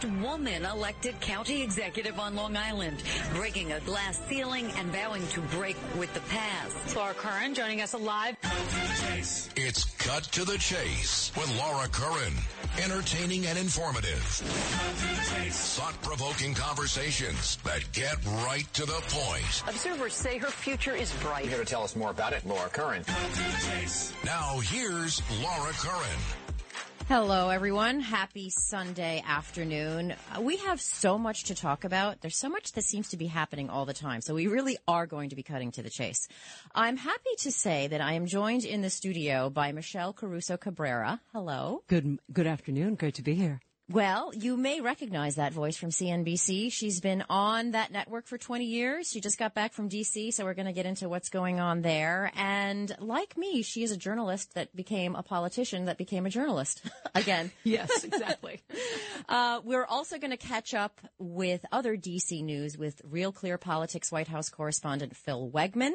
First 0.00 0.12
woman 0.22 0.64
elected 0.64 1.18
county 1.20 1.62
executive 1.62 2.18
on 2.18 2.34
Long 2.34 2.56
Island, 2.56 3.02
breaking 3.34 3.72
a 3.72 3.80
glass 3.80 4.20
ceiling 4.28 4.70
and 4.76 4.88
vowing 4.88 5.26
to 5.28 5.40
break 5.40 5.76
with 5.98 6.12
the 6.14 6.20
past. 6.20 6.96
Laura 6.96 7.14
Curran 7.14 7.54
joining 7.54 7.80
us 7.80 7.94
live. 7.94 8.36
It's 9.56 9.84
Cut 9.96 10.24
to 10.24 10.44
the 10.44 10.58
Chase 10.58 11.30
with 11.36 11.54
Laura 11.58 11.88
Curran. 11.88 12.32
Entertaining 12.82 13.46
and 13.46 13.58
informative. 13.58 14.22
Thought-provoking 15.50 16.54
conversations 16.54 17.56
that 17.64 17.90
get 17.92 18.16
right 18.46 18.66
to 18.74 18.86
the 18.86 19.00
point. 19.08 19.62
Observers 19.68 20.14
say 20.14 20.38
her 20.38 20.48
future 20.48 20.94
is 20.94 21.12
bright. 21.16 21.46
Here 21.46 21.58
to 21.58 21.64
tell 21.64 21.82
us 21.82 21.96
more 21.96 22.10
about 22.10 22.32
it, 22.32 22.46
Laura 22.46 22.68
Curran. 22.70 23.04
Now 24.24 24.60
here's 24.60 25.20
Laura 25.42 25.72
Curran. 25.72 26.20
Hello, 27.10 27.48
everyone. 27.48 27.98
Happy 27.98 28.50
Sunday 28.50 29.20
afternoon. 29.26 30.14
Uh, 30.32 30.40
we 30.42 30.58
have 30.58 30.80
so 30.80 31.18
much 31.18 31.42
to 31.46 31.56
talk 31.56 31.82
about. 31.82 32.20
There's 32.20 32.36
so 32.36 32.48
much 32.48 32.70
that 32.74 32.84
seems 32.84 33.08
to 33.08 33.16
be 33.16 33.26
happening 33.26 33.68
all 33.68 33.84
the 33.84 33.92
time. 33.92 34.20
So 34.20 34.32
we 34.32 34.46
really 34.46 34.78
are 34.86 35.08
going 35.08 35.30
to 35.30 35.34
be 35.34 35.42
cutting 35.42 35.72
to 35.72 35.82
the 35.82 35.90
chase. 35.90 36.28
I'm 36.72 36.96
happy 36.96 37.34
to 37.38 37.50
say 37.50 37.88
that 37.88 38.00
I 38.00 38.12
am 38.12 38.26
joined 38.26 38.64
in 38.64 38.80
the 38.80 38.90
studio 38.90 39.50
by 39.50 39.72
Michelle 39.72 40.12
Caruso 40.12 40.56
Cabrera. 40.56 41.20
Hello. 41.32 41.82
Good 41.88 42.20
good 42.32 42.46
afternoon. 42.46 42.94
Great 42.94 43.14
to 43.14 43.22
be 43.22 43.34
here. 43.34 43.60
Well, 43.90 44.30
you 44.32 44.56
may 44.56 44.80
recognize 44.80 45.34
that 45.34 45.52
voice 45.52 45.76
from 45.76 45.90
CNBC. 45.90 46.70
She's 46.70 47.00
been 47.00 47.24
on 47.28 47.72
that 47.72 47.90
network 47.90 48.28
for 48.28 48.38
20 48.38 48.64
years. 48.64 49.10
She 49.10 49.20
just 49.20 49.36
got 49.36 49.52
back 49.52 49.72
from 49.72 49.88
DC, 49.88 50.32
so 50.32 50.44
we're 50.44 50.54
going 50.54 50.66
to 50.66 50.72
get 50.72 50.86
into 50.86 51.08
what's 51.08 51.28
going 51.28 51.58
on 51.58 51.82
there. 51.82 52.30
And 52.36 52.94
like 53.00 53.36
me, 53.36 53.62
she 53.62 53.82
is 53.82 53.90
a 53.90 53.96
journalist 53.96 54.54
that 54.54 54.76
became 54.76 55.16
a 55.16 55.24
politician 55.24 55.86
that 55.86 55.98
became 55.98 56.24
a 56.24 56.30
journalist 56.30 56.82
again. 57.16 57.50
Yes, 57.64 58.04
exactly. 58.04 58.62
uh, 59.28 59.60
we're 59.64 59.84
also 59.84 60.18
going 60.18 60.30
to 60.30 60.36
catch 60.36 60.72
up 60.72 61.00
with 61.18 61.64
other 61.72 61.96
DC 61.96 62.42
news 62.42 62.76
with 62.76 63.00
Real 63.04 63.32
Clear 63.32 63.58
Politics 63.58 64.10
White 64.10 64.28
House 64.28 64.48
correspondent 64.48 65.16
Phil 65.16 65.50
Wegmann. 65.50 65.92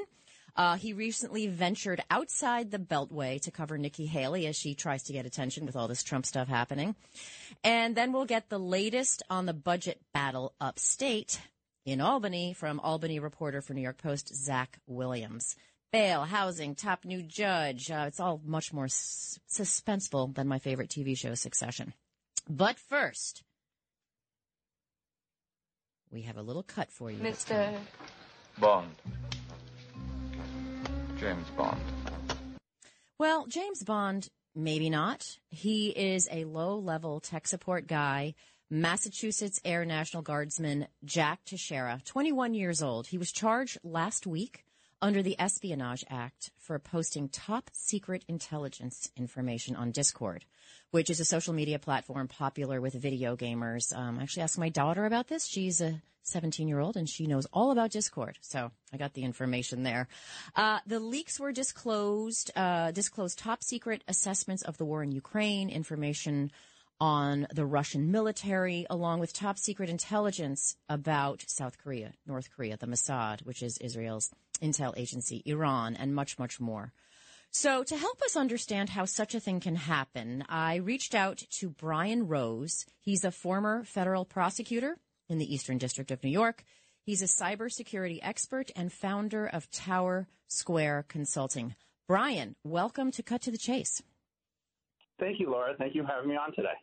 Uh, 0.58 0.78
he 0.78 0.94
recently 0.94 1.48
ventured 1.48 2.02
outside 2.10 2.72
the 2.72 2.80
Beltway 2.80 3.42
to 3.42 3.52
cover 3.52 3.78
Nikki 3.78 4.06
Haley 4.06 4.48
as 4.48 4.56
she 4.56 4.74
tries 4.74 5.04
to 5.04 5.14
get 5.14 5.26
attention 5.26 5.66
with 5.66 5.76
all 5.76 5.88
this 5.90 6.02
Trump 6.04 6.26
stuff 6.26 6.48
happening. 6.48 6.96
And 7.64 7.96
then 7.96 8.14
we'll 8.14 8.26
get 8.26 8.50
the 8.50 8.58
latest 8.60 9.22
on 9.30 9.46
the 9.48 9.54
budget 9.54 10.00
battle 10.14 10.54
upstate 10.62 11.42
in 11.86 12.00
Albany 12.00 12.54
from 12.54 12.80
Albany 12.80 13.20
reporter 13.20 13.62
for 13.62 13.74
New 13.74 13.82
York 13.82 13.98
Post, 13.98 14.34
Zach 14.34 14.80
Williams. 14.88 15.56
Bail, 15.92 16.24
housing, 16.24 16.74
top 16.76 17.06
new 17.06 17.22
judge. 17.22 17.92
Uh, 17.92 18.06
it's 18.08 18.20
all 18.20 18.42
much 18.46 18.74
more 18.74 18.86
s- 18.86 19.40
suspenseful 19.50 20.34
than 20.36 20.48
my 20.48 20.60
favorite 20.60 20.90
TV 20.90 21.18
show, 21.18 21.36
Succession. 21.36 21.94
But 22.50 22.78
first, 22.80 23.44
we 26.12 26.24
have 26.24 26.38
a 26.38 26.42
little 26.42 26.64
cut 26.64 26.92
for 26.92 27.12
you. 27.12 27.18
Mr. 27.20 27.74
Bond. 28.58 28.90
James 31.18 31.48
Bond. 31.58 31.80
Well, 33.18 33.48
James 33.48 33.84
Bond, 33.84 34.28
maybe 34.54 34.90
not. 34.90 35.26
He 35.50 35.90
is 35.90 36.28
a 36.32 36.46
low 36.46 36.78
level 36.78 37.20
tech 37.20 37.48
support 37.48 37.88
guy. 37.88 38.34
Massachusetts 38.70 39.62
Air 39.64 39.86
National 39.86 40.24
Guardsman 40.24 40.88
Jack 41.04 41.40
Teixeira, 41.46 42.02
21 42.04 42.54
years 42.54 42.82
old. 42.82 43.08
He 43.08 43.18
was 43.18 43.32
charged 43.32 43.78
last 43.84 44.26
week 44.26 44.65
under 45.02 45.22
the 45.22 45.40
Espionage 45.40 46.04
Act 46.10 46.52
for 46.58 46.80
posting 46.80 47.30
top 47.30 47.70
secret 47.74 48.24
intelligence 48.28 49.10
information 49.16 49.76
on 49.76 49.92
Discord, 49.92 50.46
which 50.92 51.10
is 51.10 51.20
a 51.20 51.26
social 51.26 51.54
media 51.54 51.80
platform 51.80 52.28
popular 52.28 52.82
with 52.82 52.94
video 52.94 53.36
gamers. 53.36 53.96
Um, 53.96 54.20
I 54.20 54.24
actually 54.24 54.44
asked 54.44 54.58
my 54.58 54.70
daughter 54.70 55.06
about 55.06 55.28
this. 55.28 55.46
She's 55.46 55.82
a 55.82 56.02
17 56.24 56.68
year 56.68 56.80
old 56.80 56.98
and 56.98 57.08
she 57.08 57.28
knows 57.28 57.46
all 57.54 57.72
about 57.72 57.92
Discord. 57.92 58.38
So 58.42 58.72
I 58.92 58.98
got 58.98 59.14
the 59.14 59.24
information 59.24 59.84
there. 59.84 60.08
Uh, 60.56 60.80
the 60.86 61.00
leaks 61.00 61.40
were 61.40 61.52
disclosed, 61.52 62.52
uh, 62.56 62.92
disclosed 62.92 63.38
top 63.38 63.64
secret 63.64 64.04
assessments 64.08 64.64
of 64.64 64.78
the 64.78 64.86
war 64.86 65.04
in 65.04 65.12
Ukraine, 65.12 65.70
information 65.70 66.52
on 67.00 67.48
the 67.54 67.66
Russian 67.66 68.12
military, 68.12 68.86
along 68.90 69.20
with 69.20 69.34
top 69.34 69.58
secret 69.58 69.90
intelligence 69.90 70.78
about 70.88 71.44
South 71.48 71.78
Korea, 71.78 72.14
North 72.26 72.50
Korea, 72.56 72.78
the 72.78 72.88
Mossad, 72.88 73.42
which 73.46 73.62
is 73.62 73.78
Israel's 73.80 74.32
intel 74.62 74.94
agency, 74.98 75.42
Iran, 75.46 75.96
and 75.96 76.16
much, 76.16 76.40
much 76.40 76.60
more. 76.60 76.94
So, 77.52 77.84
to 77.84 77.96
help 77.96 78.22
us 78.22 78.36
understand 78.36 78.90
how 78.90 79.06
such 79.06 79.34
a 79.34 79.40
thing 79.40 79.62
can 79.62 79.76
happen, 79.76 80.44
I 80.50 80.76
reached 80.76 81.16
out 81.16 81.38
to 81.60 81.70
Brian 81.70 82.28
Rose. 82.28 82.86
He's 83.00 83.24
a 83.24 83.32
former 83.32 83.84
federal 83.86 84.26
prosecutor 84.26 84.98
in 85.30 85.38
the 85.38 85.54
Eastern 85.54 85.78
District 85.78 86.12
of 86.12 86.24
New 86.24 86.30
York. 86.30 86.64
He's 87.04 87.22
a 87.22 87.26
cybersecurity 87.26 88.20
expert 88.22 88.72
and 88.76 88.92
founder 88.92 89.48
of 89.48 89.70
Tower 89.72 90.28
Square 90.48 91.06
Consulting. 91.08 91.76
Brian, 92.08 92.56
welcome 92.64 93.12
to 93.12 93.24
Cut 93.24 93.42
to 93.44 93.52
the 93.52 93.58
Chase. 93.58 94.02
Thank 95.20 95.40
you, 95.40 95.50
Laura. 95.50 95.74
Thank 95.78 95.96
you 95.96 96.04
for 96.04 96.10
having 96.10 96.30
me 96.30 96.36
on 96.36 96.54
today. 96.56 96.76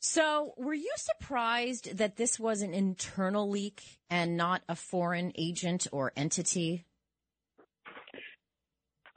So, 0.00 0.54
were 0.56 0.74
you 0.74 0.92
surprised 0.96 1.98
that 1.98 2.16
this 2.16 2.38
was 2.38 2.62
an 2.62 2.72
internal 2.72 3.50
leak 3.50 3.82
and 4.08 4.36
not 4.36 4.62
a 4.68 4.76
foreign 4.76 5.32
agent 5.36 5.88
or 5.90 6.12
entity? 6.16 6.84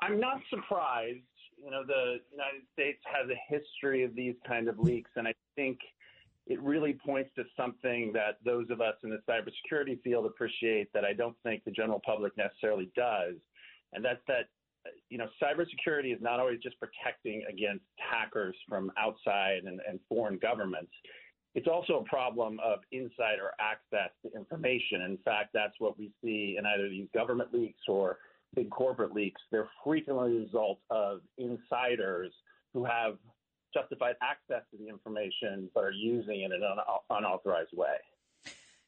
I'm 0.01 0.19
not 0.19 0.41
surprised. 0.49 1.19
You 1.63 1.69
know, 1.69 1.83
the 1.85 2.17
United 2.31 2.63
States 2.73 2.99
has 3.05 3.29
a 3.29 3.53
history 3.53 4.03
of 4.03 4.15
these 4.15 4.33
kind 4.47 4.67
of 4.67 4.79
leaks, 4.79 5.11
and 5.15 5.27
I 5.27 5.35
think 5.55 5.77
it 6.47 6.59
really 6.61 6.97
points 7.05 7.29
to 7.35 7.43
something 7.55 8.11
that 8.13 8.37
those 8.43 8.65
of 8.71 8.81
us 8.81 8.95
in 9.03 9.11
the 9.11 9.19
cybersecurity 9.29 10.01
field 10.01 10.25
appreciate 10.25 10.91
that 10.93 11.05
I 11.05 11.13
don't 11.13 11.35
think 11.43 11.63
the 11.63 11.71
general 11.71 12.01
public 12.03 12.35
necessarily 12.35 12.91
does, 12.95 13.35
and 13.93 14.03
that's 14.03 14.21
that 14.27 14.45
you 15.11 15.17
know, 15.17 15.27
cybersecurity 15.43 16.15
is 16.15 16.21
not 16.21 16.39
always 16.39 16.59
just 16.63 16.77
protecting 16.79 17.43
against 17.49 17.83
hackers 17.97 18.55
from 18.67 18.91
outside 18.97 19.63
and, 19.65 19.81
and, 19.87 19.99
foreign 20.07 20.39
governments. 20.39 20.91
It's 21.53 21.67
also 21.67 21.99
a 21.99 22.03
problem 22.05 22.59
of 22.63 22.79
insider 22.93 23.51
access 23.59 24.09
to 24.23 24.33
information. 24.33 25.01
In 25.01 25.17
fact, 25.25 25.49
that's 25.53 25.73
what 25.79 25.99
we 25.99 26.11
see 26.23 26.55
in 26.57 26.65
either 26.65 26.87
these 26.87 27.09
government 27.13 27.53
leaks 27.53 27.81
or 27.89 28.19
big 28.55 28.69
corporate 28.69 29.13
leaks. 29.13 29.41
They're 29.51 29.67
frequently 29.83 30.37
a 30.37 30.39
result 30.39 30.79
of 30.89 31.19
insiders 31.37 32.31
who 32.73 32.85
have 32.85 33.17
justified 33.73 34.15
access 34.23 34.63
to 34.71 34.77
the 34.77 34.87
information 34.87 35.69
but 35.75 35.83
are 35.83 35.91
using 35.91 36.41
it 36.41 36.51
in 36.53 36.63
an 36.63 36.77
unauthorized 37.09 37.71
way. 37.75 37.97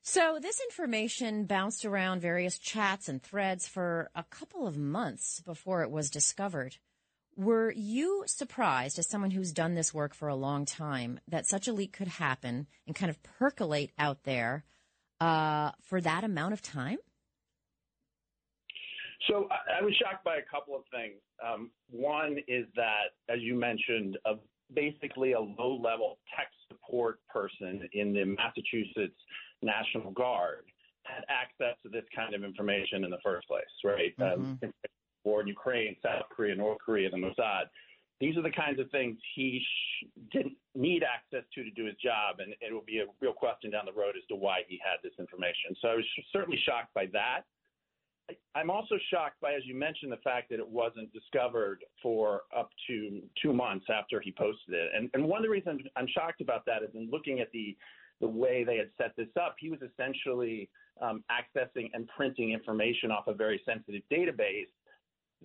So 0.05 0.37
this 0.41 0.59
information 0.59 1.45
bounced 1.45 1.85
around 1.85 2.19
various 2.19 2.59
chats 2.59 3.07
and 3.07 3.23
threads 3.23 3.69
for 3.69 4.11
a 4.13 4.23
couple 4.23 4.67
of 4.67 4.77
months 4.77 5.39
before 5.39 5.81
it 5.81 5.89
was 5.89 6.09
discovered. 6.09 6.75
Were 7.37 7.71
you 7.71 8.25
surprised, 8.27 8.99
as 8.99 9.07
someone 9.07 9.31
who's 9.31 9.53
done 9.53 9.75
this 9.75 9.93
work 9.93 10.13
for 10.13 10.27
a 10.27 10.35
long 10.35 10.65
time, 10.65 11.21
that 11.29 11.47
such 11.47 11.69
a 11.69 11.73
leak 11.73 11.93
could 11.93 12.09
happen 12.09 12.67
and 12.85 12.93
kind 12.93 13.09
of 13.09 13.23
percolate 13.23 13.91
out 13.97 14.25
there 14.25 14.65
uh, 15.21 15.71
for 15.81 16.01
that 16.01 16.25
amount 16.25 16.51
of 16.51 16.61
time? 16.61 16.97
So 19.29 19.47
I 19.49 19.81
was 19.81 19.95
shocked 19.95 20.25
by 20.25 20.35
a 20.35 20.43
couple 20.51 20.75
of 20.75 20.81
things. 20.91 21.15
Um, 21.41 21.71
one 21.89 22.39
is 22.49 22.65
that, 22.75 23.15
as 23.29 23.39
you 23.39 23.55
mentioned, 23.55 24.17
a, 24.25 24.33
basically 24.73 25.31
a 25.31 25.39
low-level 25.39 26.19
tech 26.35 26.49
support 26.67 27.19
person 27.29 27.87
in 27.93 28.11
the 28.11 28.25
Massachusetts 28.25 29.15
National 29.63 30.11
Guard 30.11 30.65
had 31.03 31.23
access 31.29 31.75
to 31.83 31.89
this 31.89 32.05
kind 32.15 32.33
of 32.33 32.43
information 32.43 33.03
in 33.03 33.09
the 33.09 33.19
first 33.23 33.47
place, 33.47 33.63
right? 33.83 34.13
Um, 34.21 34.59
Mm-hmm. 34.61 34.65
Um, 34.65 34.73
war 35.25 35.39
in 35.41 35.47
Ukraine, 35.47 35.95
South 36.03 36.27
Korea, 36.35 36.53
North 36.53 36.79
Korea, 36.85 37.09
the 37.09 37.15
Mossad. 37.15 37.65
These 38.19 38.35
are 38.37 38.41
the 38.41 38.51
kinds 38.51 38.77
of 38.77 38.91
things 38.91 39.17
he 39.35 39.61
sh- 39.61 40.05
didn't 40.31 40.57
need 40.75 41.01
access 41.03 41.45
to 41.55 41.63
to 41.63 41.71
do 41.71 41.85
his 41.85 41.95
job, 41.95 42.39
and 42.39 42.53
it 42.59 42.73
will 42.73 42.83
be 42.85 42.99
a 42.99 43.05
real 43.21 43.31
question 43.31 43.71
down 43.71 43.85
the 43.85 43.93
road 43.93 44.15
as 44.17 44.25
to 44.27 44.35
why 44.35 44.63
he 44.67 44.79
had 44.83 44.97
this 45.01 45.13
information. 45.17 45.75
So 45.81 45.87
I 45.87 45.95
was 45.95 46.05
certainly 46.31 46.59
shocked 46.65 46.93
by 46.93 47.05
that. 47.13 47.43
I'm 48.55 48.69
also 48.69 48.95
shocked 49.11 49.39
by, 49.41 49.53
as 49.53 49.63
you 49.65 49.75
mentioned, 49.75 50.11
the 50.11 50.23
fact 50.23 50.49
that 50.49 50.59
it 50.59 50.67
wasn't 50.67 51.11
discovered 51.11 51.83
for 52.01 52.41
up 52.55 52.69
to 52.87 53.21
two 53.41 53.53
months 53.53 53.85
after 53.89 54.21
he 54.21 54.31
posted 54.31 54.75
it. 54.75 54.91
And, 54.95 55.09
and 55.13 55.25
one 55.25 55.39
of 55.39 55.43
the 55.43 55.49
reasons 55.49 55.81
I'm 55.95 56.07
shocked 56.07 56.39
about 56.39 56.65
that 56.65 56.83
is 56.83 56.89
in 56.95 57.09
looking 57.11 57.39
at 57.41 57.51
the 57.51 57.75
the 58.23 58.27
way 58.43 58.63
they 58.63 58.77
had 58.77 58.89
set 58.97 59.11
this 59.17 59.27
up, 59.45 59.55
he 59.59 59.69
was 59.69 59.79
essentially 59.81 60.69
um, 61.01 61.23
accessing 61.39 61.89
and 61.93 62.07
printing 62.17 62.51
information 62.51 63.11
off 63.11 63.27
a 63.27 63.33
very 63.33 63.59
sensitive 63.65 64.01
database 64.11 64.71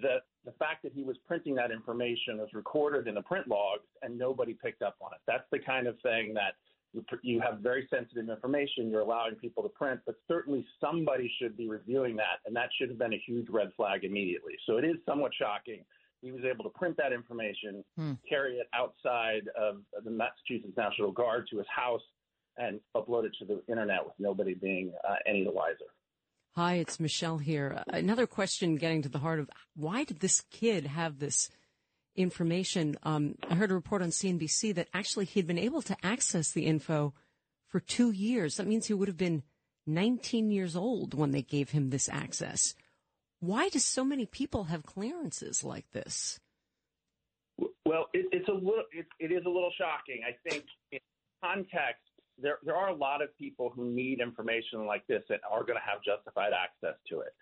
the 0.00 0.18
the 0.44 0.52
fact 0.52 0.82
that 0.84 0.92
he 0.92 1.02
was 1.02 1.16
printing 1.26 1.54
that 1.56 1.70
information 1.70 2.38
was 2.38 2.48
recorded 2.54 3.06
in 3.08 3.14
the 3.14 3.22
print 3.22 3.48
logs 3.48 3.82
and 4.02 4.16
nobody 4.16 4.54
picked 4.54 4.82
up 4.82 4.96
on 5.02 5.10
it. 5.12 5.18
That's 5.26 5.44
the 5.50 5.58
kind 5.58 5.86
of 5.86 5.96
thing 6.02 6.32
that 6.34 6.52
you, 6.94 7.04
you 7.22 7.40
have 7.40 7.58
very 7.58 7.86
sensitive 7.90 8.30
information 8.30 8.88
you're 8.88 9.02
allowing 9.02 9.34
people 9.34 9.62
to 9.64 9.68
print, 9.68 10.00
but 10.06 10.14
certainly 10.26 10.64
somebody 10.80 11.30
should 11.38 11.54
be 11.56 11.68
reviewing 11.68 12.16
that, 12.16 12.38
and 12.46 12.56
that 12.56 12.70
should 12.78 12.88
have 12.88 12.98
been 12.98 13.12
a 13.12 13.22
huge 13.26 13.48
red 13.50 13.70
flag 13.76 14.04
immediately. 14.04 14.54
So 14.66 14.78
it 14.78 14.84
is 14.84 14.96
somewhat 15.04 15.32
shocking. 15.38 15.84
He 16.22 16.32
was 16.32 16.42
able 16.50 16.64
to 16.64 16.70
print 16.70 16.96
that 16.96 17.12
information, 17.12 17.84
Hmm. 17.96 18.12
carry 18.26 18.54
it 18.54 18.68
outside 18.72 19.42
of 19.66 19.82
the 20.04 20.10
Massachusetts 20.10 20.76
National 20.76 21.12
Guard 21.12 21.46
to 21.50 21.58
his 21.58 21.66
house, 21.68 22.02
and 22.58 22.80
upload 22.96 23.24
it 23.24 23.32
to 23.38 23.44
the 23.44 23.62
internet 23.68 24.04
with 24.04 24.14
nobody 24.18 24.54
being 24.54 24.92
uh, 25.08 25.14
any 25.26 25.44
the 25.44 25.50
wiser. 25.50 25.86
Hi, 26.56 26.74
it's 26.74 26.98
Michelle 26.98 27.38
here. 27.38 27.82
Another 27.86 28.26
question 28.26 28.76
getting 28.76 29.02
to 29.02 29.08
the 29.08 29.20
heart 29.20 29.38
of 29.38 29.48
why 29.76 30.04
did 30.04 30.20
this 30.20 30.42
kid 30.50 30.86
have 30.86 31.18
this 31.18 31.50
information? 32.16 32.96
Um, 33.04 33.36
I 33.48 33.54
heard 33.54 33.70
a 33.70 33.74
report 33.74 34.02
on 34.02 34.08
CNBC 34.08 34.74
that 34.74 34.88
actually 34.92 35.26
he'd 35.26 35.46
been 35.46 35.58
able 35.58 35.82
to 35.82 35.96
access 36.02 36.50
the 36.50 36.66
info 36.66 37.14
for 37.68 37.78
two 37.78 38.10
years. 38.10 38.56
That 38.56 38.66
means 38.66 38.86
he 38.86 38.94
would 38.94 39.08
have 39.08 39.16
been 39.16 39.44
19 39.86 40.50
years 40.50 40.74
old 40.74 41.14
when 41.14 41.30
they 41.30 41.42
gave 41.42 41.70
him 41.70 41.90
this 41.90 42.08
access. 42.08 42.74
Why 43.40 43.68
do 43.68 43.78
so 43.78 44.04
many 44.04 44.26
people 44.26 44.64
have 44.64 44.84
clearances 44.84 45.62
like 45.62 45.90
this? 45.92 46.40
Well, 47.86 48.06
it, 48.12 48.26
it's 48.32 48.48
a 48.48 48.52
little, 48.52 48.84
it, 48.92 49.06
it 49.20 49.32
is 49.32 49.44
a 49.46 49.48
little 49.48 49.72
shocking. 49.78 50.22
I 50.26 50.34
think 50.48 50.64
in 50.90 50.98
context, 51.42 52.02
there 52.40 52.58
there 52.64 52.76
are 52.76 52.88
a 52.88 52.94
lot 52.94 53.22
of 53.22 53.36
people 53.38 53.72
who 53.74 53.84
need 53.84 54.20
information 54.20 54.86
like 54.86 55.06
this 55.06 55.22
and 55.28 55.38
are 55.50 55.64
going 55.64 55.78
to 55.78 55.84
have 55.84 56.02
justified 56.02 56.52
access 56.52 56.98
to 57.10 57.20
it. 57.20 57.34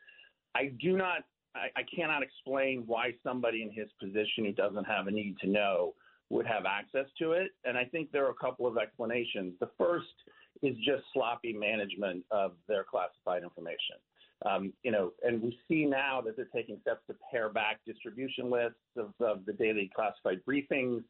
I 0.54 0.72
do 0.80 0.96
not, 0.96 1.24
I, 1.54 1.68
I 1.76 1.82
cannot 1.94 2.22
explain 2.22 2.84
why 2.86 3.14
somebody 3.22 3.62
in 3.62 3.70
his 3.70 3.88
position 4.00 4.44
who 4.44 4.52
doesn't 4.52 4.84
have 4.84 5.06
a 5.06 5.10
need 5.10 5.36
to 5.42 5.48
know 5.48 5.94
would 6.30 6.46
have 6.46 6.64
access 6.66 7.06
to 7.18 7.32
it. 7.32 7.50
And 7.64 7.76
I 7.76 7.84
think 7.84 8.10
there 8.10 8.26
are 8.26 8.30
a 8.30 8.34
couple 8.34 8.66
of 8.66 8.78
explanations. 8.78 9.54
The 9.60 9.70
first 9.78 10.06
is 10.62 10.74
just 10.78 11.02
sloppy 11.12 11.52
management 11.52 12.24
of 12.30 12.52
their 12.68 12.84
classified 12.84 13.42
information. 13.42 13.96
Um, 14.44 14.72
you 14.82 14.90
know, 14.90 15.12
and 15.22 15.42
we 15.42 15.58
see 15.68 15.84
now 15.86 16.20
that 16.22 16.36
they're 16.36 16.48
taking 16.54 16.78
steps 16.82 17.00
to 17.06 17.16
pare 17.30 17.48
back 17.48 17.80
distribution 17.86 18.50
lists 18.50 18.78
of, 18.96 19.12
of 19.20 19.46
the 19.46 19.52
daily 19.52 19.90
classified 19.94 20.40
briefings. 20.46 21.02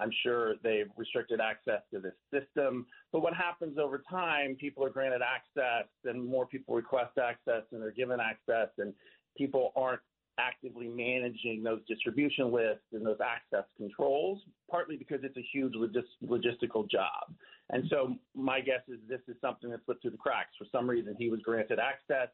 I'm 0.00 0.10
sure 0.22 0.54
they've 0.62 0.90
restricted 0.96 1.40
access 1.40 1.82
to 1.92 2.00
this 2.00 2.14
system. 2.32 2.86
But 3.12 3.20
what 3.20 3.34
happens 3.34 3.78
over 3.78 4.02
time, 4.10 4.56
people 4.56 4.84
are 4.84 4.90
granted 4.90 5.20
access 5.22 5.88
and 6.04 6.24
more 6.24 6.46
people 6.46 6.74
request 6.74 7.18
access 7.18 7.62
and 7.70 7.80
they're 7.80 7.92
given 7.92 8.18
access 8.20 8.68
and 8.78 8.92
people 9.36 9.72
aren't 9.76 10.00
actively 10.38 10.88
managing 10.88 11.62
those 11.62 11.80
distribution 11.86 12.52
lists 12.52 12.84
and 12.92 13.06
those 13.06 13.18
access 13.24 13.64
controls, 13.76 14.40
partly 14.68 14.96
because 14.96 15.20
it's 15.22 15.36
a 15.36 15.46
huge 15.52 15.74
logis- 15.74 16.02
logistical 16.24 16.90
job. 16.90 17.32
And 17.70 17.84
so 17.88 18.16
my 18.34 18.60
guess 18.60 18.80
is 18.88 18.98
this 19.08 19.20
is 19.28 19.36
something 19.40 19.70
that 19.70 19.80
slipped 19.84 20.02
through 20.02 20.10
the 20.10 20.16
cracks. 20.16 20.50
For 20.58 20.66
some 20.72 20.90
reason, 20.90 21.14
he 21.18 21.30
was 21.30 21.40
granted 21.40 21.78
access 21.78 22.28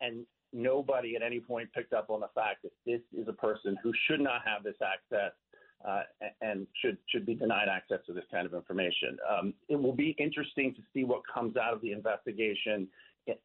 and 0.00 0.26
nobody 0.52 1.16
at 1.16 1.22
any 1.22 1.40
point 1.40 1.72
picked 1.72 1.92
up 1.92 2.10
on 2.10 2.20
the 2.20 2.28
fact 2.34 2.62
that 2.62 2.72
this 2.86 3.00
is 3.16 3.28
a 3.28 3.32
person 3.32 3.76
who 3.82 3.92
should 4.06 4.20
not 4.20 4.42
have 4.44 4.62
this 4.62 4.76
access 4.82 5.32
uh, 5.86 6.02
and 6.40 6.66
should 6.82 6.98
should 7.08 7.26
be 7.26 7.34
denied 7.34 7.68
access 7.68 8.00
to 8.06 8.12
this 8.12 8.24
kind 8.30 8.46
of 8.46 8.54
information. 8.54 9.16
Um, 9.28 9.54
it 9.68 9.76
will 9.76 9.94
be 9.94 10.16
interesting 10.18 10.74
to 10.74 10.80
see 10.92 11.04
what 11.04 11.22
comes 11.32 11.56
out 11.56 11.72
of 11.72 11.80
the 11.80 11.92
investigation 11.92 12.88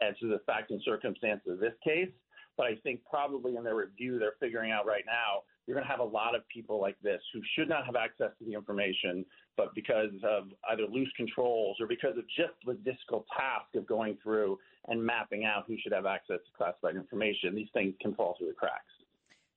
as 0.02 0.18
to 0.20 0.28
the 0.28 0.40
fact 0.46 0.72
and 0.72 0.82
circumstances 0.84 1.54
of 1.54 1.60
this 1.60 1.74
case. 1.84 2.10
But 2.56 2.68
I 2.68 2.76
think 2.84 3.02
probably 3.10 3.56
in 3.56 3.64
their 3.64 3.76
review, 3.76 4.20
they're 4.20 4.36
figuring 4.40 4.72
out 4.72 4.86
right 4.86 5.04
now 5.06 5.42
you're 5.66 5.76
going 5.76 5.86
to 5.86 5.92
have 5.92 6.00
a 6.00 6.04
lot 6.04 6.36
of 6.36 6.48
people 6.50 6.80
like 6.80 6.98
this 7.02 7.22
who 7.34 7.42
should 7.56 7.70
not 7.70 7.86
have 7.86 7.96
access 7.96 8.32
to 8.40 8.46
the 8.46 8.54
information, 8.54 9.26
but 9.56 9.74
because 9.74 10.12
of 10.24 10.50
either 10.70 10.84
loose 10.84 11.12
controls 11.16 11.78
or 11.80 11.88
because 11.88 12.18
of 12.18 12.26
just 12.36 12.54
the 12.66 12.74
logistical 12.74 13.24
task 13.38 13.74
of 13.76 13.88
going 13.88 14.18
through 14.22 14.60
and 14.88 15.04
mapping 15.04 15.46
out 15.46 15.64
who 15.68 15.78
should 15.82 15.94
have 15.94 16.06
access 16.06 16.40
to 16.46 16.58
classified 16.58 16.96
information, 16.96 17.56
these 17.56 17.70
things 17.74 17.94
can 18.02 18.14
fall 18.16 18.36
through 18.38 18.48
the 18.48 18.54
cracks. 18.54 18.92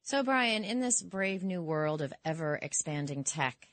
So, 0.07 0.23
Brian, 0.23 0.63
in 0.63 0.79
this 0.79 1.03
brave 1.03 1.43
new 1.43 1.61
world 1.61 2.01
of 2.01 2.13
ever 2.25 2.57
expanding 2.63 3.25
tech, 3.25 3.69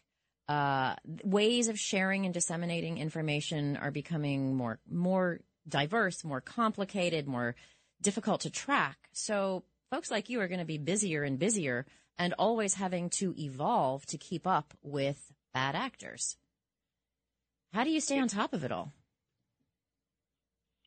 uh, 0.50 0.95
ways 1.24 1.68
of 1.68 1.80
sharing 1.80 2.25
and 2.25 2.33
disseminating 2.33 2.97
information 2.97 3.77
are 3.77 3.91
becoming 3.91 4.56
more 4.56 4.80
more 4.89 5.41
diverse, 5.69 6.24
more 6.24 6.41
complicated, 6.41 7.27
more 7.27 7.56
difficult 8.01 8.41
to 8.41 8.50
track. 8.50 8.97
So, 9.12 9.63
folks 9.91 10.09
like 10.09 10.27
you 10.27 10.41
are 10.41 10.47
going 10.47 10.59
to 10.59 10.65
be 10.65 10.80
busier 10.80 11.21
and 11.21 11.38
busier, 11.38 11.85
and 12.18 12.33
always 12.39 12.74
having 12.74 13.12
to 13.12 13.35
evolve 13.38 14.03
to 14.07 14.18
keep 14.18 14.47
up 14.47 14.74
with 14.81 15.31
bad 15.53 15.75
actors. 15.75 16.35
How 17.74 17.83
do 17.83 17.91
you 17.91 18.01
stay 18.01 18.18
on 18.18 18.27
top 18.27 18.53
of 18.53 18.63
it 18.63 18.71
all? 18.71 18.91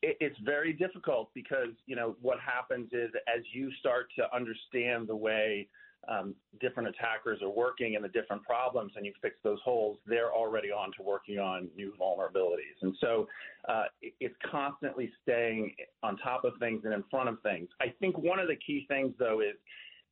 It, 0.01 0.17
it's 0.19 0.37
very 0.39 0.73
difficult 0.73 1.29
because 1.33 1.69
you 1.85 1.95
know 1.95 2.15
what 2.21 2.39
happens 2.39 2.89
is 2.91 3.09
as 3.33 3.43
you 3.53 3.71
start 3.79 4.07
to 4.17 4.35
understand 4.35 5.07
the 5.07 5.15
way 5.15 5.67
um, 6.07 6.35
different 6.61 6.89
attackers 6.89 7.41
are 7.41 7.49
working 7.49 7.95
and 7.95 8.03
the 8.03 8.09
different 8.09 8.43
problems, 8.43 8.93
and 8.95 9.05
you 9.05 9.13
fix 9.21 9.35
those 9.43 9.59
holes, 9.63 9.97
they're 10.05 10.33
already 10.33 10.71
on 10.71 10.91
to 10.97 11.03
working 11.03 11.37
on 11.39 11.67
new 11.75 11.93
vulnerabilities. 11.99 12.77
And 12.81 12.95
so 13.01 13.27
uh, 13.67 13.85
it, 14.01 14.13
it's 14.19 14.35
constantly 14.49 15.11
staying 15.23 15.73
on 16.03 16.17
top 16.17 16.45
of 16.45 16.53
things 16.59 16.81
and 16.85 16.93
in 16.93 17.03
front 17.11 17.29
of 17.29 17.41
things. 17.41 17.67
I 17.81 17.93
think 17.99 18.17
one 18.17 18.39
of 18.39 18.47
the 18.47 18.55
key 18.55 18.85
things, 18.87 19.13
though, 19.19 19.41
is 19.41 19.55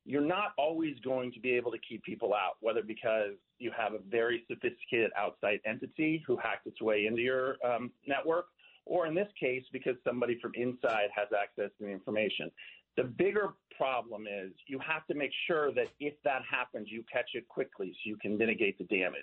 you're 0.04 0.20
not 0.20 0.52
always 0.58 0.94
going 1.02 1.32
to 1.32 1.40
be 1.40 1.52
able 1.52 1.72
to 1.72 1.78
keep 1.78 2.02
people 2.04 2.34
out, 2.34 2.56
whether 2.60 2.82
because 2.82 3.32
you 3.58 3.72
have 3.76 3.94
a 3.94 3.98
very 4.08 4.44
sophisticated 4.48 5.10
outside 5.16 5.60
entity 5.64 6.22
who 6.26 6.36
hacked 6.36 6.66
its 6.66 6.80
way 6.80 7.06
into 7.06 7.22
your 7.22 7.56
um, 7.64 7.90
network, 8.06 8.46
or 8.86 9.06
in 9.06 9.14
this 9.14 9.28
case, 9.38 9.64
because 9.72 9.96
somebody 10.04 10.38
from 10.40 10.52
inside 10.54 11.08
has 11.14 11.28
access 11.38 11.70
to 11.78 11.84
the 11.84 11.90
information. 11.90 12.50
The 12.96 13.04
bigger 13.04 13.50
problem 13.76 14.26
is 14.26 14.52
you 14.68 14.78
have 14.78 15.06
to 15.08 15.14
make 15.14 15.30
sure 15.46 15.70
that 15.72 15.88
if 16.00 16.14
that 16.24 16.40
happens, 16.50 16.88
you 16.90 17.04
catch 17.12 17.30
it 17.34 17.46
quickly 17.48 17.88
so 17.92 18.08
you 18.08 18.16
can 18.16 18.38
mitigate 18.38 18.78
the 18.78 18.84
damage. 18.84 19.20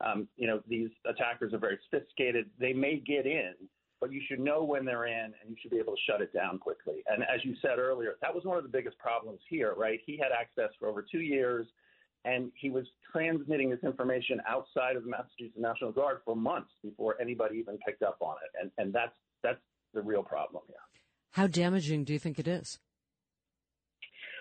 Um, 0.00 0.28
you 0.36 0.46
know, 0.46 0.60
these 0.68 0.90
attackers 1.04 1.52
are 1.52 1.58
very 1.58 1.78
sophisticated. 1.90 2.48
They 2.60 2.72
may 2.72 3.02
get 3.04 3.26
in, 3.26 3.54
but 4.00 4.12
you 4.12 4.20
should 4.28 4.38
know 4.38 4.62
when 4.62 4.84
they're 4.84 5.06
in 5.06 5.24
and 5.24 5.50
you 5.50 5.56
should 5.60 5.72
be 5.72 5.78
able 5.78 5.94
to 5.94 6.00
shut 6.08 6.20
it 6.20 6.32
down 6.32 6.58
quickly. 6.58 7.02
And 7.08 7.24
as 7.24 7.44
you 7.44 7.56
said 7.60 7.80
earlier, 7.80 8.14
that 8.22 8.32
was 8.32 8.44
one 8.44 8.58
of 8.58 8.62
the 8.62 8.68
biggest 8.68 8.96
problems 8.98 9.40
here, 9.48 9.74
right? 9.76 9.98
He 10.06 10.16
had 10.16 10.30
access 10.30 10.70
for 10.78 10.86
over 10.86 11.02
two 11.02 11.22
years 11.22 11.66
and 12.26 12.50
he 12.60 12.68
was 12.68 12.84
transmitting 13.12 13.70
this 13.70 13.78
information 13.82 14.40
outside 14.48 14.96
of 14.96 15.04
the 15.04 15.10
Massachusetts 15.10 15.56
National 15.56 15.92
Guard 15.92 16.18
for 16.24 16.36
months 16.36 16.70
before 16.82 17.14
anybody 17.20 17.56
even 17.58 17.78
picked 17.86 18.02
up 18.02 18.18
on 18.20 18.36
it. 18.44 18.60
And, 18.60 18.70
and 18.78 18.92
that's, 18.92 19.14
that's 19.42 19.60
the 19.94 20.02
real 20.02 20.22
problem 20.22 20.62
here. 20.66 20.76
How 21.30 21.46
damaging 21.46 22.04
do 22.04 22.12
you 22.12 22.18
think 22.18 22.38
it 22.38 22.48
is? 22.48 22.78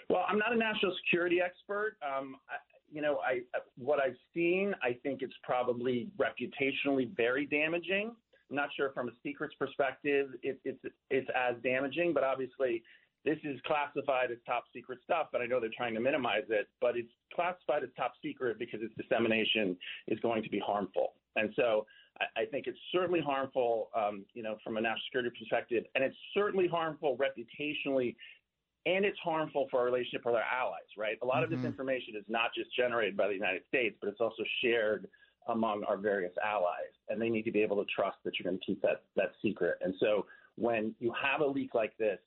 Well, 0.10 0.25
I'm 0.27 0.38
not 0.38 0.54
a 0.54 0.58
national 0.58 0.94
security 1.04 1.39
expert. 1.44 1.98
Um, 2.04 2.36
I, 2.50 2.56
you 2.92 3.01
know, 3.01 3.20
I 3.25 3.42
what 3.77 4.00
I've 4.00 4.15
seen, 4.34 4.74
I 4.84 4.98
think 5.04 5.22
it's 5.22 5.34
probably 5.44 6.10
reputationally 6.18 7.15
very 7.15 7.46
damaging. 7.46 8.15
I'm 8.50 8.56
not 8.56 8.70
sure 8.77 8.92
from 8.94 9.10
a 9.10 9.12
secrets 9.24 9.56
perspective 9.58 10.30
it, 10.44 10.60
it's 10.63 10.80
it's 11.10 11.27
as 11.36 11.56
damaging, 11.63 12.13
but 12.13 12.24
obviously 12.24 12.84
this 13.25 13.38
is 13.44 13.60
classified 13.65 14.32
as 14.32 14.38
top 14.46 14.65
secret 14.74 15.00
stuff, 15.03 15.27
and 15.34 15.41
I 15.41 15.48
know 15.48 15.60
they're 15.60 15.70
trying 15.75 15.96
to 15.96 16.00
minimize 16.00 16.46
it, 16.50 16.67
but 16.79 16.96
it's 16.96 17.10
classified 17.34 17.84
as 17.84 17.89
top 17.98 18.13
secret 18.24 18.60
because 18.60 18.82
its 18.82 18.94
dissemination 18.96 19.75
is 20.08 20.20
going 20.20 20.44
to 20.44 20.50
be 20.50 20.60
harmful. 20.60 21.13
And 21.36 21.50
so 21.55 21.88
I, 22.22 22.41
I 22.41 22.46
think 22.46 22.67
it's 22.67 22.77
certainly 22.91 23.22
harmful, 23.22 23.89
um, 23.96 24.25
you 24.34 24.44
know, 24.44 24.58
from 24.63 24.77
a 24.77 24.82
national 24.82 25.01
security 25.08 25.32
perspective, 25.38 25.86
and 25.96 26.03
it's 26.03 26.15
certainly 26.34 26.67
harmful 26.67 27.17
reputationally 27.17 28.15
and 28.86 29.03
it's 29.03 29.17
harmful 29.24 29.67
for 29.72 29.79
our 29.79 29.86
relationship 29.86 30.22
with 30.25 30.36
our 30.36 30.44
allies, 30.44 30.86
right? 30.96 31.17
A 31.24 31.25
lot 31.25 31.44
mm-hmm. 31.44 31.53
of 31.53 31.60
this 31.60 31.65
information 31.65 32.13
is 32.15 32.24
not 32.27 32.51
just 32.55 32.70
generated 32.75 33.17
by 33.17 33.27
the 33.27 33.34
United 33.34 33.63
States, 33.67 33.98
but 34.00 34.10
it's 34.10 34.22
also 34.22 34.44
shared 34.62 35.08
among 35.48 35.84
our 35.86 35.98
various 35.98 36.34
allies, 36.44 36.94
and 37.10 37.20
they 37.20 37.29
need 37.29 37.44
to 37.44 37.51
be 37.51 37.62
able 37.62 37.77
to 37.77 37.86
trust 37.94 38.17
that 38.24 38.34
you're 38.38 38.51
going 38.51 38.60
to 38.60 38.65
keep 38.65 38.82
that 38.82 39.03
that 39.15 39.32
secret. 39.41 39.77
And 39.82 39.94
so, 40.00 40.25
when 40.55 40.94
you 41.00 41.12
have 41.22 41.41
a 41.41 41.46
leak 41.46 41.74
like 41.74 41.98
this, 41.98 42.20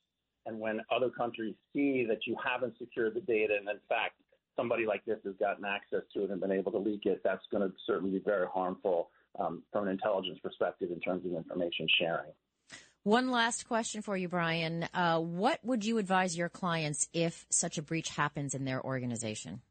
and 0.49 0.59
when 0.59 0.81
other 0.91 1.09
countries 1.09 1.55
see 1.73 2.05
that 2.09 2.25
you 2.25 2.35
haven't 2.43 2.73
secured 2.79 3.13
the 3.13 3.21
data, 3.21 3.55
and 3.57 3.69
in 3.69 3.79
fact 3.87 4.15
somebody 4.55 4.85
like 4.85 5.05
this 5.05 5.19
has 5.23 5.35
gotten 5.39 5.63
access 5.63 6.01
to 6.13 6.23
it 6.23 6.31
and 6.31 6.41
been 6.41 6.51
able 6.51 6.71
to 6.71 6.77
leak 6.77 7.05
it, 7.05 7.21
that's 7.23 7.45
going 7.51 7.63
to 7.67 7.73
certainly 7.87 8.17
be 8.17 8.23
very 8.25 8.47
harmful 8.53 9.09
um, 9.39 9.63
from 9.71 9.85
an 9.85 9.91
intelligence 9.91 10.39
perspective 10.43 10.89
in 10.91 10.99
terms 10.99 11.25
of 11.25 11.33
information 11.33 11.87
sharing. 11.99 12.31
One 13.03 13.31
last 13.31 13.67
question 13.67 14.01
for 14.01 14.17
you, 14.17 14.27
Brian. 14.27 14.85
Uh, 14.93 15.19
what 15.19 15.63
would 15.63 15.85
you 15.85 15.97
advise 15.97 16.37
your 16.37 16.49
clients 16.49 17.07
if 17.13 17.45
such 17.49 17.77
a 17.77 17.81
breach 17.81 18.09
happens 18.09 18.53
in 18.53 18.65
their 18.65 18.83
organization? 18.83 19.61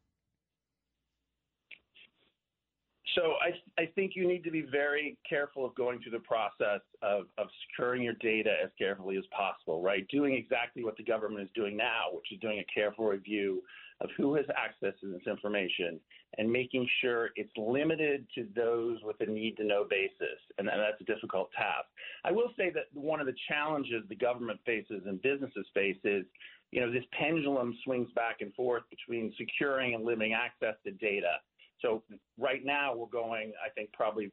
So 3.19 3.33
I, 3.41 3.81
I 3.81 3.85
think 3.95 4.13
you 4.15 4.25
need 4.25 4.45
to 4.45 4.51
be 4.51 4.61
very 4.61 5.17
careful 5.27 5.65
of 5.65 5.75
going 5.75 5.99
through 6.01 6.13
the 6.13 6.19
process 6.19 6.79
of, 7.01 7.25
of 7.37 7.47
securing 7.67 8.01
your 8.03 8.13
data 8.21 8.55
as 8.63 8.69
carefully 8.77 9.17
as 9.17 9.25
possible, 9.35 9.81
right? 9.81 10.07
Doing 10.07 10.35
exactly 10.35 10.85
what 10.85 10.95
the 10.95 11.03
government 11.03 11.43
is 11.43 11.49
doing 11.53 11.75
now, 11.75 12.05
which 12.13 12.31
is 12.31 12.39
doing 12.39 12.59
a 12.59 12.65
careful 12.73 13.07
review 13.07 13.61
of 13.99 14.09
who 14.15 14.35
has 14.35 14.45
access 14.55 14.93
to 15.01 15.11
this 15.11 15.21
information 15.27 15.99
and 16.37 16.49
making 16.49 16.87
sure 17.01 17.31
it's 17.35 17.51
limited 17.57 18.25
to 18.35 18.47
those 18.55 18.99
with 19.03 19.17
a 19.19 19.25
need 19.25 19.57
to 19.57 19.65
know 19.65 19.85
basis. 19.89 20.39
And 20.57 20.69
that's 20.69 21.01
a 21.01 21.03
difficult 21.03 21.51
task. 21.51 21.87
I 22.23 22.31
will 22.31 22.51
say 22.55 22.69
that 22.69 22.85
one 22.93 23.19
of 23.19 23.25
the 23.25 23.35
challenges 23.49 24.03
the 24.07 24.15
government 24.15 24.61
faces 24.65 25.01
and 25.05 25.21
businesses 25.21 25.65
face 25.73 25.97
is, 26.05 26.23
you 26.71 26.79
know, 26.79 26.89
this 26.89 27.03
pendulum 27.19 27.75
swings 27.83 28.07
back 28.15 28.37
and 28.39 28.53
forth 28.53 28.83
between 28.89 29.33
securing 29.37 29.95
and 29.95 30.05
limiting 30.05 30.33
access 30.33 30.75
to 30.85 30.91
data. 30.91 31.39
So 31.81 32.03
right 32.37 32.63
now 32.63 32.95
we're 32.95 33.07
going, 33.07 33.53
I 33.65 33.69
think, 33.69 33.91
probably 33.93 34.31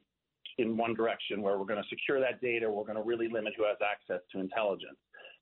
in 0.57 0.75
one 0.75 0.93
direction 0.93 1.41
where 1.41 1.57
we're 1.57 1.65
going 1.65 1.81
to 1.81 1.89
secure 1.89 2.19
that 2.19 2.41
data. 2.41 2.69
We're 2.69 2.83
going 2.83 2.97
to 2.97 3.03
really 3.03 3.27
limit 3.27 3.53
who 3.57 3.63
has 3.63 3.77
access 3.81 4.21
to 4.33 4.39
intelligence. 4.39 4.97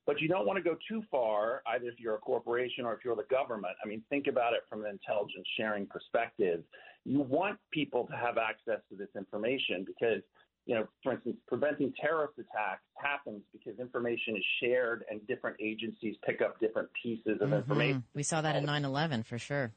But 0.05 0.21
you 0.21 0.27
don't 0.27 0.45
want 0.45 0.57
to 0.57 0.63
go 0.63 0.77
too 0.87 1.01
far, 1.09 1.63
either 1.67 1.85
if 1.85 1.99
you're 1.99 2.15
a 2.15 2.19
corporation 2.19 2.85
or 2.85 2.93
if 2.93 2.99
you're 3.03 3.15
the 3.15 3.25
government. 3.29 3.73
I 3.83 3.87
mean, 3.87 4.03
think 4.09 4.27
about 4.27 4.53
it 4.53 4.61
from 4.69 4.85
an 4.85 4.91
intelligence 4.91 5.47
sharing 5.57 5.87
perspective. 5.87 6.63
You 7.05 7.21
want 7.21 7.57
people 7.71 8.05
to 8.07 8.15
have 8.15 8.37
access 8.37 8.81
to 8.89 8.95
this 8.95 9.07
information 9.17 9.83
because, 9.85 10.21
you 10.67 10.75
know, 10.75 10.87
for 11.01 11.13
instance, 11.13 11.37
preventing 11.47 11.91
terrorist 11.99 12.33
attacks 12.37 12.83
happens 13.01 13.41
because 13.51 13.79
information 13.79 14.35
is 14.35 14.43
shared 14.61 15.05
and 15.09 15.25
different 15.27 15.57
agencies 15.59 16.15
pick 16.23 16.41
up 16.41 16.59
different 16.59 16.89
pieces 17.01 17.37
of 17.41 17.47
mm-hmm. 17.47 17.53
information. 17.53 18.03
We 18.13 18.23
saw 18.23 18.41
that 18.41 18.55
in 18.57 18.65
9 18.65 18.85
11 18.85 19.23
for 19.23 19.39
sure. 19.39 19.71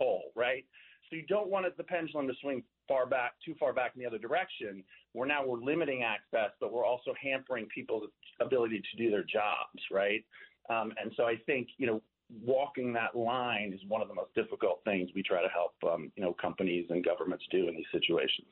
Whole, 0.00 0.30
right? 0.36 0.64
So 1.10 1.16
you 1.16 1.24
don't 1.26 1.48
want 1.48 1.64
the 1.76 1.84
pendulum 1.84 2.26
to 2.28 2.34
swing 2.40 2.62
far 2.86 3.06
back, 3.06 3.32
too 3.44 3.54
far 3.58 3.72
back 3.72 3.92
in 3.94 4.00
the 4.00 4.06
other 4.06 4.18
direction. 4.18 4.82
Where 5.12 5.26
now 5.26 5.44
we're 5.44 5.60
limiting 5.60 6.02
access, 6.02 6.50
but 6.60 6.72
we're 6.72 6.84
also 6.84 7.14
hampering 7.20 7.66
people's 7.74 8.04
ability 8.40 8.82
to 8.90 9.02
do 9.02 9.10
their 9.10 9.24
jobs, 9.24 9.82
right? 9.90 10.24
Um, 10.68 10.92
and 11.02 11.12
so 11.16 11.24
I 11.24 11.36
think 11.46 11.68
you 11.78 11.86
know 11.86 12.02
walking 12.44 12.92
that 12.92 13.16
line 13.16 13.72
is 13.72 13.80
one 13.88 14.02
of 14.02 14.08
the 14.08 14.14
most 14.14 14.34
difficult 14.34 14.80
things 14.84 15.08
we 15.14 15.22
try 15.22 15.40
to 15.40 15.48
help 15.48 15.72
um, 15.90 16.12
you 16.16 16.22
know 16.22 16.34
companies 16.34 16.86
and 16.90 17.04
governments 17.04 17.44
do 17.50 17.68
in 17.68 17.74
these 17.74 17.86
situations. 17.92 18.46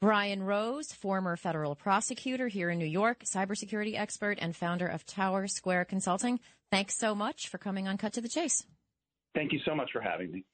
Brian 0.00 0.42
Rose, 0.42 0.92
former 0.92 1.36
federal 1.36 1.76
prosecutor 1.76 2.48
here 2.48 2.70
in 2.70 2.78
New 2.78 2.86
York, 2.86 3.22
cybersecurity 3.22 3.96
expert 3.96 4.36
and 4.40 4.56
founder 4.56 4.86
of 4.86 5.06
Tower 5.06 5.46
Square 5.46 5.84
Consulting. 5.84 6.40
Thanks 6.72 6.96
so 6.96 7.14
much 7.14 7.46
for 7.48 7.58
coming 7.58 7.86
on 7.86 7.98
Cut 7.98 8.14
to 8.14 8.20
the 8.20 8.28
Chase. 8.28 8.64
Thank 9.34 9.52
you 9.52 9.60
so 9.64 9.76
much 9.76 9.92
for 9.92 10.00
having 10.00 10.32
me. 10.32 10.44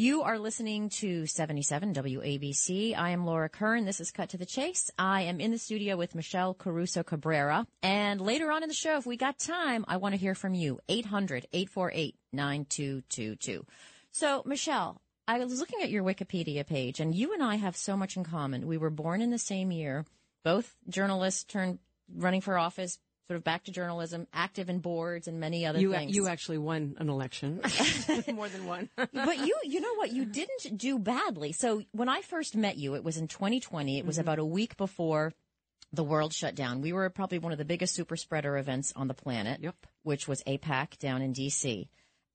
You 0.00 0.22
are 0.22 0.38
listening 0.38 0.88
to 1.00 1.26
77 1.26 1.92
WABC. 1.92 2.96
I 2.96 3.10
am 3.10 3.26
Laura 3.26 3.50
Curran. 3.50 3.84
This 3.84 4.00
is 4.00 4.10
Cut 4.10 4.30
to 4.30 4.38
the 4.38 4.46
Chase. 4.46 4.90
I 4.98 5.24
am 5.24 5.42
in 5.42 5.50
the 5.50 5.58
studio 5.58 5.94
with 5.98 6.14
Michelle 6.14 6.54
Caruso 6.54 7.02
Cabrera. 7.02 7.66
And 7.82 8.18
later 8.18 8.50
on 8.50 8.62
in 8.62 8.70
the 8.70 8.74
show, 8.74 8.96
if 8.96 9.04
we 9.04 9.18
got 9.18 9.38
time, 9.38 9.84
I 9.86 9.98
want 9.98 10.14
to 10.14 10.18
hear 10.18 10.34
from 10.34 10.54
you. 10.54 10.80
800 10.88 11.48
848 11.52 12.16
9222. 12.32 13.66
So, 14.10 14.42
Michelle, 14.46 15.02
I 15.28 15.38
was 15.40 15.60
looking 15.60 15.82
at 15.82 15.90
your 15.90 16.02
Wikipedia 16.02 16.66
page, 16.66 16.98
and 16.98 17.14
you 17.14 17.34
and 17.34 17.42
I 17.42 17.56
have 17.56 17.76
so 17.76 17.94
much 17.94 18.16
in 18.16 18.24
common. 18.24 18.66
We 18.66 18.78
were 18.78 18.88
born 18.88 19.20
in 19.20 19.28
the 19.28 19.38
same 19.38 19.70
year, 19.70 20.06
both 20.42 20.74
journalists 20.88 21.44
turned 21.44 21.78
running 22.16 22.40
for 22.40 22.56
office, 22.56 22.98
sort 23.30 23.38
of 23.38 23.44
back 23.44 23.62
to 23.62 23.70
journalism, 23.70 24.26
active 24.32 24.68
in 24.68 24.80
boards 24.80 25.28
and 25.28 25.38
many 25.38 25.64
other 25.64 25.78
you, 25.78 25.92
things. 25.92 26.16
You 26.16 26.26
actually 26.26 26.58
won 26.58 26.96
an 26.98 27.08
election, 27.08 27.60
more 28.34 28.48
than 28.48 28.66
one. 28.66 28.90
but 28.96 29.38
you, 29.38 29.56
you 29.62 29.80
know 29.80 29.94
what? 29.94 30.10
You 30.10 30.24
didn't 30.24 30.76
do 30.76 30.98
badly. 30.98 31.52
So 31.52 31.84
when 31.92 32.08
I 32.08 32.22
first 32.22 32.56
met 32.56 32.76
you, 32.76 32.96
it 32.96 33.04
was 33.04 33.18
in 33.18 33.28
2020. 33.28 33.98
It 33.98 34.04
was 34.04 34.16
mm-hmm. 34.16 34.22
about 34.22 34.40
a 34.40 34.44
week 34.44 34.76
before 34.76 35.32
the 35.92 36.02
world 36.02 36.34
shut 36.34 36.56
down. 36.56 36.80
We 36.80 36.92
were 36.92 37.08
probably 37.08 37.38
one 37.38 37.52
of 37.52 37.58
the 37.58 37.64
biggest 37.64 37.94
super 37.94 38.16
spreader 38.16 38.58
events 38.58 38.92
on 38.96 39.06
the 39.06 39.14
planet, 39.14 39.60
yep. 39.62 39.76
which 40.02 40.26
was 40.26 40.42
AIPAC 40.42 40.98
down 40.98 41.22
in 41.22 41.32
DC. 41.32 41.86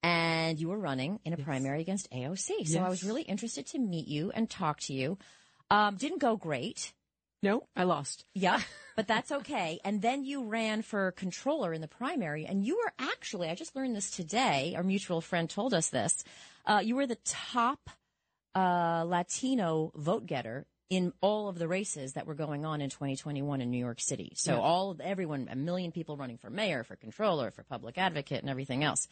And 0.02 0.58
you 0.58 0.70
were 0.70 0.80
running 0.80 1.20
in 1.26 1.34
a 1.34 1.38
yes. 1.38 1.46
primary 1.46 1.82
against 1.82 2.10
AOC. 2.12 2.68
So 2.68 2.76
yes. 2.76 2.78
I 2.78 2.88
was 2.88 3.04
really 3.04 3.24
interested 3.24 3.66
to 3.68 3.80
meet 3.80 4.08
you 4.08 4.32
and 4.34 4.50
talk 4.50 4.80
to 4.82 4.94
you. 4.94 5.18
Um, 5.70 5.98
didn't 5.98 6.20
go 6.20 6.38
great. 6.38 6.94
No, 7.44 7.68
I 7.76 7.84
lost. 7.84 8.26
Yeah, 8.34 8.60
but 8.96 9.08
that's 9.08 9.32
okay. 9.32 9.80
And 9.84 10.02
then 10.02 10.24
you 10.24 10.46
ran 10.46 10.82
for 10.82 11.12
controller 11.12 11.74
in 11.74 11.82
the 11.82 11.88
primary, 11.88 12.46
and 12.46 12.66
you 12.66 12.78
were 12.78 12.94
actually, 12.98 13.50
I 13.50 13.56
just 13.56 13.76
learned 13.76 13.96
this 13.96 14.12
today. 14.12 14.74
Our 14.76 14.84
mutual 14.84 15.22
friend 15.22 15.50
told 15.50 15.74
us 15.74 15.90
this. 15.90 16.24
Uh, 16.66 16.82
you 16.84 16.96
were 16.96 17.08
the 17.08 17.18
top 17.24 17.90
uh, 18.56 19.04
Latino 19.06 19.92
vote 19.96 20.26
getter 20.26 20.66
in 20.90 21.12
all 21.22 21.48
of 21.48 21.58
the 21.58 21.68
races 21.68 22.14
that 22.14 22.28
were 22.28 22.36
going 22.36 22.66
on 22.66 22.80
in 22.80 22.90
2021 22.90 23.62
in 23.62 23.72
New 23.72 23.78
York 23.78 24.00
City. 24.00 24.34
So 24.36 24.54
yeah. 24.54 24.60
all 24.60 24.96
everyone, 25.04 25.48
a 25.52 25.56
million 25.56 25.92
people 25.92 26.16
running 26.16 26.38
for 26.38 26.50
mayor, 26.50 26.84
for 26.84 26.96
controller, 26.96 27.52
for 27.52 27.64
public 27.64 27.98
advocate, 27.98 28.42
and 28.42 28.50
everything 28.50 28.84
else. 28.84 29.08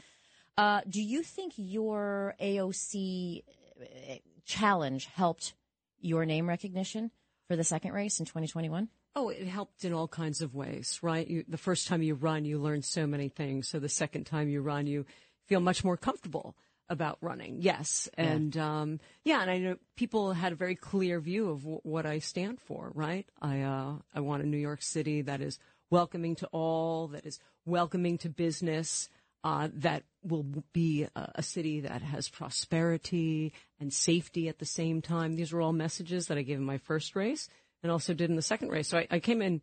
Uh, 0.57 0.81
do 0.87 1.01
you 1.01 1.23
think 1.23 1.53
your 1.55 2.35
AOC 2.39 3.43
uh, 3.81 4.15
challenge 4.45 5.05
helped 5.05 5.55
your 5.99 6.25
name 6.25 6.47
recognition? 6.47 7.11
For 7.53 7.57
the 7.57 7.63
second 7.63 7.91
race 7.91 8.19
in 8.19 8.25
2021? 8.25 8.87
Oh, 9.15 9.29
it 9.29 9.45
helped 9.45 9.85
in 9.85 9.93
all 9.93 10.07
kinds 10.07 10.41
of 10.41 10.55
ways, 10.55 10.97
right? 11.03 11.27
You, 11.27 11.45
the 11.47 11.59
first 11.59 11.87
time 11.87 12.01
you 12.01 12.15
run, 12.15 12.45
you 12.45 12.57
learn 12.57 12.81
so 12.81 13.05
many 13.05 13.29
things. 13.29 13.67
So 13.67 13.77
the 13.77 13.89
second 13.89 14.23
time 14.23 14.49
you 14.49 14.63
run, 14.63 14.87
you 14.87 15.05
feel 15.45 15.59
much 15.59 15.83
more 15.83 15.95
comfortable 15.95 16.55
about 16.89 17.19
running. 17.21 17.57
Yes. 17.61 18.09
And, 18.15 18.55
yeah. 18.55 18.81
um, 18.81 18.99
yeah, 19.23 19.43
and 19.43 19.51
I 19.51 19.59
know 19.59 19.75
people 19.95 20.33
had 20.33 20.51
a 20.51 20.55
very 20.55 20.73
clear 20.73 21.19
view 21.19 21.51
of 21.51 21.59
w- 21.59 21.79
what 21.83 22.07
I 22.07 22.17
stand 22.17 22.59
for, 22.59 22.91
right? 22.95 23.29
I, 23.39 23.61
uh, 23.61 23.97
I 24.15 24.21
want 24.21 24.41
a 24.41 24.47
New 24.47 24.57
York 24.57 24.81
City 24.81 25.21
that 25.21 25.39
is 25.39 25.59
welcoming 25.91 26.33
to 26.37 26.47
all, 26.47 27.09
that 27.09 27.27
is 27.27 27.39
welcoming 27.67 28.17
to 28.17 28.29
business, 28.29 29.09
uh, 29.43 29.67
that 29.75 30.03
will 30.23 30.45
be 30.73 31.03
a, 31.15 31.31
a, 31.35 31.43
city 31.43 31.81
that 31.81 32.01
has 32.01 32.29
prosperity 32.29 33.53
and 33.83 33.93
safety 33.93 34.49
at 34.49 34.57
the 34.57 34.65
same 34.65 35.01
time. 35.01 35.35
These 35.35 35.53
were 35.53 35.61
all 35.61 35.73
messages 35.73 36.27
that 36.27 36.37
I 36.37 36.41
gave 36.41 36.57
in 36.57 36.63
my 36.63 36.79
first 36.79 37.15
race 37.15 37.47
and 37.83 37.91
also 37.91 38.13
did 38.13 38.29
in 38.29 38.35
the 38.35 38.41
second 38.41 38.69
race. 38.69 38.87
So 38.87 38.97
I, 38.97 39.07
I 39.11 39.19
came 39.19 39.41
in 39.41 39.61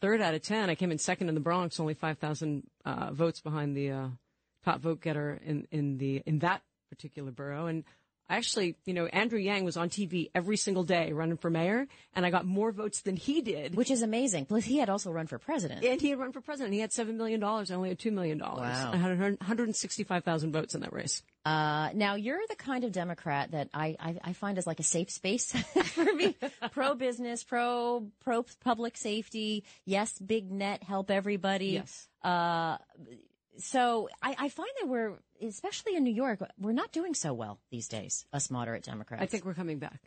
third 0.00 0.20
out 0.20 0.34
of 0.34 0.42
10. 0.42 0.70
I 0.70 0.74
came 0.74 0.90
in 0.90 0.98
second 0.98 1.28
in 1.28 1.34
the 1.34 1.40
Bronx, 1.40 1.78
only 1.78 1.94
5,000 1.94 2.64
uh, 2.84 3.12
votes 3.12 3.40
behind 3.40 3.76
the 3.76 3.90
uh, 3.90 4.08
top 4.64 4.80
vote 4.80 5.00
getter 5.00 5.38
in, 5.44 5.68
in, 5.70 5.98
the, 5.98 6.22
in 6.26 6.40
that 6.40 6.62
particular 6.90 7.30
borough. 7.30 7.66
And 7.66 7.84
actually, 8.28 8.76
you 8.84 8.94
know, 8.94 9.06
Andrew 9.06 9.38
Yang 9.38 9.64
was 9.64 9.76
on 9.76 9.88
TV 9.88 10.30
every 10.34 10.56
single 10.56 10.84
day 10.84 11.12
running 11.12 11.36
for 11.36 11.50
mayor, 11.50 11.86
and 12.14 12.24
I 12.24 12.30
got 12.30 12.46
more 12.46 12.72
votes 12.72 13.02
than 13.02 13.16
he 13.16 13.40
did. 13.42 13.74
Which 13.74 13.90
is 13.90 14.02
amazing. 14.02 14.46
Plus, 14.46 14.64
he 14.64 14.78
had 14.78 14.88
also 14.88 15.10
run 15.10 15.26
for 15.26 15.38
president. 15.38 15.84
And 15.84 16.00
he 16.00 16.10
had 16.10 16.18
run 16.18 16.32
for 16.32 16.40
president. 16.40 16.74
He 16.74 16.80
had 16.80 16.90
$7 16.90 17.14
million. 17.14 17.42
I 17.42 17.64
only 17.72 17.90
had 17.90 17.98
$2 17.98 18.12
million. 18.12 18.38
Wow. 18.38 18.90
I 18.92 18.96
had 18.96 19.18
165,000 19.18 20.52
votes 20.52 20.74
in 20.74 20.80
that 20.80 20.92
race. 20.92 21.22
Uh, 21.44 21.90
now, 21.94 22.14
you're 22.14 22.40
the 22.48 22.56
kind 22.56 22.84
of 22.84 22.92
Democrat 22.92 23.50
that 23.50 23.68
I, 23.74 23.96
I, 23.98 24.16
I 24.22 24.32
find 24.32 24.58
as 24.58 24.66
like 24.66 24.80
a 24.80 24.84
safe 24.84 25.10
space 25.10 25.52
for 25.84 26.04
me. 26.04 26.36
pro 26.70 26.94
business, 26.94 27.42
pro, 27.42 28.06
pro 28.20 28.44
public 28.62 28.96
safety. 28.96 29.64
Yes, 29.84 30.18
big 30.18 30.50
net, 30.50 30.82
help 30.82 31.10
everybody. 31.10 31.80
Yes. 31.82 32.08
Uh, 32.22 32.78
so 33.58 34.08
I, 34.22 34.36
I, 34.38 34.48
find 34.48 34.68
that 34.80 34.88
we're, 34.88 35.14
especially 35.40 35.96
in 35.96 36.04
New 36.04 36.14
York, 36.14 36.40
we're 36.58 36.72
not 36.72 36.92
doing 36.92 37.14
so 37.14 37.32
well 37.32 37.58
these 37.70 37.88
days. 37.88 38.26
Us 38.32 38.50
moderate 38.50 38.84
Democrats. 38.84 39.22
I 39.22 39.26
think 39.26 39.44
we're 39.44 39.54
coming 39.54 39.78
back. 39.78 40.00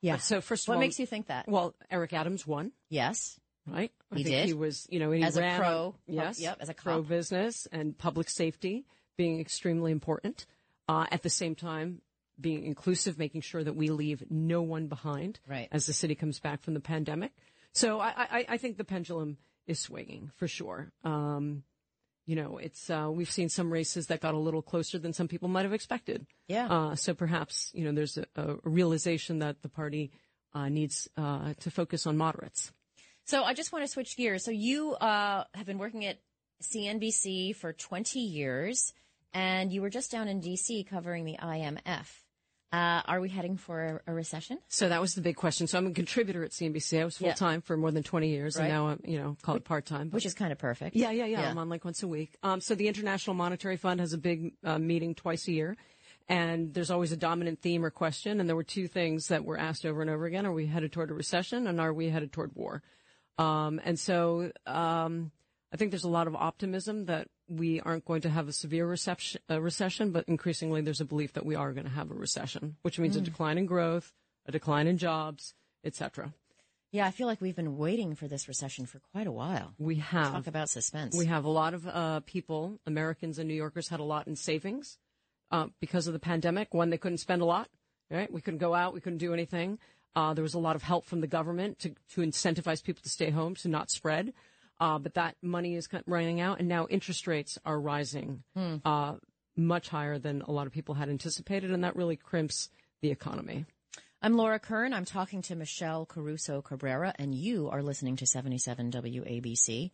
Yeah. 0.00 0.16
So 0.16 0.40
first 0.40 0.64
of 0.64 0.68
what 0.68 0.74
all, 0.74 0.78
what 0.78 0.84
makes 0.84 0.98
you 0.98 1.06
think 1.06 1.28
that? 1.28 1.48
Well, 1.48 1.74
Eric 1.90 2.12
Adams 2.12 2.46
won. 2.46 2.72
Yes. 2.88 3.38
Right. 3.66 3.92
I 4.10 4.16
he 4.16 4.24
did. 4.24 4.46
He 4.46 4.54
was, 4.54 4.86
you 4.90 4.98
know, 4.98 5.12
he 5.12 5.22
as 5.22 5.36
ran, 5.36 5.54
a 5.54 5.58
pro. 5.58 5.94
Yes. 6.06 6.40
Yep. 6.40 6.58
As 6.60 6.68
a 6.68 6.74
pro 6.74 7.02
business 7.02 7.66
and 7.70 7.96
public 7.96 8.28
safety 8.28 8.84
being 9.16 9.40
extremely 9.40 9.92
important. 9.92 10.46
Uh, 10.88 11.06
at 11.12 11.22
the 11.22 11.30
same 11.30 11.54
time, 11.54 12.02
being 12.40 12.64
inclusive, 12.64 13.18
making 13.18 13.40
sure 13.40 13.62
that 13.62 13.76
we 13.76 13.88
leave 13.88 14.24
no 14.28 14.62
one 14.62 14.88
behind 14.88 15.38
right. 15.48 15.68
as 15.70 15.86
the 15.86 15.92
city 15.92 16.14
comes 16.14 16.40
back 16.40 16.60
from 16.60 16.74
the 16.74 16.80
pandemic. 16.80 17.30
So 17.72 18.00
I, 18.00 18.12
I, 18.16 18.46
I 18.50 18.56
think 18.56 18.76
the 18.76 18.84
pendulum 18.84 19.38
is 19.66 19.78
swinging 19.78 20.32
for 20.36 20.48
sure. 20.48 20.92
Um, 21.04 21.62
you 22.26 22.36
know, 22.36 22.58
it's 22.58 22.88
uh, 22.88 23.08
we've 23.10 23.30
seen 23.30 23.48
some 23.48 23.72
races 23.72 24.06
that 24.06 24.20
got 24.20 24.34
a 24.34 24.38
little 24.38 24.62
closer 24.62 24.98
than 24.98 25.12
some 25.12 25.28
people 25.28 25.48
might 25.48 25.64
have 25.64 25.72
expected. 25.72 26.26
Yeah. 26.46 26.68
Uh, 26.68 26.94
so 26.94 27.14
perhaps 27.14 27.70
you 27.74 27.84
know 27.84 27.92
there's 27.92 28.18
a, 28.18 28.26
a 28.36 28.56
realization 28.64 29.40
that 29.40 29.62
the 29.62 29.68
party 29.68 30.12
uh, 30.54 30.68
needs 30.68 31.08
uh, 31.16 31.54
to 31.60 31.70
focus 31.70 32.06
on 32.06 32.16
moderates. 32.16 32.72
So 33.24 33.44
I 33.44 33.54
just 33.54 33.72
want 33.72 33.84
to 33.84 33.90
switch 33.90 34.16
gears. 34.16 34.44
So 34.44 34.50
you 34.50 34.94
uh, 34.94 35.44
have 35.54 35.66
been 35.66 35.78
working 35.78 36.04
at 36.04 36.18
CNBC 36.62 37.56
for 37.56 37.72
20 37.72 38.18
years, 38.20 38.92
and 39.32 39.72
you 39.72 39.82
were 39.82 39.90
just 39.90 40.10
down 40.10 40.28
in 40.28 40.40
D.C. 40.40 40.84
covering 40.84 41.24
the 41.24 41.36
IMF. 41.42 42.21
Uh, 42.72 43.02
are 43.04 43.20
we 43.20 43.28
heading 43.28 43.58
for 43.58 44.02
a, 44.06 44.14
recession? 44.14 44.58
So 44.68 44.88
that 44.88 44.98
was 44.98 45.14
the 45.14 45.20
big 45.20 45.36
question. 45.36 45.66
So 45.66 45.76
I'm 45.76 45.88
a 45.88 45.90
contributor 45.90 46.42
at 46.42 46.52
CNBC. 46.52 47.02
I 47.02 47.04
was 47.04 47.18
full 47.18 47.32
time 47.34 47.56
yeah. 47.56 47.66
for 47.66 47.76
more 47.76 47.90
than 47.90 48.02
20 48.02 48.28
years, 48.28 48.56
right. 48.56 48.64
and 48.64 48.72
now 48.72 48.88
I'm, 48.88 49.00
you 49.04 49.18
know, 49.18 49.36
call 49.42 49.56
it 49.56 49.64
part 49.64 49.84
time. 49.84 50.10
Which 50.10 50.24
is 50.24 50.32
kind 50.32 50.52
of 50.52 50.58
perfect. 50.58 50.96
Yeah, 50.96 51.10
yeah, 51.10 51.26
yeah, 51.26 51.42
yeah, 51.42 51.50
I'm 51.50 51.58
on 51.58 51.68
like 51.68 51.84
once 51.84 52.02
a 52.02 52.08
week. 52.08 52.38
Um, 52.42 52.62
so 52.62 52.74
the 52.74 52.88
International 52.88 53.34
Monetary 53.34 53.76
Fund 53.76 54.00
has 54.00 54.14
a 54.14 54.18
big 54.18 54.54
uh, 54.64 54.78
meeting 54.78 55.14
twice 55.14 55.46
a 55.48 55.52
year, 55.52 55.76
and 56.30 56.72
there's 56.72 56.90
always 56.90 57.12
a 57.12 57.16
dominant 57.16 57.60
theme 57.60 57.84
or 57.84 57.90
question. 57.90 58.40
And 58.40 58.48
there 58.48 58.56
were 58.56 58.64
two 58.64 58.88
things 58.88 59.28
that 59.28 59.44
were 59.44 59.58
asked 59.58 59.84
over 59.84 60.00
and 60.00 60.08
over 60.08 60.24
again: 60.24 60.46
Are 60.46 60.52
we 60.52 60.66
headed 60.66 60.92
toward 60.92 61.10
a 61.10 61.14
recession, 61.14 61.66
and 61.66 61.78
are 61.78 61.92
we 61.92 62.08
headed 62.08 62.32
toward 62.32 62.56
war? 62.56 62.82
Um, 63.36 63.82
and 63.84 63.98
so 63.98 64.50
um, 64.66 65.30
I 65.72 65.76
think 65.76 65.90
there's 65.90 66.04
a 66.04 66.08
lot 66.08 66.26
of 66.26 66.34
optimism 66.34 67.04
that 67.06 67.28
we 67.52 67.80
aren't 67.80 68.04
going 68.04 68.22
to 68.22 68.30
have 68.30 68.48
a 68.48 68.52
severe 68.52 68.86
reception, 68.86 69.40
uh, 69.50 69.60
recession, 69.60 70.10
but 70.10 70.24
increasingly 70.28 70.80
there's 70.80 71.00
a 71.00 71.04
belief 71.04 71.32
that 71.34 71.44
we 71.44 71.54
are 71.54 71.72
going 71.72 71.84
to 71.86 71.92
have 71.92 72.10
a 72.10 72.14
recession, 72.14 72.76
which 72.82 72.98
means 72.98 73.16
a 73.16 73.20
Mm. 73.20 73.24
decline 73.24 73.58
in 73.58 73.66
growth, 73.66 74.14
a 74.46 74.52
decline 74.52 74.86
in 74.86 74.96
jobs, 74.98 75.54
etc. 75.84 76.32
Yeah, 76.90 77.06
I 77.06 77.10
feel 77.10 77.26
like 77.26 77.40
we've 77.40 77.56
been 77.56 77.78
waiting 77.78 78.14
for 78.14 78.28
this 78.28 78.48
recession 78.48 78.84
for 78.86 79.00
quite 79.12 79.26
a 79.26 79.32
while. 79.32 79.74
We 79.78 79.96
have 79.96 80.30
Talk 80.32 80.46
about 80.46 80.68
suspense. 80.68 81.16
We 81.16 81.26
have 81.26 81.44
a 81.44 81.50
lot 81.50 81.72
of 81.74 81.86
uh, 81.86 82.20
people, 82.20 82.80
Americans 82.86 83.38
and 83.38 83.48
New 83.48 83.54
Yorkers, 83.54 83.88
had 83.88 84.00
a 84.00 84.04
lot 84.04 84.26
in 84.28 84.36
savings 84.36 84.98
uh, 85.50 85.68
because 85.80 86.06
of 86.06 86.12
the 86.12 86.18
pandemic. 86.18 86.74
One, 86.74 86.90
they 86.90 86.98
couldn't 86.98 87.18
spend 87.18 87.40
a 87.42 87.46
lot, 87.46 87.68
right? 88.10 88.30
We 88.32 88.40
couldn't 88.42 88.58
go 88.58 88.74
out, 88.74 88.92
we 88.94 89.00
couldn't 89.00 89.18
do 89.18 89.32
anything. 89.32 89.78
Uh, 90.14 90.34
there 90.34 90.42
was 90.42 90.52
a 90.52 90.58
lot 90.58 90.76
of 90.76 90.82
help 90.82 91.06
from 91.06 91.22
the 91.22 91.26
government 91.26 91.78
to, 91.78 91.94
to 92.10 92.20
incentivize 92.20 92.84
people 92.84 93.02
to 93.02 93.08
stay 93.08 93.30
home, 93.30 93.54
to 93.56 93.68
not 93.68 93.90
spread. 93.90 94.34
Uh, 94.82 94.98
but 94.98 95.14
that 95.14 95.36
money 95.42 95.76
is 95.76 95.88
running 96.06 96.40
out, 96.40 96.58
and 96.58 96.68
now 96.68 96.88
interest 96.90 97.28
rates 97.28 97.56
are 97.64 97.78
rising 97.80 98.42
Hmm. 98.56 98.76
uh, 98.84 99.14
much 99.56 99.88
higher 99.88 100.18
than 100.18 100.42
a 100.42 100.50
lot 100.50 100.66
of 100.66 100.72
people 100.72 100.96
had 100.96 101.08
anticipated, 101.08 101.70
and 101.70 101.84
that 101.84 101.94
really 101.94 102.16
crimps 102.16 102.68
the 103.00 103.12
economy. 103.12 103.64
I'm 104.20 104.36
Laura 104.36 104.58
Curran. 104.58 104.92
I'm 104.92 105.04
talking 105.04 105.40
to 105.42 105.54
Michelle 105.54 106.04
Caruso 106.04 106.62
Cabrera, 106.62 107.14
and 107.16 107.32
you 107.32 107.68
are 107.70 107.80
listening 107.80 108.16
to 108.16 108.26
77 108.26 108.90
WABC. 108.90 109.92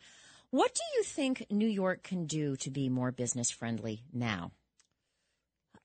What 0.50 0.74
do 0.74 0.80
you 0.96 1.02
think 1.04 1.44
New 1.50 1.68
York 1.68 2.02
can 2.02 2.24
do 2.24 2.56
to 2.56 2.70
be 2.70 2.88
more 2.88 3.12
business 3.12 3.50
friendly 3.50 4.04
now? 4.10 4.52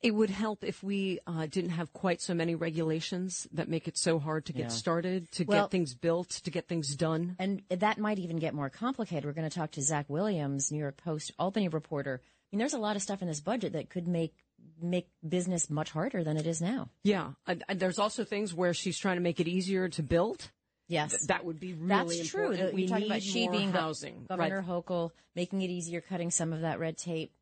It 0.03 0.13
would 0.13 0.29
help 0.29 0.63
if 0.65 0.83
we 0.83 1.19
uh, 1.25 1.45
didn't 1.47 1.71
have 1.71 1.93
quite 1.93 2.21
so 2.21 2.33
many 2.33 2.55
regulations 2.55 3.47
that 3.53 3.69
make 3.69 3.87
it 3.87 3.97
so 3.97 4.19
hard 4.19 4.45
to 4.47 4.53
get 4.53 4.63
Yeah. 4.63 4.67
started, 4.67 5.31
to 5.31 5.45
Well- 5.45 5.63
get 5.65 5.71
things 5.71 5.95
built, 5.95 6.29
to 6.29 6.51
get 6.51 6.67
things 6.67 6.95
done. 6.95 7.35
And 7.39 7.63
that 7.69 7.97
might 7.97 8.19
even 8.19 8.37
get 8.37 8.53
more 8.53 8.69
complicated. 8.69 9.23
We're 9.25 9.31
going 9.33 9.49
to 9.49 9.55
talk 9.55 9.71
to 9.71 9.81
Zach 9.81 10.09
Williams, 10.09 10.71
New 10.71 10.79
York 10.79 10.97
Post 10.97 11.31
Albany 11.39 11.69
reporter. 11.69 12.21
I 12.21 12.29
mean, 12.55 12.59
there's 12.59 12.73
a 12.73 12.77
lot 12.79 12.95
of 12.97 13.01
stuff 13.01 13.21
in 13.21 13.27
this 13.29 13.39
budget 13.41 13.73
that 13.73 13.89
could 13.89 14.07
make 14.07 14.35
make 14.81 15.09
business 15.27 15.69
much 15.69 15.91
harder 15.91 16.23
than 16.23 16.37
it 16.37 16.45
is 16.47 16.61
now. 16.61 16.89
Yeah, 17.03 17.33
and, 17.47 17.63
and 17.67 17.79
there's 17.79 17.99
also 17.99 18.23
things 18.23 18.53
where 18.53 18.73
she's 18.73 18.97
trying 18.97 19.17
to 19.17 19.21
make 19.21 19.39
it 19.39 19.47
easier 19.47 19.87
to 19.89 20.03
build. 20.03 20.51
Yes, 20.87 21.11
Th- 21.11 21.21
that 21.27 21.45
would 21.45 21.59
be 21.59 21.73
really 21.73 22.17
That's 22.17 22.29
true. 22.29 22.41
important. 22.43 22.67
That 22.67 22.73
We 22.73 22.81
you 22.83 22.87
talk 22.87 22.99
need 22.99 23.05
about 23.07 23.21
she 23.23 23.43
more 23.45 23.51
being 23.51 23.71
housing. 23.71 24.25
Governor 24.27 24.59
right. 24.59 24.67
Hochul 24.67 25.11
making 25.35 25.61
it 25.61 25.69
easier, 25.69 26.01
cutting 26.01 26.31
some 26.31 26.53
of 26.53 26.61
that 26.61 26.79
red 26.79 26.97
tape 26.97 27.33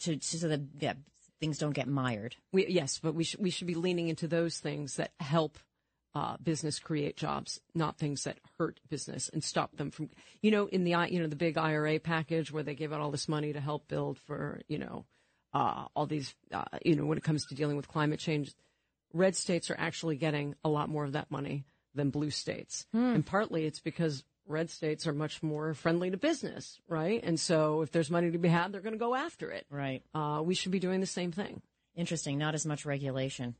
to, 0.00 0.16
to 0.16 0.38
so 0.38 0.48
that 0.48 0.60
yeah, 0.80 0.94
things 1.40 1.58
don't 1.58 1.72
get 1.74 1.88
mired. 1.88 2.36
We, 2.52 2.66
yes, 2.68 2.98
but 3.02 3.14
we 3.14 3.24
should 3.24 3.40
we 3.40 3.50
should 3.50 3.66
be 3.66 3.74
leaning 3.74 4.08
into 4.08 4.28
those 4.28 4.58
things 4.58 4.96
that 4.96 5.12
help 5.20 5.58
uh, 6.14 6.36
business 6.42 6.78
create 6.78 7.16
jobs, 7.16 7.60
not 7.74 7.98
things 7.98 8.22
that 8.24 8.38
hurt 8.58 8.78
business 8.88 9.28
and 9.32 9.42
stop 9.42 9.76
them 9.76 9.90
from. 9.90 10.10
You 10.42 10.50
know, 10.52 10.66
in 10.66 10.84
the 10.84 10.94
I- 10.94 11.06
you 11.08 11.20
know 11.20 11.26
the 11.26 11.36
big 11.36 11.58
IRA 11.58 11.98
package 11.98 12.52
where 12.52 12.62
they 12.62 12.74
give 12.74 12.92
out 12.92 13.00
all 13.00 13.10
this 13.10 13.28
money 13.28 13.52
to 13.52 13.60
help 13.60 13.88
build 13.88 14.18
for 14.18 14.60
you 14.68 14.78
know 14.78 15.04
uh, 15.52 15.86
all 15.94 16.06
these 16.06 16.34
uh, 16.52 16.64
you 16.84 16.94
know 16.96 17.04
when 17.04 17.18
it 17.18 17.24
comes 17.24 17.46
to 17.46 17.54
dealing 17.54 17.76
with 17.76 17.88
climate 17.88 18.20
change, 18.20 18.54
red 19.12 19.34
states 19.36 19.70
are 19.70 19.76
actually 19.78 20.16
getting 20.16 20.54
a 20.64 20.68
lot 20.68 20.88
more 20.88 21.04
of 21.04 21.12
that 21.12 21.30
money 21.30 21.64
than 21.94 22.10
blue 22.10 22.30
states, 22.30 22.86
and 22.92 23.24
partly 23.26 23.64
it's 23.66 23.80
because. 23.80 24.24
Red 24.46 24.70
states 24.70 25.06
are 25.06 25.12
much 25.14 25.42
more 25.42 25.72
friendly 25.74 26.10
to 26.10 26.16
business, 26.16 26.78
right? 26.88 27.22
And 27.24 27.38
so 27.40 27.80
if 27.82 27.90
there's 27.92 28.10
money 28.10 28.30
to 28.30 28.38
be 28.38 28.48
had, 28.48 28.72
they're 28.72 28.80
going 28.82 28.92
to 28.94 28.98
go 28.98 29.14
after 29.14 29.50
it. 29.50 29.66
Right. 29.70 30.02
Uh, 30.14 30.42
we 30.44 30.54
should 30.54 30.72
be 30.72 30.78
doing 30.80 31.00
the 31.00 31.06
same 31.06 31.32
thing. 31.32 31.62
Interesting. 31.96 32.38
Not 32.38 32.54
as 32.54 32.66
much 32.66 32.84
regulation. 32.84 33.54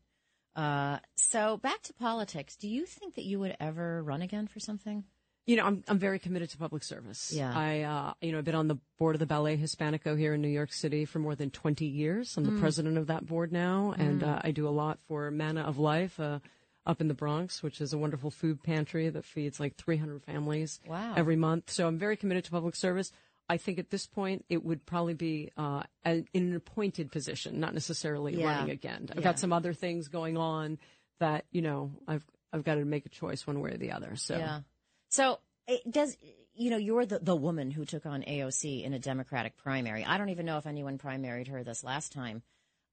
Uh, 0.56 0.98
so 1.16 1.56
back 1.56 1.82
to 1.82 1.92
politics. 1.94 2.56
Do 2.56 2.68
you 2.68 2.84
think 2.86 3.14
that 3.16 3.24
you 3.24 3.40
would 3.40 3.56
ever 3.60 4.02
run 4.02 4.22
again 4.22 4.46
for 4.46 4.60
something? 4.60 5.04
You 5.46 5.56
know, 5.56 5.64
I'm 5.66 5.84
I'm 5.88 5.98
very 5.98 6.18
committed 6.18 6.48
to 6.50 6.56
public 6.58 6.82
service. 6.82 7.30
Yeah. 7.32 7.52
I 7.54 7.80
uh, 7.82 8.12
you 8.22 8.32
know, 8.32 8.38
I've 8.38 8.44
been 8.44 8.54
on 8.54 8.68
the 8.68 8.78
board 8.98 9.14
of 9.14 9.18
the 9.20 9.26
Ballet 9.26 9.58
Hispanico 9.58 10.16
here 10.18 10.32
in 10.34 10.40
New 10.40 10.48
York 10.48 10.72
City 10.72 11.04
for 11.04 11.18
more 11.18 11.34
than 11.34 11.50
20 11.50 11.84
years. 11.84 12.36
I'm 12.38 12.44
the 12.44 12.50
Mm. 12.52 12.60
president 12.60 12.96
of 12.98 13.08
that 13.08 13.26
board 13.26 13.52
now, 13.52 13.94
and 13.98 14.22
Mm. 14.22 14.28
uh, 14.28 14.40
I 14.42 14.52
do 14.52 14.66
a 14.66 14.70
lot 14.70 15.00
for 15.06 15.30
Mana 15.30 15.60
of 15.62 15.78
Life 15.78 16.18
uh, 16.18 16.38
up 16.86 17.00
in 17.00 17.08
the 17.08 17.14
Bronx, 17.14 17.62
which 17.62 17.80
is 17.80 17.92
a 17.92 17.98
wonderful 17.98 18.30
food 18.30 18.62
pantry 18.62 19.08
that 19.08 19.24
feeds 19.24 19.58
like 19.58 19.76
300 19.76 20.22
families 20.22 20.80
Wow. 20.86 21.14
every 21.16 21.36
month. 21.36 21.70
So 21.70 21.86
I'm 21.86 21.98
very 21.98 22.16
committed 22.16 22.44
to 22.44 22.50
public 22.50 22.76
service. 22.76 23.10
I 23.48 23.56
think 23.58 23.78
at 23.78 23.90
this 23.90 24.06
point 24.06 24.44
it 24.48 24.64
would 24.64 24.86
probably 24.86 25.14
be 25.14 25.50
uh, 25.56 25.82
an, 26.04 26.26
in 26.32 26.44
an 26.48 26.56
appointed 26.56 27.10
position, 27.12 27.60
not 27.60 27.74
necessarily 27.74 28.36
Yeah. 28.36 28.46
running 28.46 28.70
again. 28.70 29.08
I've 29.10 29.18
Yeah. 29.18 29.22
got 29.24 29.38
some 29.38 29.52
other 29.52 29.72
things 29.74 30.08
going 30.08 30.36
on 30.36 30.78
that 31.20 31.44
you 31.52 31.62
know 31.62 31.92
I've 32.08 32.24
I've 32.52 32.64
got 32.64 32.76
to 32.76 32.84
make 32.84 33.04
a 33.06 33.08
choice 33.08 33.46
one 33.46 33.60
way 33.60 33.72
or 33.72 33.76
the 33.76 33.92
other. 33.92 34.16
So. 34.16 34.36
Yeah. 34.36 34.60
So 35.08 35.40
it 35.66 35.90
does 35.90 36.16
you 36.54 36.70
know 36.70 36.76
you're 36.76 37.04
the 37.06 37.18
the 37.18 37.36
woman 37.36 37.70
who 37.70 37.84
took 37.84 38.06
on 38.06 38.22
AOC 38.22 38.82
in 38.84 38.92
a 38.94 38.98
Democratic 38.98 39.56
primary. 39.56 40.04
I 40.04 40.18
don't 40.18 40.28
even 40.30 40.46
know 40.46 40.56
if 40.58 40.66
anyone 40.66 40.98
primaried 40.98 41.48
her 41.48 41.62
this 41.64 41.82
last 41.84 42.12
time. 42.12 42.42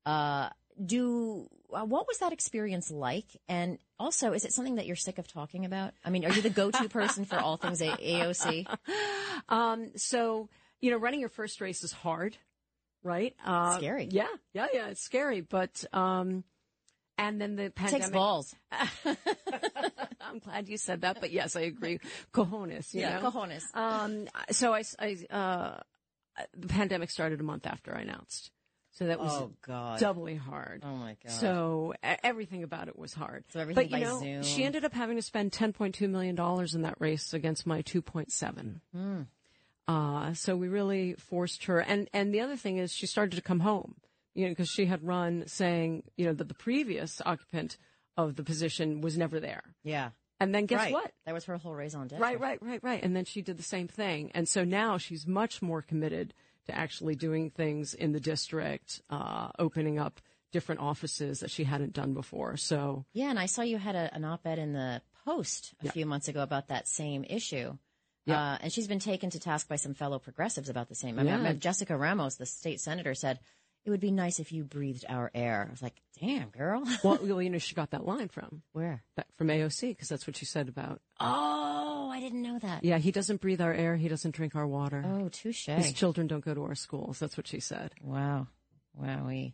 Uh, 0.06 0.50
do 0.86 1.48
uh, 1.74 1.86
what 1.86 2.08
was 2.08 2.18
that 2.20 2.34
experience 2.34 2.92
like? 2.92 3.26
And 3.48 3.78
also, 4.00 4.34
is 4.34 4.46
it 4.46 4.54
something 4.54 4.76
that 4.76 4.86
you're 4.86 4.96
sick 4.96 5.18
of 5.18 5.28
talking 5.28 5.66
about? 5.66 5.94
I 6.04 6.10
mean, 6.10 6.26
are 6.26 6.32
you 6.32 6.42
the 6.42 6.50
go-to 6.50 6.90
person 6.90 7.26
for 7.26 7.38
all 7.38 7.58
things 7.58 7.82
a- 7.82 7.96
AOC? 7.98 8.68
Um, 9.50 9.92
so, 9.96 10.50
you 10.82 10.92
know, 10.92 10.98
running 10.98 11.20
your 11.20 11.30
first 11.30 11.62
race 11.62 11.84
is 11.84 11.92
hard, 11.92 12.38
right? 13.04 13.36
Uh, 13.44 13.78
Scary. 13.78 14.08
Yeah, 14.12 14.28
yeah, 14.54 14.68
yeah. 14.72 14.88
It's 14.90 15.02
scary, 15.02 15.42
but, 15.42 15.84
um, 15.94 16.44
and 17.18 17.42
then 17.42 17.56
the 17.56 17.64
It 17.64 17.76
pandemic. 17.76 18.02
takes 18.06 18.12
balls. 18.14 18.56
I'm 20.22 20.40
glad 20.40 20.70
you 20.70 20.78
said 20.78 21.02
that, 21.02 21.20
but 21.20 21.32
yes, 21.32 21.56
I 21.56 21.62
agree. 21.62 22.00
Cojones, 22.34 22.94
you 22.94 23.02
Yeah, 23.02 23.20
know? 23.20 23.32
cojones. 23.32 23.64
Um, 23.76 24.28
so 24.52 24.74
I, 24.74 24.84
I, 25.00 25.18
uh, 25.36 25.80
the 26.56 26.68
pandemic 26.68 27.10
started 27.10 27.40
a 27.40 27.44
month 27.44 27.66
after 27.66 27.96
I 27.96 28.02
announced. 28.02 28.52
So 28.94 29.06
that 29.08 29.20
was 29.20 29.32
Oh, 29.32 29.52
God. 29.66 30.00
doubly 30.00 30.36
hard. 30.36 30.84
Oh 30.86 30.96
my 30.96 31.16
god. 31.24 31.32
So 31.32 31.94
everything 32.04 32.64
about 32.64 32.88
it 32.90 32.98
was 33.00 33.14
hard. 33.14 33.46
So 33.50 33.60
everything 33.62 33.84
but 33.84 33.90
you 33.90 34.06
by 34.06 34.10
know, 34.12 34.20
Zoom. 34.20 34.44
she 34.44 34.64
ended 34.66 34.84
up 34.84 34.94
having 34.94 35.16
to 35.16 35.22
spend 35.22 35.52
10.2 35.54 36.10
million 36.10 36.36
dollars 36.36 36.76
in 36.76 36.82
that 36.82 36.96
race 37.00 37.34
against 37.34 37.66
my 37.66 37.82
2.7. 37.84 38.82
Hmm. 38.94 39.22
Uh, 39.88 40.34
so 40.34 40.56
we 40.56 40.68
really 40.68 41.14
forced 41.16 41.66
her. 41.66 41.80
And, 41.80 42.10
and 42.14 42.34
the 42.34 42.42
other 42.42 42.56
thing 42.56 42.78
is 42.78 42.92
she 42.94 43.08
started 43.08 43.36
to 43.36 43.42
come 43.42 43.60
home, 43.62 43.96
you 44.34 44.46
know, 44.46 44.52
because 44.52 44.70
she 44.70 44.86
had 44.86 45.06
run 45.06 45.44
saying, 45.48 46.04
you 46.18 46.26
know, 46.26 46.34
that 46.34 46.48
the 46.48 46.54
previous 46.54 47.22
occupant 47.26 47.78
of 48.18 48.36
the 48.36 48.44
position 48.44 49.02
was 49.02 49.18
never 49.18 49.40
there. 49.40 49.64
yeah. 49.84 50.10
And 50.40 50.56
then 50.56 50.66
guess 50.66 50.80
right. 50.80 50.92
what? 50.94 51.12
That 51.28 51.36
was 51.36 51.46
her 51.46 51.56
whole 51.58 51.76
raison 51.76 52.08
d'etre. 52.08 52.20
Right, 52.20 52.40
right, 52.40 52.58
right, 52.64 52.80
right. 52.84 53.04
And 53.04 53.16
then 53.16 53.26
she 53.26 53.44
did 53.44 53.58
the 53.58 53.64
same 53.64 53.88
thing. 53.88 54.32
And 54.34 54.50
so 54.50 54.64
now 54.64 54.98
she's 54.98 55.28
much 55.28 55.62
more 55.62 55.84
committed 55.84 56.34
to 56.68 56.76
actually 56.78 57.16
doing 57.16 57.50
things 57.50 57.94
in 57.94 58.12
the 58.12 58.20
district, 58.20 59.02
uh, 59.10 59.50
opening 59.60 60.00
up 60.00 60.20
different 60.52 60.82
offices 60.82 61.40
that 61.40 61.50
she 61.50 61.64
hadn't 61.64 61.94
done 61.94 62.14
before. 62.14 62.58
So 62.58 63.06
Yeah, 63.14 63.30
and 63.30 63.40
I 63.40 63.46
saw 63.46 63.62
you 63.62 63.78
had 63.78 63.96
a, 63.96 64.14
an 64.14 64.26
op-ed 64.26 64.60
in 64.60 64.74
the 64.74 65.02
Post 65.26 65.74
a 65.82 65.86
Yeah. 65.86 65.92
few 65.92 66.06
months 66.08 66.28
ago 66.28 66.42
about 66.42 66.68
that 66.70 66.88
same 66.88 67.24
issue. 67.24 67.78
Yeah. 68.26 68.40
Uh, 68.54 68.58
and 68.62 68.74
she's 68.74 68.88
been 68.88 69.00
taken 69.00 69.30
to 69.30 69.40
task 69.40 69.68
by 69.68 69.76
some 69.76 69.94
fellow 69.94 70.18
progressives 70.20 70.68
about 70.70 70.90
the 70.90 70.96
same. 70.96 71.18
I 71.20 71.24
Yeah. 71.24 71.34
I 71.34 71.38
remember 71.38 71.60
Jessica 71.60 71.96
Ramos, 71.96 72.36
the 72.36 72.46
state 72.48 72.82
senator, 72.82 73.14
said 73.16 73.40
it 73.84 73.90
would 73.90 74.00
be 74.00 74.12
nice 74.12 74.40
if 74.40 74.52
you 74.52 74.64
breathed 74.64 75.06
our 75.10 75.32
air. 75.34 75.66
I 75.68 75.72
was 75.72 75.82
like, 75.82 75.96
damn, 76.20 76.50
girl. 76.50 76.84
well, 77.04 77.20
well, 77.24 77.42
you 77.42 77.50
know, 77.50 77.58
she 77.58 77.76
got 77.76 77.92
that 77.92 78.06
line 78.06 78.30
from 78.30 78.62
Where? 78.74 79.04
that, 79.16 79.28
from 79.38 79.48
AOC 79.48 79.90
because 79.90 80.10
that's 80.10 80.28
what 80.28 80.38
she 80.38 80.46
said 80.46 80.70
about. 80.70 81.02
Oh, 81.20 82.10
I 82.14 82.20
didn't 82.20 82.42
know 82.42 82.60
that. 82.60 82.84
Yeah, 82.84 83.00
he 83.00 83.12
doesn't 83.12 83.42
breathe 83.42 83.62
our 83.62 83.74
air. 83.74 83.96
He 83.96 84.08
doesn't 84.08 84.36
drink 84.36 84.56
our 84.56 84.68
water. 84.68 85.04
Oh, 85.06 85.30
touche. 85.30 85.66
His 85.66 85.94
children 85.94 86.28
don't 86.28 86.46
go 86.46 86.54
to 86.54 86.64
our 86.64 86.76
schools. 86.76 87.20
That's 87.20 87.38
what 87.38 87.48
she 87.48 87.60
said. 87.60 87.94
Wow. 88.04 88.48
Wowie. 89.00 89.54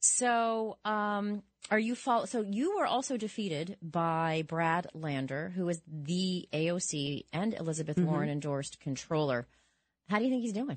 So, 0.00 0.78
um, 0.84 1.44
are 1.70 1.78
you 1.78 1.94
follow? 1.94 2.24
So 2.26 2.40
you 2.42 2.76
were 2.76 2.86
also 2.86 3.16
defeated 3.16 3.76
by 3.80 4.42
Brad 4.48 4.88
Lander, 4.94 5.52
who 5.54 5.68
is 5.68 5.80
the 5.86 6.48
AOC 6.52 7.26
and 7.32 7.54
Elizabeth 7.54 7.96
Mm-hmm. 7.96 8.06
Warren 8.06 8.28
endorsed 8.28 8.80
controller. 8.80 9.46
How 10.08 10.18
do 10.18 10.24
you 10.24 10.30
think 10.30 10.42
he's 10.42 10.52
doing? 10.52 10.76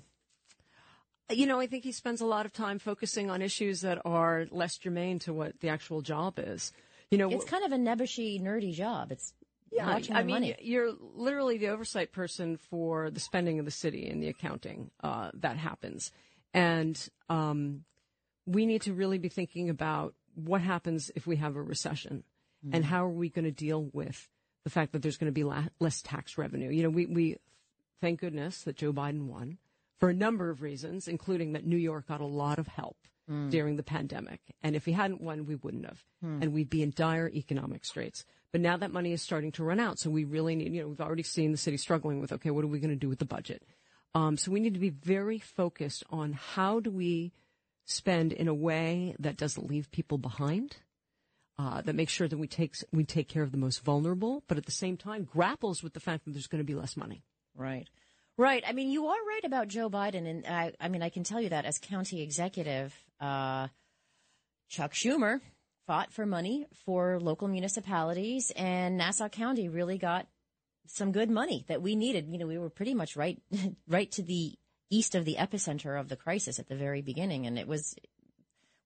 You 1.32 1.48
know, 1.48 1.60
I 1.60 1.68
think 1.68 1.84
he 1.84 1.92
spends 1.92 2.22
a 2.22 2.26
lot 2.26 2.46
of 2.46 2.54
time 2.54 2.78
focusing 2.80 3.30
on 3.32 3.42
issues 3.42 3.82
that 3.82 4.00
are 4.06 4.46
less 4.52 4.78
germane 4.78 5.20
to 5.20 5.34
what 5.34 5.60
the 5.60 5.70
actual 5.70 6.02
job 6.02 6.36
is. 6.38 6.72
You 7.10 7.18
know, 7.18 7.30
It's 7.30 7.46
kind 7.46 7.64
of 7.64 7.72
a 7.72 7.78
nebbishy, 7.78 8.42
nerdy 8.42 8.74
job. 8.74 9.12
It's 9.12 9.34
Yeah, 9.72 9.88
I 10.12 10.22
mean, 10.24 10.28
money. 10.36 10.56
you're 10.62 10.94
literally 11.16 11.58
the 11.58 11.70
oversight 11.70 12.12
person 12.12 12.58
for 12.58 13.10
the 13.10 13.20
spending 13.20 13.58
of 13.60 13.66
the 13.66 13.72
city 13.72 14.08
and 14.08 14.22
the 14.22 14.28
accounting 14.28 14.92
uh, 15.04 15.32
that 15.36 15.58
happens, 15.58 16.12
and 16.54 17.10
um, 17.30 17.84
we 18.46 18.66
need 18.68 18.84
to 18.84 18.94
really 18.94 19.18
be 19.18 19.30
thinking 19.30 19.70
about 19.70 20.14
what 20.36 20.62
happens 20.62 21.10
if 21.16 21.26
we 21.28 21.38
have 21.38 21.56
a 21.56 21.62
recession, 21.62 22.24
Mm-hmm. 22.66 22.76
and 22.78 22.86
how 22.86 23.06
are 23.06 23.10
we 23.12 23.30
going 23.30 23.46
to 23.46 23.52
deal 23.52 23.90
with 23.94 24.28
the 24.64 24.70
fact 24.72 24.94
that 24.94 25.02
there's 25.04 25.18
going 25.18 25.28
to 25.32 25.34
be 25.34 25.44
la- 25.44 25.68
less 25.80 26.02
tax 26.02 26.36
revenue. 26.38 26.70
You 26.72 26.84
know, 26.84 26.90
we 26.90 27.06
we 27.06 27.38
thank 28.02 28.20
goodness 28.22 28.64
that 28.64 28.76
Joe 28.78 28.92
Biden 28.94 29.28
won 29.28 29.58
for 30.00 30.10
a 30.10 30.14
number 30.14 30.50
of 30.50 30.62
reasons, 30.62 31.08
including 31.08 31.54
that 31.54 31.66
New 31.66 31.78
York 31.78 32.08
got 32.08 32.22
a 32.22 32.26
lot 32.26 32.60
of 32.60 32.68
help 32.68 32.98
Mm. 33.30 33.50
during 33.50 33.76
the 33.76 33.82
pandemic. 33.82 34.40
And 34.62 34.76
if 34.76 34.86
he 34.86 34.92
hadn't 34.92 35.20
won, 35.20 35.48
we 35.48 35.56
wouldn't 35.56 35.86
have. 35.86 36.04
Hmm. 36.22 36.44
And 36.44 36.54
we'd 36.54 36.70
be 36.70 36.84
in 36.84 36.94
dire 36.96 37.28
economic 37.30 37.84
straits. 37.84 38.24
But 38.52 38.62
now 38.62 38.78
that 38.78 38.92
money 38.92 39.14
is 39.14 39.22
starting 39.24 39.52
to 39.54 39.64
run 39.64 39.80
out. 39.80 39.98
So 39.98 40.12
we 40.12 40.26
really 40.26 40.56
need, 40.56 40.72
you 40.72 40.82
know, 40.84 40.90
we've 40.90 41.02
already 41.02 41.24
seen 41.24 41.52
the 41.52 41.58
city 41.58 41.78
struggling 41.78 42.22
with, 42.22 42.32
okay, 42.34 42.52
what 42.52 42.64
are 42.64 42.68
we 42.68 42.80
going 42.80 42.92
to 42.92 42.96
do 42.96 43.10
with 43.10 43.18
the 43.18 43.26
budget? 43.26 43.64
Um, 44.14 44.38
so 44.38 44.52
we 44.52 44.60
need 44.60 44.76
to 44.76 44.80
be 44.80 44.92
very 44.92 45.40
focused 45.40 46.04
on 46.12 46.34
how 46.34 46.80
do 46.80 46.92
we 46.92 47.34
spend 47.86 48.32
in 48.32 48.48
a 48.48 48.54
way 48.54 49.16
that 49.18 49.38
doesn't 49.38 49.68
leave 49.68 49.90
people 49.90 50.20
behind, 50.20 50.78
uh, 51.58 51.82
that 51.82 51.96
makes 51.96 52.14
sure 52.14 52.28
that 52.28 52.38
we 52.38 52.48
take 52.48 52.76
we 52.92 53.06
take 53.06 53.28
care 53.28 53.42
of 53.44 53.52
the 53.52 53.58
most 53.58 53.84
vulnerable, 53.84 54.44
but 54.48 54.58
at 54.60 54.68
the 54.68 54.72
same 54.72 54.98
time 54.98 55.24
grapples 55.24 55.82
with 55.82 55.94
the 55.94 56.00
fact 56.00 56.26
that 56.26 56.32
there's 56.32 56.48
going 56.48 56.64
to 56.64 56.64
be 56.64 56.76
less 56.76 56.96
money. 56.96 57.24
Right. 57.56 57.88
Right. 58.38 58.64
I 58.68 58.74
mean, 58.74 58.90
you 58.90 59.08
are 59.08 59.26
right 59.28 59.46
about 59.46 59.70
Joe 59.70 59.90
Biden, 59.90 60.28
and 60.28 60.46
I, 60.46 60.74
I 60.80 60.90
mean, 60.90 61.02
I 61.02 61.10
can 61.10 61.24
tell 61.24 61.40
you 61.40 61.50
that 61.50 61.64
as 61.64 61.78
county 61.80 62.22
executive, 62.22 62.94
uh, 63.22 63.70
Chuck 64.68 64.94
Schumer 64.94 65.40
fought 65.88 66.12
for 66.12 66.26
money 66.26 66.66
for 66.86 67.20
local 67.22 67.48
municipalities, 67.48 68.52
and 68.56 68.98
Nassau 68.98 69.30
County 69.30 69.70
really 69.70 69.98
got 69.98 70.28
some 70.88 71.14
good 71.14 71.30
money 71.30 71.64
that 71.70 71.82
we 71.82 71.96
needed. 71.96 72.28
You 72.28 72.38
know, 72.38 72.48
we 72.48 72.58
were 72.58 72.70
pretty 72.70 72.94
much 72.94 73.16
right, 73.16 73.42
right 73.88 74.12
to 74.12 74.22
the 74.22 74.54
east 74.90 75.16
of 75.16 75.24
the 75.24 75.36
epicenter 75.36 75.98
of 75.98 76.10
the 76.10 76.18
crisis 76.18 76.60
at 76.60 76.68
the 76.68 76.76
very 76.76 77.02
beginning, 77.02 77.46
and 77.46 77.58
it 77.58 77.68
was, 77.68 77.96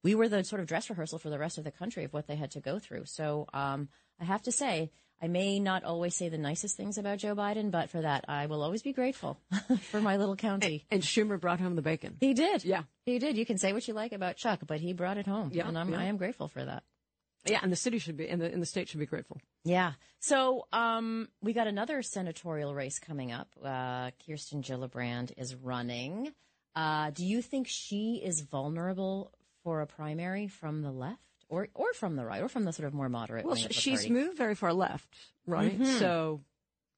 we 0.04 0.14
were 0.14 0.30
the 0.30 0.44
sort 0.44 0.62
of 0.62 0.68
dress 0.68 0.92
rehearsal 0.92 1.18
for 1.18 1.32
the 1.32 1.40
rest 1.40 1.58
of 1.58 1.64
the 1.64 1.72
country 1.72 2.04
of 2.04 2.14
what 2.14 2.28
they 2.28 2.36
had 2.36 2.52
to 2.52 2.60
go 2.60 2.78
through. 2.78 3.06
So, 3.06 3.48
um, 3.52 3.90
I 4.20 4.26
have 4.26 4.44
to 4.44 4.52
say, 4.52 4.92
I 5.22 5.28
may 5.28 5.60
not 5.60 5.84
always 5.84 6.16
say 6.16 6.30
the 6.30 6.38
nicest 6.38 6.78
things 6.78 6.98
about 6.98 7.18
Joe 7.18 7.36
Biden, 7.36 7.72
but 7.72 7.90
for 7.90 8.02
that, 8.02 8.26
I 8.28 8.46
will 8.46 8.64
always 8.64 8.82
be 8.82 8.94
grateful 8.94 9.38
for 9.82 10.00
my 10.00 10.18
little 10.18 10.36
county. 10.36 10.86
And, 10.90 11.00
and 11.00 11.04
Schumer 11.04 11.40
brought 11.40 11.60
home 11.60 11.76
the 11.76 11.82
bacon. 11.82 12.16
He 12.20 12.34
did. 12.34 12.64
Yeah. 12.64 12.84
He 13.06 13.20
did. 13.20 13.38
You 13.38 13.46
can 13.46 13.58
say 13.58 13.74
what 13.74 13.88
you 13.88 13.94
like 13.94 14.14
about 14.14 14.38
Chuck, 14.38 14.62
but 14.66 14.80
he 14.80 14.94
brought 14.94 15.18
it 15.18 15.28
home. 15.28 15.52
Yeah, 15.54 15.68
And 15.68 15.78
I'm, 15.78 15.92
yeah. 15.92 16.00
I 16.00 16.04
am 16.06 16.18
grateful 16.18 16.48
for 16.48 16.64
that. 16.64 16.84
Yeah, 17.46 17.60
and 17.64 17.72
the 17.72 17.78
city 17.78 18.00
should 18.00 18.18
be, 18.18 18.28
and 18.28 18.42
the, 18.42 18.52
and 18.52 18.62
the 18.62 18.66
state 18.66 18.90
should 18.90 19.00
be 19.00 19.06
grateful. 19.06 19.40
Yeah. 19.64 19.94
So, 20.20 20.68
um, 20.74 21.30
we 21.42 21.54
got 21.54 21.68
another 21.68 22.02
senatorial 22.02 22.76
race 22.76 23.00
coming 23.00 23.32
up. 23.32 23.48
Uh, 23.64 24.12
Kirsten 24.26 24.62
Gillibrand 24.62 25.32
is 25.38 25.56
running. 25.56 26.34
Uh, 26.76 27.12
do 27.12 27.26
you 27.26 27.42
think 27.42 27.68
she 27.68 28.22
is 28.24 28.42
vulnerable 28.42 29.32
for 29.64 29.82
a 29.82 29.88
primary 29.88 30.48
from 30.48 30.82
the 30.82 30.92
left 30.92 31.22
or, 31.50 31.68
or 31.74 31.92
from 31.94 32.16
the 32.16 32.24
right 32.26 32.42
or 32.42 32.48
from 32.48 32.64
the 32.64 32.72
sort 32.72 32.88
of 32.88 32.94
more 32.94 33.10
moderate 33.10 33.44
Well, 33.46 33.56
wing 33.56 33.64
of 33.66 33.70
the 33.70 33.74
she's 33.74 34.02
party? 34.02 34.14
moved 34.14 34.38
very 34.38 34.56
far 34.56 34.72
left, 34.74 35.10
right? 35.46 35.78
Mhm. 35.80 36.00
So, 36.00 36.42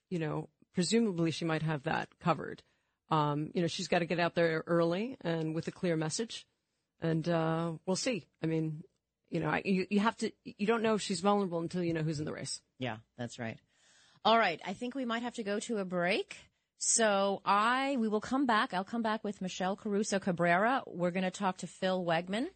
you 0.09 0.19
know, 0.19 0.49
presumably 0.73 1.31
she 1.31 1.45
might 1.45 1.63
have 1.63 1.83
that 1.83 2.09
covered. 2.19 2.61
Um, 3.09 3.51
you 3.53 3.61
know, 3.61 3.67
she's 3.67 3.87
got 3.87 3.99
to 3.99 4.05
get 4.05 4.19
out 4.19 4.35
there 4.35 4.63
early 4.67 5.17
and 5.21 5.53
with 5.55 5.67
a 5.67 5.71
clear 5.71 5.95
message, 5.97 6.45
and 7.01 7.27
uh, 7.27 7.73
we'll 7.85 7.95
see. 7.97 8.25
I 8.43 8.45
mean, 8.45 8.83
you 9.29 9.39
know, 9.41 9.49
I, 9.49 9.61
you, 9.65 9.85
you 9.89 9.99
have 9.99 10.15
to. 10.17 10.31
You 10.45 10.67
don't 10.67 10.81
know 10.83 10.93
if 10.95 11.01
she's 11.01 11.19
vulnerable 11.21 11.59
until 11.59 11.83
you 11.83 11.93
know 11.93 12.03
who's 12.03 12.19
in 12.19 12.25
the 12.25 12.31
race. 12.33 12.61
Yeah, 12.79 12.97
that's 13.17 13.37
right. 13.39 13.57
All 14.23 14.37
right, 14.37 14.61
I 14.65 14.73
think 14.73 14.93
we 14.95 15.03
might 15.05 15.23
have 15.23 15.33
to 15.35 15.43
go 15.43 15.59
to 15.61 15.79
a 15.79 15.85
break. 15.85 16.37
So 16.77 17.41
I 17.45 17.95
we 17.99 18.07
will 18.07 18.21
come 18.21 18.45
back. 18.45 18.73
I'll 18.73 18.83
come 18.83 19.01
back 19.01 19.23
with 19.23 19.41
Michelle 19.41 19.75
Caruso 19.75 20.19
Cabrera. 20.19 20.83
We're 20.87 21.11
going 21.11 21.23
to 21.23 21.31
talk 21.31 21.57
to 21.57 21.67
Phil 21.67 22.03
Wegmann. 22.03 22.47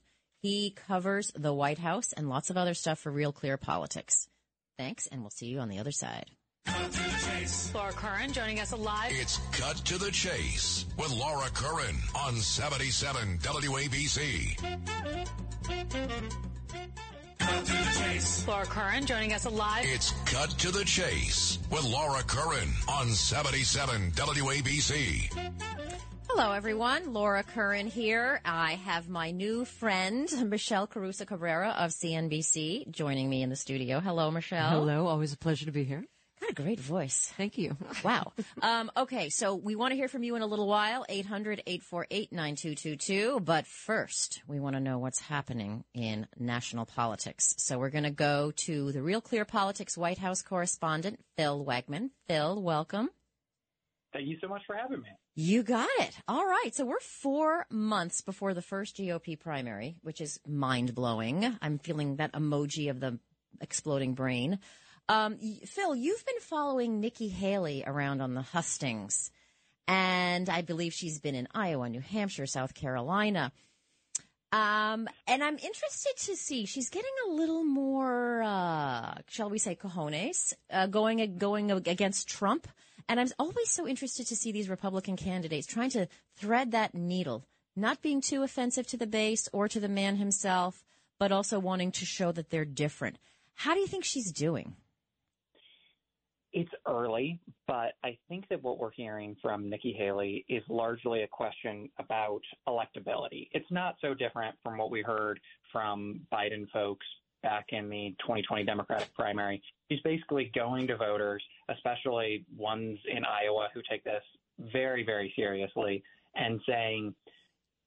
He 0.45 0.69
covers 0.87 1.31
the 1.35 1.51
White 1.51 1.79
House 1.79 2.13
and 2.13 2.29
lots 2.29 2.51
of 2.51 2.57
other 2.57 2.75
stuff 2.75 2.99
for 2.99 3.11
Real 3.11 3.31
Clear 3.31 3.57
Politics. 3.57 4.27
Thanks, 4.77 5.07
and 5.07 5.21
we'll 5.21 5.31
see 5.31 5.47
you 5.47 5.57
on 5.57 5.69
the 5.69 5.79
other 5.79 5.89
side. 5.91 6.29
Laura 7.73 7.91
Curran 7.93 8.31
joining 8.31 8.59
us 8.59 8.71
live. 8.71 9.11
It's 9.11 9.39
Cut 9.53 9.77
to 9.77 9.97
the 9.97 10.11
Chase 10.11 10.85
with 10.99 11.11
Laura 11.13 11.49
Curran 11.49 11.95
on 12.15 12.35
77 12.35 13.39
WABC. 13.39 14.87
Laura 18.47 18.65
Curran 18.67 19.07
joining 19.07 19.33
us 19.33 19.49
live. 19.49 19.85
It's 19.87 20.11
Cut 20.25 20.51
to 20.59 20.71
the 20.71 20.85
Chase 20.85 21.57
with 21.71 21.85
Laura 21.85 22.21
Curran 22.21 22.69
on 22.87 23.07
77 23.09 24.11
WABC. 24.11 25.74
Hello, 26.37 26.51
everyone. 26.51 27.13
Laura 27.13 27.43
Curran 27.43 27.87
here. 27.87 28.41
I 28.43 28.73
have 28.73 29.07
my 29.07 29.31
new 29.31 29.63
friend, 29.63 30.29
Michelle 30.49 30.85
Caruso 30.85 31.23
Cabrera 31.23 31.69
of 31.69 31.91
CNBC, 31.91 32.91
joining 32.91 33.29
me 33.29 33.41
in 33.41 33.49
the 33.49 33.55
studio. 33.55 34.01
Hello, 34.01 34.29
Michelle. 34.31 34.69
Hello, 34.69 35.07
always 35.07 35.31
a 35.31 35.37
pleasure 35.37 35.65
to 35.65 35.71
be 35.71 35.85
here. 35.85 36.03
Got 36.41 36.49
a 36.49 36.53
great 36.53 36.81
voice. 36.81 37.31
Thank 37.37 37.57
you. 37.57 37.77
Wow. 38.03 38.33
Um, 38.61 38.91
okay, 38.97 39.29
so 39.29 39.55
we 39.55 39.77
want 39.77 39.93
to 39.93 39.95
hear 39.95 40.09
from 40.09 40.23
you 40.23 40.35
in 40.35 40.41
a 40.41 40.45
little 40.45 40.67
while, 40.67 41.05
800-848-9222. 41.09 43.45
But 43.45 43.65
first, 43.65 44.41
we 44.45 44.59
want 44.59 44.75
to 44.75 44.81
know 44.81 44.99
what's 44.99 45.21
happening 45.21 45.85
in 45.93 46.27
national 46.37 46.85
politics. 46.85 47.55
So 47.59 47.79
we're 47.79 47.91
going 47.91 48.03
to 48.03 48.11
go 48.11 48.51
to 48.65 48.91
the 48.91 49.01
Real 49.01 49.21
Clear 49.21 49.45
Politics 49.45 49.97
White 49.97 50.17
House 50.17 50.41
correspondent, 50.41 51.23
Phil 51.37 51.63
Wegmann. 51.63 52.09
Phil, 52.27 52.61
welcome. 52.61 53.09
Thank 54.11 54.27
you 54.27 54.37
so 54.41 54.49
much 54.49 54.63
for 54.67 54.75
having 54.75 54.99
me. 54.99 55.07
You 55.35 55.63
got 55.63 55.89
it. 55.99 56.17
All 56.29 56.45
right. 56.45 56.73
So 56.73 56.85
we're 56.85 56.99
four 57.01 57.65
months 57.69 58.21
before 58.21 58.53
the 58.53 58.61
first 58.61 58.95
GOP 58.95 59.37
primary, 59.37 59.97
which 60.01 60.21
is 60.21 60.39
mind 60.47 60.95
blowing. 60.95 61.57
I'm 61.61 61.77
feeling 61.77 62.15
that 62.17 62.31
emoji 62.31 62.89
of 62.89 63.01
the 63.01 63.19
exploding 63.59 64.13
brain. 64.13 64.59
Um, 65.09 65.37
Phil, 65.65 65.93
you've 65.93 66.25
been 66.25 66.39
following 66.39 67.01
Nikki 67.01 67.27
Haley 67.27 67.83
around 67.85 68.21
on 68.21 68.33
the 68.33 68.41
hustings, 68.41 69.29
and 69.87 70.49
I 70.49 70.61
believe 70.61 70.93
she's 70.93 71.19
been 71.19 71.35
in 71.35 71.47
Iowa, 71.53 71.89
New 71.89 71.99
Hampshire, 71.99 72.47
South 72.47 72.73
Carolina. 72.73 73.51
Um, 74.51 75.07
and 75.27 75.43
I'm 75.43 75.57
interested 75.57 76.13
to 76.17 76.37
see 76.37 76.65
she's 76.65 76.89
getting 76.89 77.11
a 77.27 77.31
little 77.31 77.63
more, 77.63 78.41
uh, 78.41 79.15
shall 79.27 79.49
we 79.49 79.59
say, 79.59 79.75
cojones, 79.75 80.53
uh, 80.71 80.87
going 80.87 81.37
going 81.37 81.71
against 81.71 82.29
Trump. 82.29 82.67
And 83.07 83.19
I'm 83.19 83.27
always 83.37 83.69
so 83.69 83.87
interested 83.87 84.27
to 84.27 84.35
see 84.35 84.51
these 84.51 84.69
Republican 84.69 85.15
candidates 85.15 85.67
trying 85.67 85.91
to 85.91 86.07
thread 86.37 86.71
that 86.71 86.95
needle, 86.95 87.45
not 87.75 88.01
being 88.01 88.21
too 88.21 88.43
offensive 88.43 88.87
to 88.87 88.97
the 88.97 89.07
base 89.07 89.47
or 89.53 89.67
to 89.67 89.79
the 89.79 89.89
man 89.89 90.15
himself, 90.15 90.83
but 91.19 91.31
also 91.31 91.59
wanting 91.59 91.91
to 91.93 92.05
show 92.05 92.31
that 92.31 92.49
they're 92.49 92.65
different. 92.65 93.17
How 93.53 93.73
do 93.73 93.79
you 93.79 93.87
think 93.87 94.03
she's 94.03 94.31
doing? 94.31 94.75
It's 96.51 96.71
early, 96.87 97.41
but 97.67 97.93
I 98.01 98.17
think 98.29 98.47
that 98.47 98.63
what 98.63 98.79
we're 98.79 98.91
hearing 98.91 99.35
from 99.41 99.69
Nikki 99.69 99.93
Haley 99.93 100.45
is 100.47 100.63
largely 100.69 101.23
a 101.23 101.27
question 101.27 101.89
about 101.99 102.41
electability. 102.65 103.49
It's 103.51 103.69
not 103.69 103.95
so 103.99 104.13
different 104.13 104.55
from 104.63 104.77
what 104.77 104.89
we 104.89 105.01
heard 105.01 105.39
from 105.73 106.21
Biden 106.31 106.69
folks 106.71 107.05
back 107.45 107.67
in 107.69 107.89
the 107.89 108.15
2020 108.21 108.63
Democratic 108.63 109.13
primary. 109.13 109.61
She's 109.89 110.01
basically 110.01 110.51
going 110.55 110.87
to 110.87 110.97
voters, 110.97 111.43
especially 111.69 112.43
ones 112.57 112.97
in 113.07 113.23
Iowa 113.23 113.67
who 113.71 113.81
take 113.87 114.03
this 114.03 114.23
very, 114.73 115.05
very 115.05 115.31
seriously, 115.35 116.03
and 116.33 116.59
saying, 116.67 117.13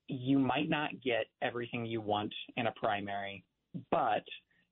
you 0.06 0.38
might 0.38 0.70
not 0.70 0.90
get 1.04 1.26
everything 1.42 1.84
you 1.84 2.00
want 2.00 2.32
in 2.56 2.68
a 2.68 2.72
primary, 2.76 3.44
but 3.90 4.22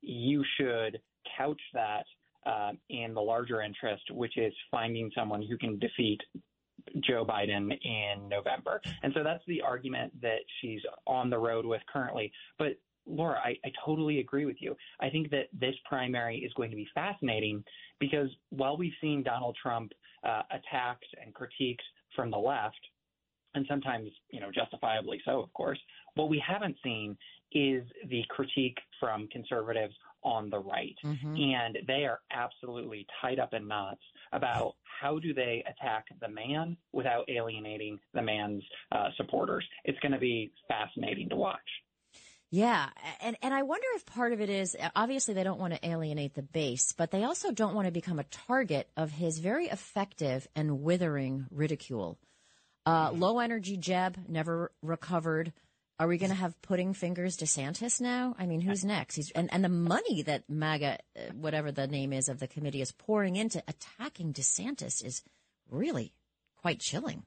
you 0.03 0.45
should 0.57 1.01
couch 1.37 1.61
that 1.75 2.05
uh, 2.47 2.71
in 2.89 3.13
the 3.13 3.21
larger 3.21 3.61
interest, 3.63 4.05
which 4.13 4.39
is 4.39 4.55
finding 4.71 5.11
someone 5.17 5.43
who 5.43 5.59
can 5.59 5.81
defeat 5.81 6.21
Joe 7.05 7.27
Biden 7.27 7.77
in 7.83 8.29
November. 8.29 8.81
And 9.03 9.13
so 9.15 9.25
that's 9.25 9.43
the 9.49 9.61
argument 9.61 10.13
that 10.23 10.39
she's 10.61 10.81
on 11.07 11.29
the 11.29 11.39
road 11.39 11.67
with 11.67 11.83
currently. 11.93 12.31
But 12.57 12.77
Laura, 13.07 13.39
I, 13.45 13.57
I 13.65 13.73
totally 13.85 14.21
agree 14.21 14.45
with 14.45 14.57
you. 14.61 14.77
I 15.01 15.11
think 15.11 15.31
that 15.31 15.49
this 15.59 15.75
primary 15.85 16.39
is 16.39 16.53
going 16.55 16.71
to 16.71 16.77
be 16.77 16.89
fascinating 16.95 17.63
because 18.01 18.29
while 18.51 18.77
we've 18.77 18.93
seen 19.01 19.23
Donald 19.23 19.57
Trump 19.61 19.93
uh, 20.25 20.43
attacked 20.51 21.07
and 21.23 21.35
critiqued 21.35 21.85
from 22.15 22.31
the 22.31 22.39
left, 22.39 22.81
and 23.55 23.65
sometimes, 23.69 24.11
you 24.31 24.41
know, 24.41 24.51
justifiably 24.55 25.21
so, 25.25 25.41
of 25.41 25.53
course, 25.55 25.79
what 26.15 26.29
we 26.29 26.43
haven't 26.47 26.77
seen 26.85 27.17
is 27.53 27.85
the 28.11 28.23
critique 28.29 28.77
from 29.01 29.29
conservatives 29.29 29.95
on 30.23 30.51
the 30.51 30.59
right. 30.59 30.95
And 31.41 31.79
they 31.87 32.05
are 32.05 32.21
absolutely 32.33 33.07
tied 33.23 33.39
up 33.39 33.55
in 33.55 33.67
knots 33.67 34.03
about 34.33 34.75
how 35.01 35.19
do 35.19 35.33
they 35.33 35.65
attack 35.69 36.05
the 36.21 36.29
man 36.29 36.77
without 36.93 37.25
alienating 37.31 37.99
the 38.13 38.23
man's 38.23 38.63
uh, 38.93 39.09
supporters. 39.17 39.65
It's 39.85 39.99
going 40.01 40.13
to 40.13 40.19
be 40.19 40.53
fascinating 40.69 41.29
to 41.31 41.37
watch. 41.37 41.61
Yeah, 42.51 42.89
and 43.21 43.37
and 43.43 43.53
I 43.53 43.63
wonder 43.63 43.87
if 43.97 44.07
part 44.07 44.33
of 44.33 44.41
it 44.41 44.49
is 44.49 44.77
obviously 44.95 45.35
they 45.35 45.43
don't 45.43 45.59
want 45.59 45.75
to 45.75 45.89
alienate 45.89 46.35
the 46.35 46.43
base, 46.43 46.93
but 46.93 47.11
they 47.11 47.25
also 47.25 47.51
don't 47.51 47.75
want 47.75 47.87
to 47.87 47.93
become 47.93 48.21
a 48.21 48.25
target 48.25 48.89
of 48.97 49.11
his 49.11 49.39
very 49.41 49.67
effective 49.67 50.47
and 50.55 50.83
withering 50.83 51.47
ridicule. 51.51 52.19
Uh, 52.87 53.11
Low 53.13 53.41
energy 53.41 53.77
Jeb 53.77 54.17
never 54.29 54.71
recovered. 54.81 55.53
Are 55.99 56.07
we 56.07 56.19
going 56.19 56.31
to 56.31 56.37
have 56.37 56.61
pudding 56.63 56.93
fingers 56.93 57.37
DeSantis 57.37 58.01
now? 58.01 58.37
I 58.39 58.47
mean, 58.47 58.61
who's 58.61 58.85
next? 58.85 59.17
He's 59.17 59.33
and 59.33 59.53
and 59.53 59.65
the 59.65 59.69
money 59.69 60.23
that 60.23 60.49
MAGA, 60.49 60.99
uh, 61.17 61.21
whatever 61.33 61.73
the 61.73 61.89
name 61.89 62.13
is 62.13 62.29
of 62.29 62.39
the 62.39 62.47
committee, 62.47 62.81
is 62.81 62.93
pouring 62.93 63.35
into 63.35 63.63
attacking 63.67 64.35
DeSantis 64.35 65.05
is 65.05 65.23
really 65.69 66.13
quite 66.59 66.79
chilling. 66.79 67.25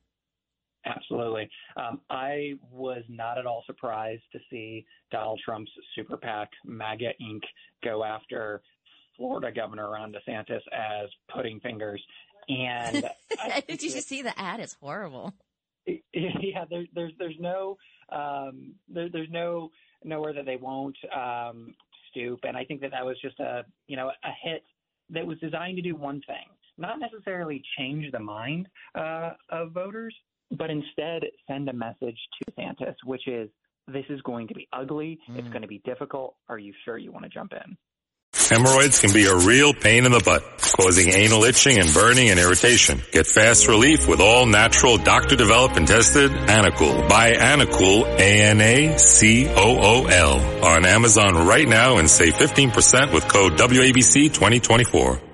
Absolutely. 0.86 1.50
Um, 1.76 2.00
I 2.10 2.54
was 2.72 3.04
not 3.10 3.38
at 3.38 3.46
all 3.46 3.64
surprised 3.66 4.24
to 4.32 4.40
see 4.50 4.86
Donald 5.12 5.40
Trump's 5.44 5.72
super 5.96 6.18
PAC, 6.18 6.50
MAGA 6.66 7.12
Inc., 7.22 7.42
go 7.84 8.04
after 8.04 8.62
Florida 9.18 9.52
Governor 9.52 9.92
Ron 9.92 10.14
DeSantis 10.14 10.62
as 10.72 11.10
pudding 11.34 11.60
fingers. 11.60 12.02
And 12.48 13.04
Did 13.68 13.84
you 13.84 13.90
see 13.90 14.22
the 14.22 14.38
ad? 14.40 14.60
It's 14.60 14.76
horrible. 14.82 15.34
yeah, 16.14 16.66
there, 16.70 16.86
there's 16.94 17.14
there's 17.20 17.36
no 17.40 17.78
um, 18.12 18.74
there, 18.88 19.10
there's 19.12 19.30
no 19.30 19.70
nowhere 20.04 20.34
that 20.34 20.46
they 20.46 20.56
won't 20.56 20.98
um, 21.16 21.74
stoop, 22.10 22.40
and 22.44 22.56
I 22.56 22.64
think 22.64 22.82
that 22.82 22.92
that 22.92 23.06
was 23.06 23.18
just 23.22 23.40
a 23.40 23.66
you 23.88 23.98
know 23.98 24.08
a 24.08 24.32
hit 24.44 24.64
that 25.12 25.26
was 25.26 25.38
designed 25.40 25.78
to 25.78 25.82
do 25.82 25.96
one 25.96 26.22
thing, 26.28 26.48
not 26.78 27.00
necessarily 27.00 27.64
change 27.78 28.12
the 28.12 28.20
mind 28.20 28.68
uh, 28.96 29.32
of 29.50 29.72
voters, 29.72 30.16
but 30.52 30.70
instead 30.70 31.24
send 31.48 31.70
a 31.70 31.74
message 31.74 32.18
to 32.38 32.52
DeSantis, 32.52 32.96
which 33.06 33.28
is 33.28 33.50
this 33.88 34.06
is 34.10 34.22
going 34.22 34.48
to 34.48 34.54
be 34.54 34.68
ugly, 34.74 35.20
mm. 35.30 35.38
it's 35.38 35.50
going 35.50 35.62
to 35.62 35.68
be 35.68 35.82
difficult. 35.86 36.36
Are 36.48 36.58
you 36.60 36.74
sure 36.86 36.98
you 36.98 37.12
want 37.12 37.26
to 37.26 37.30
jump 37.30 37.54
in? 37.54 37.78
Hemorrhoids 38.34 39.00
can 39.00 39.12
be 39.14 39.26
a 39.26 39.36
real 39.36 39.74
pain 39.74 40.06
in 40.06 40.12
the 40.12 40.20
butt, 40.20 40.44
causing 40.76 41.10
anal 41.14 41.44
itching 41.44 41.80
and 41.80 41.92
burning 41.94 42.30
and 42.30 42.40
irritation. 42.40 43.02
Get 43.12 43.28
fast 43.28 43.68
relief 43.68 44.08
with 44.08 44.22
all 44.22 44.46
natural 44.46 44.98
doctor 44.98 45.36
developed 45.36 45.78
and 45.78 45.88
tested 45.88 46.32
Anacool. 46.32 47.10
Buy 47.10 47.32
Anacool, 47.32 48.06
A-N-A-C-O-O-L 48.20 49.06
on 50.66 50.86
Amazon 50.86 51.48
right 51.48 51.68
now 51.68 51.98
and 51.98 52.10
save 52.10 52.34
15% 52.36 53.14
with 53.14 53.28
code 53.28 53.54
WABC 53.54 54.34
2024. 54.34 55.29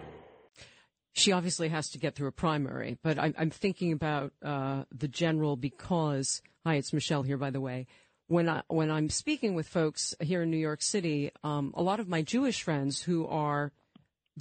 She 1.16 1.32
obviously 1.32 1.70
has 1.70 1.90
to 1.92 1.98
get 1.98 2.14
through 2.14 2.28
a 2.28 2.34
primary, 2.34 2.98
but 3.02 3.18
I'm, 3.18 3.34
I'm 3.38 3.50
thinking 3.50 3.94
about 3.94 4.34
uh, 4.44 4.84
the 4.92 5.08
general 5.08 5.56
because, 5.56 6.42
hi, 6.66 6.76
it's 6.76 6.92
Michelle 6.92 7.24
here, 7.24 7.38
by 7.38 7.52
the 7.52 7.62
way. 7.62 7.88
When 8.28 8.50
I 8.50 8.64
when 8.68 8.92
I'm 8.92 9.10
speaking 9.10 9.56
with 9.56 9.68
folks 9.68 10.14
here 10.20 10.42
in 10.42 10.52
New 10.52 10.58
York 10.58 10.82
City, 10.82 11.32
um, 11.44 11.74
a 11.76 11.84
lot 11.84 12.00
of 12.00 12.10
my 12.10 12.22
Jewish 12.22 12.64
friends 12.64 13.04
who 13.04 13.28
are 13.28 13.72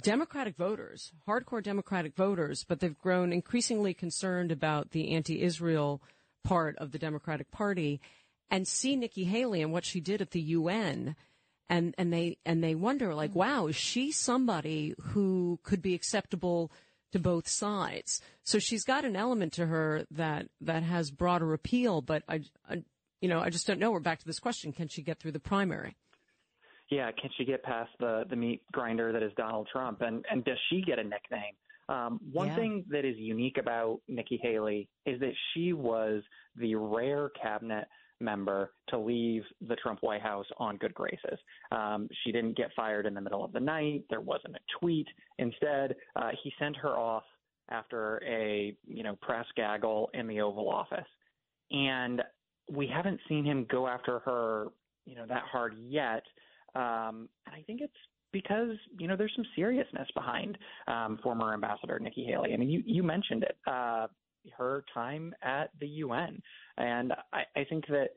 Democratic 0.01 0.57
voters, 0.57 1.13
hardcore 1.27 1.63
Democratic 1.63 2.15
voters, 2.15 2.65
but 2.67 2.81
they've 2.81 2.97
grown 2.97 3.31
increasingly 3.31 3.93
concerned 3.93 4.51
about 4.51 4.91
the 4.91 5.13
anti-Israel 5.13 6.01
part 6.43 6.75
of 6.77 6.91
the 6.91 6.99
Democratic 6.99 7.51
Party, 7.51 8.01
and 8.51 8.67
see 8.67 8.97
Nikki 8.97 9.23
Haley 9.23 9.61
and 9.61 9.71
what 9.71 9.85
she 9.85 10.01
did 10.01 10.21
at 10.21 10.31
the 10.31 10.41
UN, 10.41 11.15
and 11.69 11.95
and 11.97 12.11
they 12.11 12.37
and 12.45 12.63
they 12.63 12.75
wonder 12.75 13.13
like, 13.13 13.31
mm. 13.31 13.35
wow, 13.35 13.67
is 13.67 13.75
she 13.75 14.11
somebody 14.11 14.93
who 14.99 15.59
could 15.63 15.81
be 15.81 15.93
acceptable? 15.93 16.71
to 17.11 17.19
both 17.19 17.47
sides. 17.47 18.21
So 18.43 18.59
she's 18.59 18.83
got 18.83 19.05
an 19.05 19.15
element 19.15 19.53
to 19.53 19.65
her 19.67 20.05
that 20.11 20.47
that 20.59 20.83
has 20.83 21.11
broader 21.11 21.53
appeal, 21.53 22.01
but 22.01 22.23
I, 22.27 22.41
I 22.69 22.83
you 23.21 23.29
know, 23.29 23.39
I 23.39 23.49
just 23.49 23.65
don't 23.65 23.79
know. 23.79 23.91
We're 23.91 24.01
back 24.01 24.19
to 24.19 24.25
this 24.25 24.39
question: 24.39 24.73
Can 24.73 24.89
she 24.89 25.01
get 25.01 25.19
through 25.19 25.31
the 25.31 25.39
primary? 25.39 25.95
Yeah, 26.91 27.09
can 27.11 27.29
she 27.37 27.45
get 27.45 27.63
past 27.63 27.91
the 27.99 28.25
the 28.29 28.35
meat 28.35 28.63
grinder 28.71 29.13
that 29.13 29.23
is 29.23 29.31
Donald 29.37 29.69
Trump, 29.71 30.01
and 30.01 30.25
and 30.29 30.43
does 30.43 30.57
she 30.69 30.81
get 30.81 30.99
a 30.99 31.03
nickname? 31.03 31.55
Um, 31.87 32.19
one 32.31 32.47
yeah. 32.47 32.55
thing 32.55 32.85
that 32.89 33.05
is 33.05 33.15
unique 33.17 33.57
about 33.57 34.01
Nikki 34.07 34.39
Haley 34.41 34.89
is 35.05 35.19
that 35.19 35.33
she 35.53 35.71
was 35.71 36.23
the 36.55 36.75
rare 36.75 37.29
cabinet 37.41 37.87
member 38.19 38.71
to 38.89 38.97
leave 38.97 39.43
the 39.67 39.75
Trump 39.75 39.99
White 40.01 40.21
House 40.21 40.45
on 40.57 40.77
good 40.77 40.93
graces. 40.93 41.37
Um, 41.71 42.07
she 42.23 42.31
didn't 42.31 42.57
get 42.57 42.71
fired 42.75 43.05
in 43.05 43.13
the 43.13 43.21
middle 43.21 43.43
of 43.43 43.51
the 43.51 43.59
night. 43.59 44.03
There 44.09 44.21
wasn't 44.21 44.55
a 44.55 44.79
tweet. 44.79 45.07
Instead, 45.37 45.95
uh, 46.15 46.29
he 46.43 46.53
sent 46.59 46.77
her 46.77 46.97
off 46.97 47.23
after 47.69 48.21
a 48.25 48.75
you 48.87 49.03
know 49.03 49.17
press 49.21 49.45
gaggle 49.55 50.09
in 50.13 50.27
the 50.27 50.41
Oval 50.41 50.69
Office. 50.69 51.07
And 51.71 52.21
we 52.71 52.87
haven't 52.87 53.19
seen 53.27 53.43
him 53.43 53.65
go 53.69 53.87
after 53.87 54.19
her, 54.19 54.67
you 55.05 55.15
know, 55.15 55.25
that 55.27 55.43
hard 55.51 55.75
yet. 55.77 56.23
Um, 56.75 57.29
and 57.45 57.55
I 57.55 57.63
think 57.65 57.81
it's 57.81 57.93
because 58.31 58.75
you 58.99 59.07
know 59.07 59.15
there's 59.15 59.31
some 59.35 59.45
seriousness 59.55 60.07
behind 60.13 60.57
um, 60.87 61.19
former 61.23 61.53
Ambassador 61.53 61.99
Nikki 61.99 62.25
Haley. 62.25 62.53
I 62.53 62.57
mean, 62.57 62.69
you 62.69 62.83
you 62.85 63.01
mentioned 63.01 63.43
it, 63.43 63.57
uh, 63.65 64.07
her 64.57 64.83
time 64.93 65.33
at 65.41 65.71
the 65.79 65.87
UN, 65.87 66.41
and 66.77 67.13
I, 67.33 67.43
I 67.55 67.63
think 67.65 67.87
that 67.87 68.09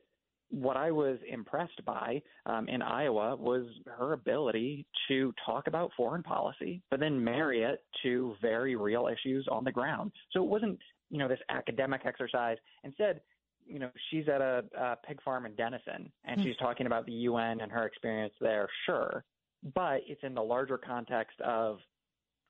what 0.51 0.77
I 0.77 0.91
was 0.91 1.19
impressed 1.31 1.85
by 1.85 2.23
um, 2.47 2.69
in 2.69 2.81
Iowa 2.81 3.37
was 3.37 3.67
her 3.99 4.15
ability 4.15 4.87
to 5.09 5.33
talk 5.45 5.67
about 5.67 5.91
foreign 5.97 6.23
policy, 6.23 6.83
but 6.91 7.01
then 7.01 7.23
marry 7.23 7.65
it 7.65 7.85
to 8.03 8.35
very 8.41 8.75
real 8.75 9.09
issues 9.09 9.47
on 9.51 9.65
the 9.65 9.73
ground. 9.73 10.11
So 10.33 10.43
it 10.43 10.49
wasn't 10.49 10.79
you 11.11 11.19
know 11.19 11.29
this 11.29 11.41
academic 11.51 12.03
exercise. 12.05 12.57
Instead, 12.85 13.21
you 13.69 13.79
know, 13.79 13.91
she's 14.11 14.29
at 14.29 14.41
a, 14.41 14.65
a 14.79 14.97
pig 15.07 15.23
farm 15.23 15.47
in 15.47 15.55
Denison 15.55 16.11
and 16.25 16.41
mm 16.41 16.45
she's 16.45 16.57
talking 16.57 16.87
about 16.87 17.05
the 17.05 17.13
UN 17.13 17.61
and 17.61 17.71
her 17.71 17.85
experience 17.85 18.33
there, 18.41 18.69
sure. 18.87 19.25
But 19.75 20.01
it's 20.07 20.23
in 20.23 20.35
the 20.35 20.43
larger 20.43 20.79
context 20.79 21.39
of, 21.41 21.79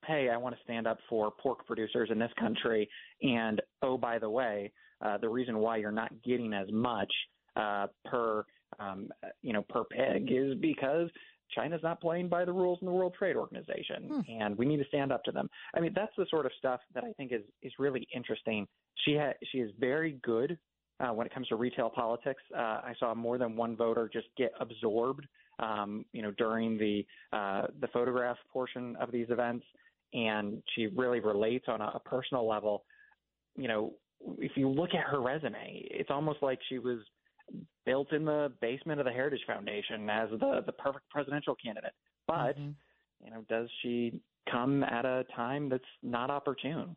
hey, 0.07 0.29
I 0.29 0.37
want 0.37 0.55
to 0.55 0.63
stand 0.63 0.87
up 0.87 0.99
for 1.09 1.33
pork 1.43 1.67
producers 1.67 2.11
in 2.13 2.19
this 2.19 2.31
country. 2.39 2.89
And 3.23 3.61
oh, 3.83 3.97
by 3.97 4.19
the 4.19 4.31
way, 4.31 4.71
uh, 5.03 5.19
the 5.19 5.29
reason 5.29 5.59
why 5.59 5.77
you're 5.77 5.93
not 5.93 6.11
getting 6.23 6.53
as 6.53 6.69
much 6.73 7.13
uh, 7.57 7.87
per, 8.05 8.45
um, 8.79 9.09
you 9.43 9.53
know, 9.53 9.63
per 9.69 9.85
pig 9.85 10.31
is 10.31 10.57
because 10.61 11.09
China's 11.55 11.81
not 11.83 12.01
playing 12.01 12.29
by 12.29 12.45
the 12.45 12.53
rules 12.53 12.79
in 12.81 12.87
the 12.87 12.93
World 12.93 13.15
Trade 13.19 13.37
Organization, 13.37 14.09
hmm. 14.09 14.21
and 14.29 14.57
we 14.57 14.67
need 14.67 14.77
to 14.79 14.85
stand 14.89 15.13
up 15.13 15.25
to 15.25 15.33
them. 15.33 15.49
I 15.75 15.81
mean, 15.81 15.93
that's 15.95 16.13
the 16.17 16.27
sort 16.31 16.47
of 16.47 16.53
stuff 16.59 16.81
that 16.95 17.05
I 17.05 17.13
think 17.13 17.33
is 17.33 17.43
is 17.63 17.73
really 17.79 18.07
interesting. 18.15 18.67
She 19.05 19.17
ha- 19.17 19.37
she 19.51 19.59
is 19.59 19.71
very 19.79 20.19
good 20.23 20.59
uh, 21.01 21.13
when 21.13 21.27
it 21.27 21.33
comes 21.33 21.49
to 21.49 21.57
retail 21.57 21.91
politics. 21.91 22.43
Uh, 22.55 22.61
I 22.61 22.93
saw 22.99 23.15
more 23.15 23.39
than 23.39 23.57
one 23.57 23.77
voter 23.77 24.11
just 24.13 24.27
get 24.37 24.53
absorbed, 24.61 25.27
um, 25.59 26.05
you 26.13 26.23
know, 26.23 26.33
during 26.33 26.77
the 26.77 27.07
uh, 27.33 27.69
the 27.81 27.89
photograph 27.89 28.37
portion 28.53 28.97
of 28.97 29.11
these 29.11 29.27
events, 29.31 29.65
and 30.13 30.63
she 30.75 30.89
really 30.89 31.21
relates 31.21 31.67
on 31.69 31.81
a, 31.81 31.93
a 31.95 32.01
personal 32.05 32.47
level. 32.47 32.85
You 33.57 33.69
know, 33.69 33.95
if 34.39 34.53
you 34.57 34.69
look 34.69 34.91
at 34.95 35.05
her 35.11 35.21
resume, 35.21 35.87
it's 35.91 36.11
almost 36.11 36.43
like 36.43 36.59
she 36.69 36.79
was 36.79 36.99
built 37.87 38.13
in 38.13 38.25
the 38.25 38.53
basement 38.61 39.01
of 39.01 39.07
the 39.07 39.13
Heritage 39.13 39.41
Foundation 39.47 40.09
as 40.11 40.31
the 40.31 40.63
the 40.67 40.73
perfect 40.73 41.09
presidential 41.11 41.55
candidate. 41.63 41.93
But 42.27 42.59
mm-hmm. 42.59 42.71
you 43.25 43.31
know, 43.31 43.45
does 43.49 43.69
she 43.83 44.21
come 44.51 44.83
at 44.83 45.05
a 45.05 45.25
time 45.35 45.69
that's 45.69 45.85
not 46.03 46.31
opportune? 46.31 46.97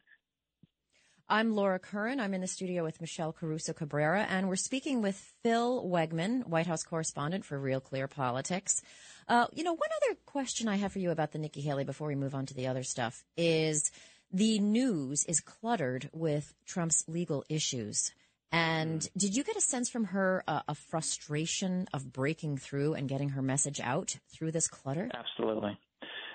I'm 1.29 1.55
Laura 1.55 1.79
Curran. 1.79 2.19
I'm 2.19 2.33
in 2.33 2.41
the 2.41 2.47
studio 2.47 2.83
with 2.83 2.99
Michelle 2.99 3.31
Caruso 3.31 3.71
Cabrera, 3.71 4.27
and 4.29 4.49
we're 4.49 4.57
speaking 4.57 5.01
with 5.01 5.15
Phil 5.43 5.81
Wegmann, 5.87 6.45
White 6.45 6.67
House 6.67 6.83
correspondent 6.83 7.45
for 7.45 7.57
Real 7.57 7.79
Clear 7.79 8.09
Politics. 8.09 8.81
Uh, 9.29 9.47
you 9.53 9.63
know, 9.63 9.71
one 9.71 9.89
other 10.03 10.19
question 10.25 10.67
I 10.67 10.75
have 10.75 10.91
for 10.91 10.99
you 10.99 11.09
about 11.09 11.31
the 11.31 11.39
Nikki 11.39 11.61
Haley 11.61 11.85
before 11.85 12.09
we 12.09 12.15
move 12.15 12.35
on 12.35 12.47
to 12.47 12.53
the 12.53 12.67
other 12.67 12.83
stuff 12.83 13.23
is 13.37 13.91
the 14.31 14.59
news 14.59 15.25
is 15.25 15.39
cluttered 15.39 16.09
with 16.13 16.53
Trump's 16.65 17.03
legal 17.07 17.43
issues. 17.49 18.11
And 18.51 19.01
mm. 19.01 19.09
did 19.17 19.35
you 19.35 19.43
get 19.43 19.55
a 19.55 19.61
sense 19.61 19.89
from 19.89 20.05
her 20.05 20.43
uh, 20.47 20.61
a 20.67 20.75
frustration 20.75 21.87
of 21.93 22.11
breaking 22.11 22.57
through 22.57 22.93
and 22.93 23.07
getting 23.07 23.29
her 23.29 23.41
message 23.41 23.79
out 23.79 24.17
through 24.33 24.51
this 24.51 24.67
clutter? 24.67 25.09
Absolutely 25.13 25.77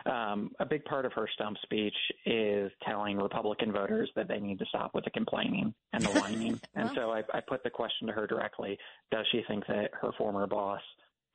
um, 0.07 0.53
a 0.61 0.67
big 0.67 0.85
part 0.85 1.05
of 1.05 1.13
her 1.13 1.29
stump 1.35 1.57
speech 1.63 1.95
is 2.25 2.71
telling 2.87 3.17
Republican 3.17 3.73
voters 3.73 4.11
that 4.17 4.29
they 4.29 4.39
need 4.39 4.59
to 4.59 4.65
stop 4.67 4.95
with 4.95 5.05
the 5.05 5.11
complaining 5.11 5.75
and 5.93 6.05
the 6.05 6.21
whining. 6.21 6.61
well. 6.75 6.87
And 6.87 6.91
so 6.95 7.11
I, 7.11 7.23
I 7.35 7.41
put 7.41 7.63
the 7.65 7.71
question 7.71 8.07
to 8.07 8.13
her 8.13 8.27
directly: 8.27 8.79
Does 9.11 9.27
she 9.33 9.43
think 9.49 9.67
that 9.67 9.91
her 10.01 10.11
former 10.17 10.47
boss 10.47 10.81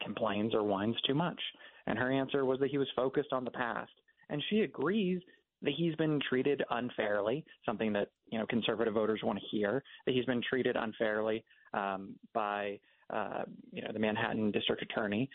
complains 0.03 0.53
or 0.53 0.63
whines 0.63 0.95
too 1.05 1.15
much? 1.15 1.39
And 1.87 1.97
her 1.97 2.11
answer 2.11 2.45
was 2.45 2.59
that 2.59 2.69
he 2.69 2.77
was 2.77 2.87
focused 2.95 3.33
on 3.33 3.43
the 3.43 3.51
past, 3.51 3.91
and 4.29 4.41
she 4.49 4.61
agrees 4.61 5.21
that 5.61 5.73
he's 5.75 5.95
been 5.95 6.19
treated 6.27 6.63
unfairly, 6.69 7.45
something 7.65 7.93
that 7.93 8.09
you 8.31 8.39
know 8.39 8.45
conservative 8.47 8.93
voters 8.93 9.21
want 9.23 9.39
to 9.39 9.45
hear. 9.51 9.83
That 10.05 10.15
he's 10.15 10.25
been 10.25 10.41
treated 10.47 10.75
unfairly 10.75 11.43
um, 11.73 12.15
by 12.33 12.79
uh, 13.09 13.43
you 13.71 13.81
know 13.81 13.89
the 13.93 13.99
Manhattan 13.99 14.51
District 14.51 14.81
Attorney, 14.81 15.29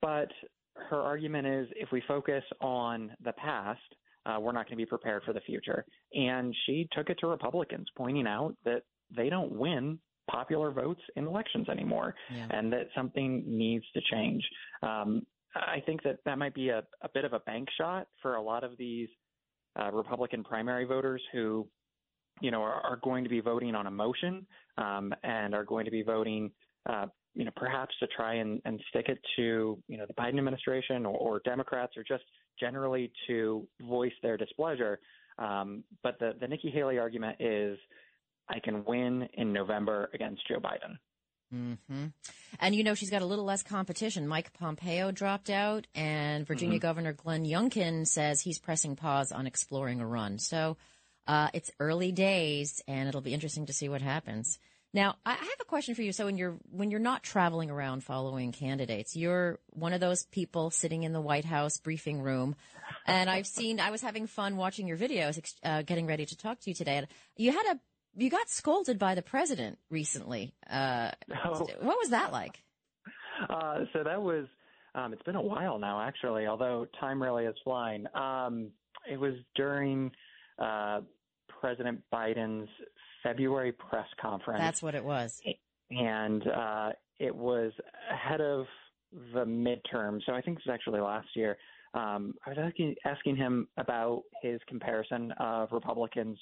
but 0.00 0.30
her 0.90 1.00
argument 1.00 1.46
is 1.46 1.68
if 1.76 1.90
we 1.92 2.02
focus 2.06 2.42
on 2.60 3.12
the 3.24 3.32
past, 3.32 3.80
uh, 4.26 4.38
we're 4.40 4.52
not 4.52 4.66
going 4.66 4.76
to 4.76 4.82
be 4.82 4.86
prepared 4.86 5.22
for 5.24 5.32
the 5.32 5.40
future. 5.40 5.84
And 6.14 6.54
she 6.66 6.88
took 6.92 7.10
it 7.10 7.18
to 7.20 7.26
Republicans, 7.26 7.86
pointing 7.96 8.26
out 8.26 8.56
that 8.64 8.82
they 9.14 9.28
don't 9.28 9.52
win 9.52 9.98
popular 10.30 10.70
votes 10.70 11.02
in 11.16 11.26
elections 11.26 11.68
anymore 11.68 12.14
yeah. 12.34 12.46
and 12.50 12.72
that 12.72 12.88
something 12.94 13.44
needs 13.46 13.84
to 13.94 14.00
change. 14.10 14.42
Um, 14.82 15.26
I 15.54 15.80
think 15.84 16.02
that 16.02 16.18
that 16.24 16.38
might 16.38 16.54
be 16.54 16.70
a, 16.70 16.82
a, 17.02 17.08
bit 17.12 17.24
of 17.24 17.32
a 17.32 17.38
bank 17.40 17.68
shot 17.78 18.08
for 18.22 18.34
a 18.36 18.42
lot 18.42 18.64
of 18.64 18.76
these 18.76 19.08
uh, 19.80 19.90
Republican 19.92 20.44
primary 20.44 20.84
voters 20.84 21.22
who, 21.32 21.66
you 22.40 22.50
know, 22.50 22.62
are, 22.62 22.80
are, 22.80 22.98
going 23.02 23.24
to 23.24 23.30
be 23.30 23.40
voting 23.40 23.74
on 23.74 23.86
emotion 23.86 24.46
um, 24.78 25.14
and 25.22 25.54
are 25.54 25.64
going 25.64 25.84
to 25.84 25.90
be 25.90 26.02
voting 26.02 26.50
uh, 26.88 27.06
you 27.34 27.44
know, 27.44 27.50
perhaps 27.56 27.94
to 27.98 28.06
try 28.08 28.34
and, 28.34 28.60
and 28.64 28.80
stick 28.88 29.06
it 29.08 29.18
to, 29.36 29.78
you 29.88 29.96
know, 29.98 30.06
the 30.06 30.14
Biden 30.14 30.38
administration 30.38 31.04
or, 31.04 31.16
or 31.16 31.40
Democrats 31.44 31.96
or 31.96 32.04
just 32.04 32.24
generally 32.58 33.10
to 33.26 33.66
voice 33.82 34.12
their 34.22 34.36
displeasure. 34.36 35.00
Um, 35.38 35.82
but 36.02 36.18
the, 36.20 36.34
the 36.40 36.46
Nikki 36.46 36.70
Haley 36.70 36.98
argument 36.98 37.36
is 37.40 37.76
I 38.48 38.60
can 38.60 38.84
win 38.84 39.28
in 39.34 39.52
November 39.52 40.10
against 40.14 40.46
Joe 40.46 40.60
Biden. 40.60 40.96
Mm-hmm. 41.54 42.06
And 42.58 42.74
you 42.74 42.82
know, 42.82 42.94
she's 42.94 43.10
got 43.10 43.22
a 43.22 43.26
little 43.26 43.44
less 43.44 43.62
competition. 43.62 44.26
Mike 44.26 44.52
Pompeo 44.52 45.12
dropped 45.12 45.50
out, 45.50 45.86
and 45.94 46.46
Virginia 46.46 46.78
mm-hmm. 46.78 46.82
Governor 46.82 47.12
Glenn 47.12 47.44
Youngkin 47.44 48.06
says 48.06 48.40
he's 48.40 48.58
pressing 48.58 48.96
pause 48.96 49.30
on 49.32 49.46
exploring 49.46 50.00
a 50.00 50.06
run. 50.06 50.38
So 50.38 50.76
uh, 51.26 51.48
it's 51.54 51.70
early 51.78 52.12
days, 52.12 52.82
and 52.88 53.08
it'll 53.08 53.20
be 53.20 53.34
interesting 53.34 53.66
to 53.66 53.72
see 53.72 53.88
what 53.88 54.02
happens. 54.02 54.58
Now, 54.92 55.16
I 55.26 55.32
have 55.32 55.60
a 55.60 55.64
question 55.64 55.96
for 55.96 56.02
you. 56.02 56.12
So 56.12 56.26
when 56.26 56.36
you're 56.36 56.56
when 56.70 56.92
you're 56.92 57.00
not 57.00 57.24
traveling 57.24 57.68
around 57.68 58.04
following 58.04 58.52
candidates, 58.52 59.16
you're 59.16 59.58
one 59.70 59.92
of 59.92 59.98
those 59.98 60.24
people 60.26 60.70
sitting 60.70 61.02
in 61.02 61.12
the 61.12 61.20
White 61.20 61.44
House 61.44 61.78
briefing 61.78 62.22
room. 62.22 62.54
And 63.04 63.28
I've 63.28 63.46
seen 63.48 63.80
I 63.80 63.90
was 63.90 64.02
having 64.02 64.28
fun 64.28 64.56
watching 64.56 64.86
your 64.86 64.96
videos 64.96 65.52
uh, 65.64 65.82
getting 65.82 66.06
ready 66.06 66.26
to 66.26 66.36
talk 66.36 66.60
to 66.60 66.70
you 66.70 66.74
today. 66.74 67.04
You 67.36 67.50
had 67.50 67.74
a 67.74 67.80
you 68.16 68.30
got 68.30 68.48
scolded 68.48 68.98
by 68.98 69.14
the 69.14 69.22
president 69.22 69.78
recently. 69.90 70.54
Uh, 70.68 71.10
Oh. 71.44 71.66
What 71.80 71.98
was 71.98 72.10
that 72.10 72.32
like? 72.32 72.62
Uh, 73.48 73.80
so 73.92 74.02
that 74.04 74.20
was, 74.22 74.46
um, 74.94 75.12
it's 75.12 75.22
been 75.22 75.36
a 75.36 75.42
while 75.42 75.78
now, 75.78 76.00
actually, 76.00 76.46
although 76.46 76.86
time 77.00 77.20
really 77.22 77.44
is 77.44 77.54
flying. 77.64 78.06
Um, 78.14 78.70
it 79.10 79.18
was 79.18 79.34
during 79.56 80.10
uh, 80.58 81.00
President 81.60 82.00
Biden's 82.12 82.68
February 83.22 83.72
press 83.72 84.06
conference. 84.20 84.60
That's 84.60 84.82
what 84.82 84.94
it 84.94 85.04
was. 85.04 85.42
And 85.90 86.46
uh, 86.46 86.90
it 87.18 87.34
was 87.34 87.72
ahead 88.12 88.40
of 88.40 88.66
the 89.32 89.44
midterm. 89.44 90.20
So 90.26 90.32
I 90.32 90.40
think 90.40 90.58
this 90.58 90.66
was 90.66 90.74
actually 90.74 91.00
last 91.00 91.28
year. 91.34 91.56
Um, 91.94 92.34
I 92.46 92.50
was 92.50 92.58
asking, 92.60 92.94
asking 93.04 93.36
him 93.36 93.68
about 93.76 94.22
his 94.42 94.60
comparison 94.68 95.32
of 95.38 95.68
Republicans 95.72 96.38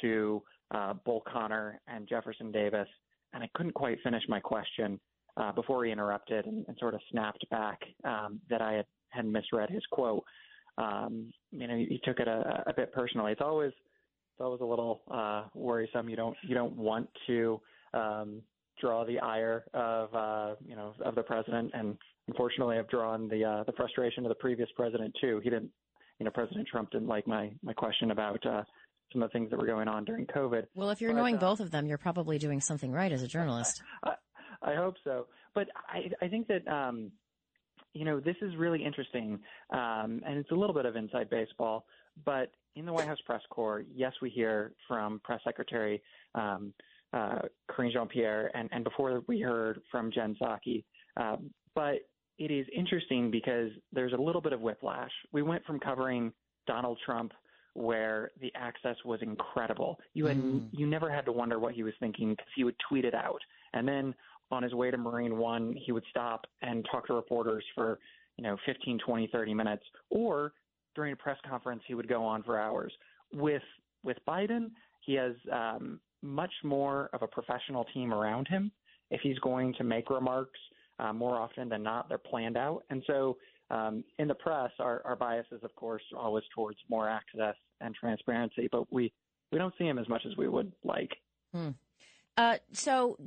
to 0.00 0.42
uh, 0.70 0.94
Bull 1.04 1.22
Connor 1.30 1.80
and 1.86 2.08
Jefferson 2.08 2.52
Davis, 2.52 2.88
and 3.32 3.42
I 3.42 3.48
couldn't 3.54 3.72
quite 3.72 3.98
finish 4.02 4.22
my 4.28 4.40
question 4.40 4.98
uh, 5.36 5.52
before 5.52 5.84
he 5.84 5.92
interrupted 5.92 6.46
and, 6.46 6.64
and 6.68 6.76
sort 6.78 6.94
of 6.94 7.00
snapped 7.10 7.48
back 7.50 7.78
um, 8.04 8.40
that 8.50 8.60
I 8.60 8.72
had, 8.74 8.86
had 9.10 9.26
misread 9.26 9.70
his 9.70 9.82
quote. 9.90 10.24
Um, 10.76 11.32
you 11.50 11.66
know, 11.66 11.76
he, 11.76 12.00
took 12.04 12.20
it 12.20 12.28
a, 12.28 12.64
a 12.66 12.72
bit 12.74 12.92
personally. 12.92 13.32
It's 13.32 13.40
always 13.40 13.72
it's 13.72 14.40
always 14.40 14.60
a 14.60 14.64
little 14.64 15.02
uh, 15.10 15.44
worrisome. 15.54 16.08
You 16.08 16.16
don't 16.16 16.36
you 16.42 16.54
don't 16.54 16.76
want 16.76 17.08
to 17.26 17.60
um, 17.94 18.42
draw 18.80 19.04
the 19.04 19.18
ire 19.18 19.64
of 19.74 20.14
uh, 20.14 20.54
you 20.64 20.76
know 20.76 20.94
of 21.04 21.16
the 21.16 21.22
president, 21.22 21.72
and 21.74 21.96
unfortunately, 22.28 22.78
I've 22.78 22.88
drawn 22.88 23.28
the 23.28 23.44
uh, 23.44 23.64
the 23.64 23.72
frustration 23.72 24.24
of 24.24 24.28
the 24.28 24.36
previous 24.36 24.68
president 24.76 25.16
too. 25.20 25.40
He 25.42 25.50
didn't, 25.50 25.70
you 26.20 26.24
know, 26.24 26.30
President 26.30 26.68
Trump 26.68 26.90
didn't 26.90 27.08
like 27.08 27.26
my 27.26 27.50
my 27.62 27.72
question 27.72 28.12
about 28.12 28.44
uh, 28.46 28.62
some 29.12 29.22
of 29.22 29.30
the 29.30 29.32
things 29.32 29.50
that 29.50 29.58
were 29.58 29.66
going 29.66 29.88
on 29.88 30.04
during 30.04 30.26
COVID. 30.26 30.66
Well, 30.74 30.90
if 30.90 31.00
you're 31.00 31.12
But, 31.12 31.18
annoying 31.18 31.36
uh, 31.36 31.40
both 31.40 31.60
of 31.60 31.70
them, 31.70 31.86
you're 31.86 31.98
probably 31.98 32.38
doing 32.38 32.60
something 32.60 32.92
right 32.92 33.10
as 33.10 33.22
a 33.22 33.28
journalist. 33.28 33.82
I, 34.04 34.14
I 34.62 34.74
hope 34.74 34.96
so. 35.04 35.26
But 35.54 35.68
I, 35.88 36.10
I 36.24 36.28
think 36.28 36.48
that, 36.48 36.66
um, 36.68 37.10
you 37.94 38.04
know, 38.04 38.20
this 38.20 38.36
is 38.42 38.54
really 38.56 38.84
interesting. 38.84 39.38
Um, 39.70 40.22
and 40.26 40.38
it's 40.38 40.50
a 40.50 40.54
little 40.54 40.74
bit 40.74 40.86
of 40.86 40.96
inside 40.96 41.30
baseball. 41.30 41.86
But 42.24 42.52
in 42.76 42.84
the 42.84 42.92
White 42.92 43.06
House 43.06 43.18
press 43.24 43.42
corps, 43.50 43.84
yes, 43.94 44.12
we 44.20 44.30
hear 44.30 44.72
from 44.86 45.20
Press 45.24 45.40
Secretary 45.44 46.02
um, 46.34 46.72
uh, 47.12 47.40
Karine 47.70 47.92
Jean 47.92 48.06
Pierre, 48.08 48.50
and, 48.54 48.68
and 48.72 48.84
before 48.84 49.22
we 49.26 49.40
heard 49.40 49.80
from 49.90 50.10
Jen 50.12 50.36
Psaki. 50.40 50.84
Um, 51.16 51.50
but 51.74 52.00
it 52.38 52.50
is 52.50 52.66
interesting 52.76 53.30
because 53.30 53.70
there's 53.92 54.12
a 54.12 54.16
little 54.16 54.40
bit 54.40 54.52
of 54.52 54.60
whiplash. 54.60 55.10
We 55.32 55.42
went 55.42 55.64
from 55.64 55.80
covering 55.80 56.32
Donald 56.66 56.98
Trump 57.04 57.32
where 57.78 58.32
the 58.40 58.52
access 58.56 58.96
was 59.04 59.22
incredible. 59.22 60.00
You 60.14 60.26
had 60.26 60.36
Mm. 60.36 60.68
you 60.72 60.86
never 60.86 61.10
had 61.10 61.24
to 61.26 61.32
wonder 61.32 61.58
what 61.58 61.74
he 61.74 61.82
was 61.82 61.94
thinking 62.00 62.30
because 62.30 62.52
he 62.54 62.64
would 62.64 62.78
tweet 62.88 63.04
it 63.04 63.14
out. 63.14 63.40
And 63.72 63.86
then 63.86 64.14
on 64.50 64.62
his 64.62 64.74
way 64.74 64.90
to 64.90 64.96
Marine 64.96 65.38
One, 65.38 65.74
he 65.74 65.92
would 65.92 66.04
stop 66.10 66.46
and 66.62 66.84
talk 66.90 67.06
to 67.06 67.14
reporters 67.14 67.64
for, 67.74 67.98
you 68.36 68.42
know, 68.42 68.56
15, 68.66 68.98
20, 68.98 69.26
30 69.28 69.54
minutes. 69.54 69.84
Or 70.10 70.54
during 70.94 71.12
a 71.12 71.16
press 71.16 71.38
conference, 71.48 71.82
he 71.86 71.94
would 71.94 72.08
go 72.08 72.24
on 72.24 72.42
for 72.42 72.58
hours. 72.58 72.92
With 73.32 73.62
with 74.02 74.18
Biden, 74.26 74.70
he 75.00 75.14
has 75.14 75.34
um, 75.52 76.00
much 76.22 76.52
more 76.64 77.10
of 77.12 77.22
a 77.22 77.26
professional 77.28 77.84
team 77.94 78.12
around 78.12 78.48
him. 78.48 78.72
If 79.10 79.20
he's 79.22 79.38
going 79.38 79.74
to 79.74 79.84
make 79.84 80.10
remarks, 80.10 80.58
uh, 80.98 81.12
more 81.12 81.36
often 81.36 81.68
than 81.68 81.82
not, 81.82 82.08
they're 82.08 82.18
planned 82.18 82.56
out. 82.56 82.84
And 82.90 83.02
so 83.06 83.36
um, 83.70 84.04
in 84.18 84.28
the 84.28 84.34
press, 84.34 84.70
our, 84.78 85.02
our 85.04 85.16
bias 85.16 85.46
is, 85.52 85.62
of 85.62 85.74
course, 85.74 86.02
always 86.16 86.44
towards 86.54 86.78
more 86.88 87.08
access 87.08 87.54
and 87.80 87.94
transparency, 87.94 88.68
but 88.70 88.90
we, 88.92 89.12
we 89.52 89.58
don't 89.58 89.74
see 89.78 89.84
him 89.84 89.98
as 89.98 90.08
much 90.08 90.22
as 90.26 90.36
we 90.36 90.48
would 90.48 90.72
like. 90.84 91.10
Hmm. 91.52 91.70
Uh, 92.36 92.56
so, 92.72 93.18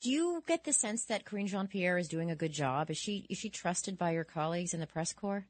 do 0.00 0.10
you 0.10 0.42
get 0.46 0.64
the 0.64 0.72
sense 0.72 1.04
that 1.06 1.24
Karine 1.24 1.46
Jean 1.46 1.66
Pierre 1.66 1.98
is 1.98 2.08
doing 2.08 2.30
a 2.30 2.36
good 2.36 2.52
job? 2.52 2.90
Is 2.90 2.96
she 2.96 3.26
is 3.28 3.36
she 3.36 3.50
trusted 3.50 3.98
by 3.98 4.12
your 4.12 4.24
colleagues 4.24 4.72
in 4.72 4.80
the 4.80 4.86
press 4.86 5.12
corps? 5.12 5.46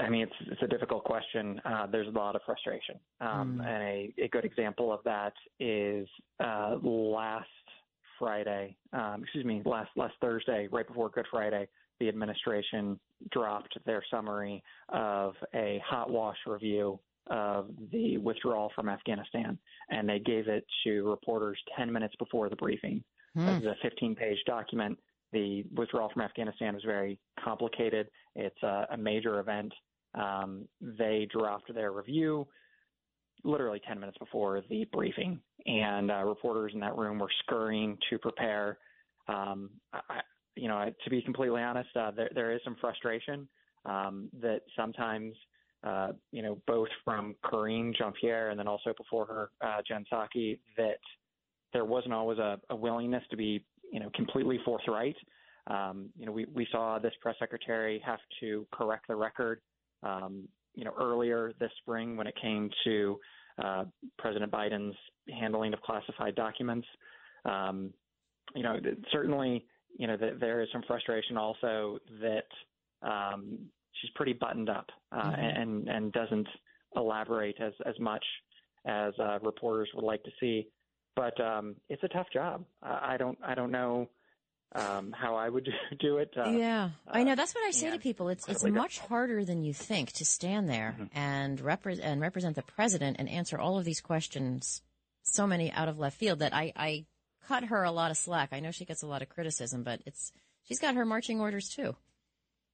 I 0.00 0.08
mean, 0.08 0.22
it's 0.22 0.50
it's 0.52 0.62
a 0.62 0.66
difficult 0.66 1.04
question. 1.04 1.60
Uh, 1.64 1.86
there's 1.86 2.06
a 2.06 2.10
lot 2.10 2.36
of 2.36 2.42
frustration, 2.44 2.96
um, 3.20 3.60
and 3.66 3.82
a, 3.82 4.14
a 4.24 4.28
good 4.28 4.44
example 4.44 4.92
of 4.92 5.00
that 5.04 5.32
is 5.58 6.06
uh, 6.38 6.76
last 6.82 7.48
Friday. 8.20 8.76
Um, 8.92 9.22
excuse 9.24 9.44
me, 9.44 9.62
last 9.64 9.90
last 9.96 10.14
Thursday, 10.20 10.68
right 10.70 10.86
before 10.86 11.08
Good 11.08 11.26
Friday, 11.28 11.66
the 11.98 12.08
administration 12.08 13.00
dropped 13.32 13.76
their 13.84 14.04
summary 14.10 14.62
of 14.90 15.34
a 15.54 15.82
hot 15.84 16.10
wash 16.10 16.36
review 16.46 17.00
of 17.30 17.70
the 17.92 18.18
withdrawal 18.18 18.70
from 18.74 18.88
Afghanistan, 18.88 19.58
and 19.90 20.08
they 20.08 20.18
gave 20.18 20.48
it 20.48 20.64
to 20.84 21.08
reporters 21.08 21.58
10 21.76 21.92
minutes 21.92 22.14
before 22.18 22.48
the 22.48 22.56
briefing. 22.56 23.02
Hmm. 23.34 23.48
It 23.48 23.64
was 23.64 23.76
a 23.82 23.86
15-page 24.04 24.38
document. 24.46 24.98
The 25.32 25.64
withdrawal 25.74 26.10
from 26.12 26.22
Afghanistan 26.22 26.74
was 26.74 26.82
very 26.84 27.18
complicated. 27.42 28.08
It's 28.34 28.60
a, 28.62 28.86
a 28.92 28.96
major 28.96 29.38
event. 29.38 29.72
Um, 30.14 30.66
they 30.80 31.28
dropped 31.30 31.72
their 31.72 31.92
review 31.92 32.48
literally 33.44 33.80
10 33.86 33.98
minutes 33.98 34.18
before 34.18 34.62
the 34.68 34.86
briefing, 34.92 35.40
and 35.66 36.10
uh, 36.10 36.24
reporters 36.24 36.72
in 36.74 36.80
that 36.80 36.96
room 36.96 37.18
were 37.18 37.30
scurrying 37.44 37.96
to 38.10 38.18
prepare. 38.18 38.78
Um, 39.28 39.70
I, 39.92 40.20
you 40.56 40.68
know, 40.68 40.92
to 41.04 41.10
be 41.10 41.22
completely 41.22 41.62
honest, 41.62 41.88
uh, 41.96 42.10
there, 42.10 42.30
there 42.34 42.52
is 42.52 42.60
some 42.64 42.76
frustration 42.80 43.48
um, 43.84 44.28
that 44.40 44.60
sometimes, 44.76 45.34
uh, 45.84 46.08
you 46.32 46.42
know, 46.42 46.58
both 46.66 46.88
from 47.04 47.34
Karine 47.44 47.94
Jean 47.96 48.12
Pierre 48.20 48.50
and 48.50 48.58
then 48.58 48.68
also 48.68 48.92
before 48.96 49.26
her, 49.26 49.50
uh, 49.66 49.80
Jen 49.86 50.04
Psaki, 50.12 50.58
that 50.76 50.98
there 51.72 51.84
wasn't 51.84 52.12
always 52.12 52.38
a, 52.38 52.58
a 52.70 52.76
willingness 52.76 53.22
to 53.30 53.36
be, 53.36 53.64
you 53.92 54.00
know, 54.00 54.10
completely 54.14 54.58
forthright. 54.64 55.16
Um, 55.66 56.10
you 56.18 56.26
know, 56.26 56.32
we, 56.32 56.46
we 56.52 56.66
saw 56.72 56.98
this 56.98 57.12
press 57.20 57.36
secretary 57.38 58.02
have 58.04 58.18
to 58.40 58.66
correct 58.72 59.06
the 59.08 59.14
record, 59.14 59.60
um, 60.02 60.48
you 60.74 60.84
know, 60.84 60.92
earlier 60.98 61.52
this 61.58 61.70
spring 61.82 62.16
when 62.16 62.26
it 62.26 62.34
came 62.40 62.70
to 62.84 63.18
uh, 63.62 63.84
President 64.18 64.50
Biden's 64.52 64.96
handling 65.38 65.72
of 65.74 65.80
classified 65.82 66.34
documents. 66.34 66.86
Um, 67.44 67.92
you 68.54 68.62
know, 68.62 68.76
certainly, 69.12 69.66
you 69.98 70.06
know, 70.06 70.16
th- 70.16 70.34
there 70.40 70.60
is 70.62 70.68
some 70.72 70.82
frustration 70.86 71.36
also 71.36 71.98
that 72.20 72.46
um, 73.02 73.58
she's 73.92 74.10
pretty 74.14 74.32
buttoned 74.32 74.68
up 74.70 74.86
uh, 75.12 75.32
Mhm. 75.32 75.60
and 75.60 75.88
and 75.88 76.12
doesn't 76.12 76.48
elaborate 76.96 77.60
as 77.60 77.72
as 77.86 77.98
much 77.98 78.24
as 78.86 79.12
uh, 79.18 79.38
reporters 79.42 79.88
would 79.94 80.04
like 80.04 80.22
to 80.24 80.30
see. 80.40 80.68
But 81.16 81.38
um, 81.40 81.76
it's 81.88 82.02
a 82.02 82.08
tough 82.08 82.28
job. 82.32 82.64
I 82.82 83.14
I 83.14 83.16
don't 83.16 83.38
I 83.42 83.54
don't 83.54 83.70
know 83.70 84.08
um, 84.74 85.12
how 85.12 85.34
I 85.36 85.48
would 85.48 85.68
do 86.00 86.18
it. 86.18 86.32
Uh, 86.36 86.50
yeah, 86.50 86.90
I 87.08 87.24
know. 87.24 87.34
That's 87.34 87.54
what 87.54 87.64
I 87.66 87.70
say 87.72 87.90
to 87.90 87.98
people. 87.98 88.28
It's 88.28 88.46
it's 88.48 88.64
much 88.64 88.98
harder 89.00 89.44
than 89.44 89.62
you 89.64 89.74
think 89.74 90.12
to 90.12 90.24
stand 90.24 90.68
there 90.68 90.96
and 91.12 91.58
repre- 91.58 92.00
and 92.02 92.20
represent 92.20 92.56
the 92.56 92.62
president 92.62 93.16
and 93.18 93.28
answer 93.28 93.58
all 93.58 93.78
of 93.78 93.84
these 93.84 94.00
questions. 94.00 94.82
So 95.22 95.46
many 95.46 95.70
out 95.72 95.88
of 95.88 95.98
left 95.98 96.16
field 96.18 96.38
that 96.38 96.54
I 96.54 96.72
I 96.76 97.04
cut 97.46 97.64
her 97.64 97.82
a 97.82 97.90
lot 97.90 98.10
of 98.10 98.16
slack. 98.16 98.50
I 98.52 98.60
know 98.60 98.70
she 98.70 98.84
gets 98.84 99.02
a 99.02 99.06
lot 99.06 99.22
of 99.22 99.28
criticism, 99.28 99.82
but 99.82 100.00
it's 100.06 100.32
she's 100.64 100.78
got 100.78 100.94
her 100.94 101.04
marching 101.04 101.40
orders 101.40 101.68
too. 101.68 101.96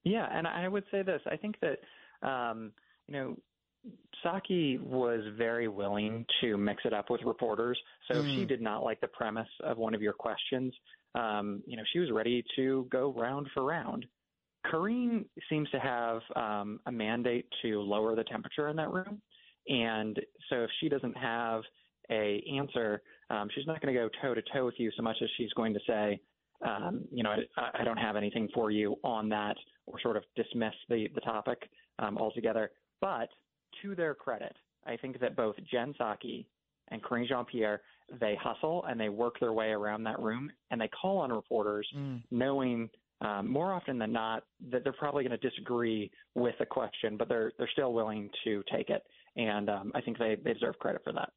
Yeah, 0.05 0.27
and 0.31 0.47
I 0.47 0.69
would 0.69 0.85
say 0.91 1.03
this. 1.03 1.21
I 1.27 1.37
think 1.37 1.57
that 1.61 1.81
um, 2.29 2.73
you 3.09 3.15
know 3.15 3.37
Psaki 4.25 4.81
was 4.81 5.21
very 5.37 5.69
willing 5.69 6.27
to 6.41 6.57
mix 6.57 6.83
it 6.85 6.93
up 6.93 7.11
with 7.11 7.23
reporters. 7.23 7.79
So 8.09 8.19
if 8.21 8.27
she 8.35 8.43
Mm. 8.45 8.49
did 8.49 8.61
not 8.61 8.83
like 8.85 9.01
the 9.01 9.09
premise 9.09 9.49
of 9.65 9.79
one 9.79 9.95
of 9.95 10.03
your 10.03 10.13
questions, 10.13 10.75
um, 11.17 11.63
you 11.67 11.77
know, 11.77 11.83
she 11.93 11.99
was 11.99 12.11
ready 12.13 12.45
to 12.57 12.87
go 12.91 13.13
round 13.17 13.49
for 13.55 13.65
round. 13.65 14.07
Karine 14.71 15.25
seems 15.49 15.69
to 15.71 15.79
have 15.79 16.21
um, 16.35 16.81
a 16.87 16.93
mandate 16.93 17.47
to 17.63 17.81
lower 17.81 18.15
the 18.17 18.25
temperature 18.25 18.69
in 18.69 18.77
that 18.77 18.93
room, 18.93 19.21
and 19.69 20.19
so 20.49 20.63
if 20.63 20.71
she 20.81 20.89
doesn't 20.89 21.17
have 21.17 21.63
a 22.11 22.43
answer, 22.57 23.03
um, 23.31 23.49
she's 23.55 23.67
not 23.67 23.81
going 23.81 23.93
to 23.93 24.01
go 24.01 24.09
toe 24.23 24.35
to 24.35 24.43
toe 24.53 24.67
with 24.67 24.75
you 24.79 24.91
so 24.97 25.03
much 25.03 25.17
as 25.23 25.29
she's 25.37 25.53
going 25.55 25.75
to 25.75 25.81
say, 25.87 26.21
um, 26.65 27.05
you 27.13 27.23
know, 27.23 27.35
I, 27.57 27.81
I 27.81 27.85
don't 27.85 27.97
have 27.97 28.17
anything 28.17 28.49
for 28.55 28.71
you 28.71 28.97
on 29.03 29.29
that, 29.31 29.57
or 29.87 30.01
sort 30.01 30.17
of 30.17 30.25
dismiss 30.37 30.75
the 30.89 31.09
the 31.15 31.21
topic 31.21 31.69
um, 31.99 32.17
altogether. 32.19 32.71
But 33.01 33.29
to 33.83 33.95
their 33.95 34.15
credit, 34.15 34.57
I 34.87 34.97
think 34.97 35.21
that 35.21 35.37
both 35.37 35.57
Jen 35.71 35.95
Psaki 35.99 36.47
and 36.89 37.03
Karine 37.03 37.29
Jean 37.29 37.45
Pierre 37.45 37.83
they 38.21 38.37
hustle 38.41 38.85
and 38.89 38.99
they 39.01 39.09
work 39.09 39.39
their 39.41 39.53
way 39.53 39.71
around 39.71 40.05
that 40.05 40.19
room 40.21 40.51
and 40.71 40.81
they 40.81 40.89
call 40.89 41.19
on 41.19 41.33
reporters 41.33 41.89
knowing 42.31 42.89
um, 43.21 43.51
more 43.51 43.73
often 43.73 43.99
than 43.99 44.13
not 44.13 44.45
that 44.71 44.85
they're 44.85 44.93
probably 44.93 45.25
going 45.25 45.39
to 45.39 45.49
disagree 45.49 46.11
with 46.35 46.55
the 46.59 46.67
question, 46.67 47.17
but 47.17 47.29
they're 47.29 47.51
they're 47.59 47.71
still 47.73 47.93
willing 47.95 48.29
to 48.45 48.63
take 48.71 48.91
it, 48.91 49.03
and 49.37 49.71
um, 49.71 49.91
I 49.95 50.03
think 50.03 50.19
they, 50.19 50.37
they 50.45 50.53
deserve 50.53 50.79
credit 50.79 51.01
for 51.03 51.15
that. 51.15 51.31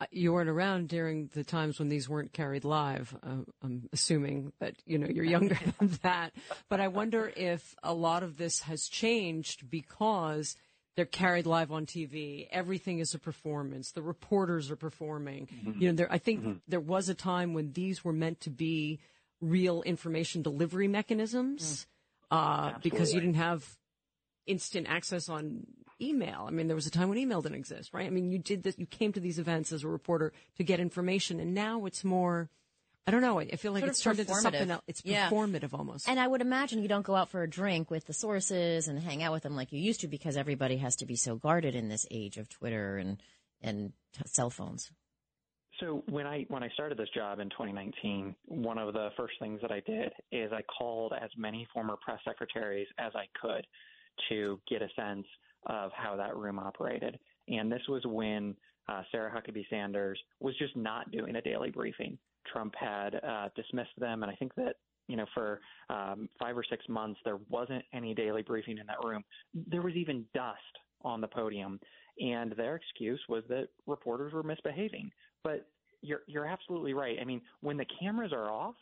uh, 0.00 0.06
you 0.12 0.32
weren't 0.32 0.48
around 0.48 0.88
during 0.88 1.28
the 1.34 1.42
times 1.42 1.80
when 1.80 1.88
these 1.88 2.08
weren't 2.08 2.32
carried 2.32 2.64
live. 2.64 3.16
Uh, 3.20 3.38
I'm 3.64 3.88
assuming 3.92 4.52
that 4.60 4.74
you 4.86 4.96
know 4.96 5.08
you're 5.08 5.24
younger 5.24 5.58
than 5.80 5.98
that, 6.04 6.32
but 6.68 6.80
I 6.80 6.86
wonder 6.86 7.32
if 7.36 7.74
a 7.82 7.92
lot 7.92 8.22
of 8.22 8.36
this 8.36 8.60
has 8.60 8.86
changed 8.88 9.68
because 9.68 10.54
they're 10.98 11.06
carried 11.06 11.46
live 11.46 11.70
on 11.70 11.86
TV. 11.86 12.48
Everything 12.50 12.98
is 12.98 13.14
a 13.14 13.20
performance. 13.20 13.92
The 13.92 14.02
reporters 14.02 14.68
are 14.68 14.76
performing. 14.76 15.46
Mm-hmm. 15.46 15.80
You 15.80 15.88
know, 15.88 15.94
there, 15.94 16.12
I 16.12 16.18
think 16.18 16.40
mm-hmm. 16.40 16.52
there 16.66 16.80
was 16.80 17.08
a 17.08 17.14
time 17.14 17.54
when 17.54 17.70
these 17.70 18.04
were 18.04 18.12
meant 18.12 18.40
to 18.40 18.50
be 18.50 18.98
real 19.40 19.82
information 19.82 20.42
delivery 20.42 20.88
mechanisms, 20.88 21.86
mm. 22.32 22.36
uh, 22.36 22.78
because 22.82 23.14
you 23.14 23.20
didn't 23.20 23.36
have 23.36 23.64
instant 24.44 24.88
access 24.90 25.28
on 25.28 25.68
email. 26.00 26.46
I 26.48 26.50
mean, 26.50 26.66
there 26.66 26.74
was 26.74 26.88
a 26.88 26.90
time 26.90 27.08
when 27.08 27.18
email 27.18 27.42
didn't 27.42 27.58
exist, 27.58 27.94
right? 27.94 28.08
I 28.08 28.10
mean, 28.10 28.32
you 28.32 28.40
did 28.40 28.64
this, 28.64 28.76
you 28.76 28.86
came 28.86 29.12
to 29.12 29.20
these 29.20 29.38
events 29.38 29.70
as 29.70 29.84
a 29.84 29.88
reporter 29.88 30.32
to 30.56 30.64
get 30.64 30.80
information, 30.80 31.38
and 31.38 31.54
now 31.54 31.86
it's 31.86 32.02
more. 32.02 32.50
I 33.08 33.10
don't 33.10 33.22
know. 33.22 33.40
I 33.40 33.56
feel 33.56 33.72
like 33.72 33.80
sort 33.80 33.90
it's 33.90 34.02
turned 34.02 34.18
into 34.20 34.34
something 34.34 34.70
else. 34.70 34.82
It's 34.86 35.02
yeah. 35.04 35.30
performative 35.30 35.72
almost. 35.72 36.08
And 36.08 36.20
I 36.20 36.26
would 36.26 36.42
imagine 36.42 36.82
you 36.82 36.88
don't 36.88 37.06
go 37.06 37.14
out 37.14 37.30
for 37.30 37.42
a 37.42 37.48
drink 37.48 37.90
with 37.90 38.06
the 38.06 38.12
sources 38.12 38.86
and 38.86 38.98
hang 38.98 39.22
out 39.22 39.32
with 39.32 39.44
them 39.44 39.56
like 39.56 39.72
you 39.72 39.80
used 39.80 40.00
to 40.00 40.08
because 40.08 40.36
everybody 40.36 40.76
has 40.76 40.96
to 40.96 41.06
be 41.06 41.16
so 41.16 41.36
guarded 41.36 41.74
in 41.74 41.88
this 41.88 42.06
age 42.10 42.36
of 42.36 42.48
Twitter 42.50 42.98
and 42.98 43.22
and 43.62 43.92
t- 44.12 44.22
cell 44.26 44.50
phones. 44.50 44.90
So 45.80 46.02
when 46.10 46.26
I 46.26 46.44
when 46.48 46.62
I 46.62 46.68
started 46.70 46.98
this 46.98 47.08
job 47.14 47.38
in 47.38 47.48
2019, 47.50 48.34
one 48.46 48.78
of 48.78 48.92
the 48.92 49.08
first 49.16 49.34
things 49.40 49.60
that 49.62 49.72
I 49.72 49.80
did 49.80 50.12
is 50.30 50.52
I 50.52 50.62
called 50.62 51.14
as 51.18 51.30
many 51.36 51.66
former 51.72 51.96
press 51.96 52.20
secretaries 52.26 52.88
as 52.98 53.12
I 53.14 53.24
could 53.40 53.66
to 54.28 54.60
get 54.68 54.82
a 54.82 54.88
sense 54.96 55.26
of 55.66 55.92
how 55.94 56.16
that 56.16 56.36
room 56.36 56.58
operated. 56.58 57.18
And 57.48 57.72
this 57.72 57.82
was 57.88 58.02
when 58.04 58.54
uh, 58.88 59.02
Sarah 59.12 59.30
Huckabee 59.30 59.68
Sanders 59.70 60.18
was 60.40 60.56
just 60.58 60.76
not 60.76 61.10
doing 61.10 61.36
a 61.36 61.42
daily 61.42 61.70
briefing. 61.70 62.18
Trump 62.50 62.74
had 62.78 63.16
uh, 63.16 63.48
dismissed 63.54 63.98
them, 63.98 64.22
and 64.22 64.30
I 64.30 64.34
think 64.34 64.54
that 64.56 64.76
you 65.08 65.16
know 65.16 65.26
for 65.34 65.60
um, 65.90 66.28
five 66.38 66.56
or 66.56 66.64
six 66.68 66.84
months 66.88 67.20
there 67.24 67.38
wasn't 67.48 67.84
any 67.92 68.14
daily 68.14 68.42
briefing 68.42 68.78
in 68.78 68.86
that 68.86 69.02
room. 69.04 69.24
There 69.54 69.82
was 69.82 69.94
even 69.94 70.24
dust 70.34 70.58
on 71.02 71.20
the 71.20 71.28
podium, 71.28 71.80
and 72.20 72.52
their 72.52 72.76
excuse 72.76 73.20
was 73.28 73.44
that 73.48 73.68
reporters 73.86 74.32
were 74.32 74.42
misbehaving. 74.42 75.10
But 75.44 75.68
you're 76.02 76.22
you're 76.26 76.46
absolutely 76.46 76.94
right. 76.94 77.18
I 77.20 77.24
mean, 77.24 77.40
when 77.60 77.76
the 77.76 77.86
cameras 78.00 78.32
are 78.32 78.50
off, 78.50 78.76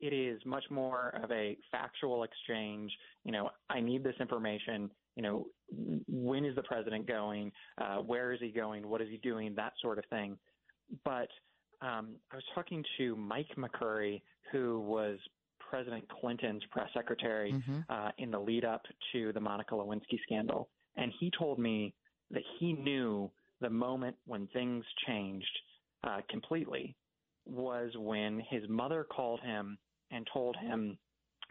it 0.00 0.12
is 0.12 0.40
much 0.44 0.64
more 0.70 1.18
of 1.22 1.30
a 1.30 1.56
factual 1.70 2.24
exchange. 2.24 2.92
You 3.24 3.32
know, 3.32 3.50
I 3.70 3.80
need 3.80 4.04
this 4.04 4.16
information 4.20 4.90
you 5.16 5.22
know, 5.22 5.46
when 6.08 6.44
is 6.44 6.54
the 6.54 6.62
president 6.62 7.06
going? 7.06 7.52
Uh, 7.78 7.96
where 7.96 8.32
is 8.32 8.40
he 8.40 8.50
going? 8.50 8.88
What 8.88 9.00
is 9.00 9.08
he 9.10 9.18
doing? 9.18 9.54
That 9.54 9.72
sort 9.80 9.98
of 9.98 10.04
thing. 10.06 10.38
But 11.04 11.28
um, 11.82 12.16
I 12.30 12.36
was 12.36 12.44
talking 12.54 12.84
to 12.98 13.16
Mike 13.16 13.48
McCurry, 13.56 14.22
who 14.50 14.80
was 14.80 15.18
President 15.58 16.04
Clinton's 16.20 16.62
press 16.70 16.88
secretary 16.94 17.52
mm-hmm. 17.52 17.78
uh, 17.88 18.10
in 18.18 18.30
the 18.30 18.38
lead 18.38 18.64
up 18.64 18.82
to 19.12 19.32
the 19.32 19.40
Monica 19.40 19.74
Lewinsky 19.74 20.20
scandal. 20.22 20.68
And 20.96 21.12
he 21.18 21.30
told 21.38 21.58
me 21.58 21.94
that 22.30 22.42
he 22.58 22.72
knew 22.72 23.30
the 23.60 23.70
moment 23.70 24.16
when 24.26 24.46
things 24.48 24.84
changed 25.06 25.58
uh, 26.04 26.20
completely 26.28 26.94
was 27.46 27.90
when 27.96 28.42
his 28.50 28.62
mother 28.68 29.04
called 29.04 29.40
him 29.40 29.78
and 30.10 30.26
told 30.32 30.56
him 30.56 30.98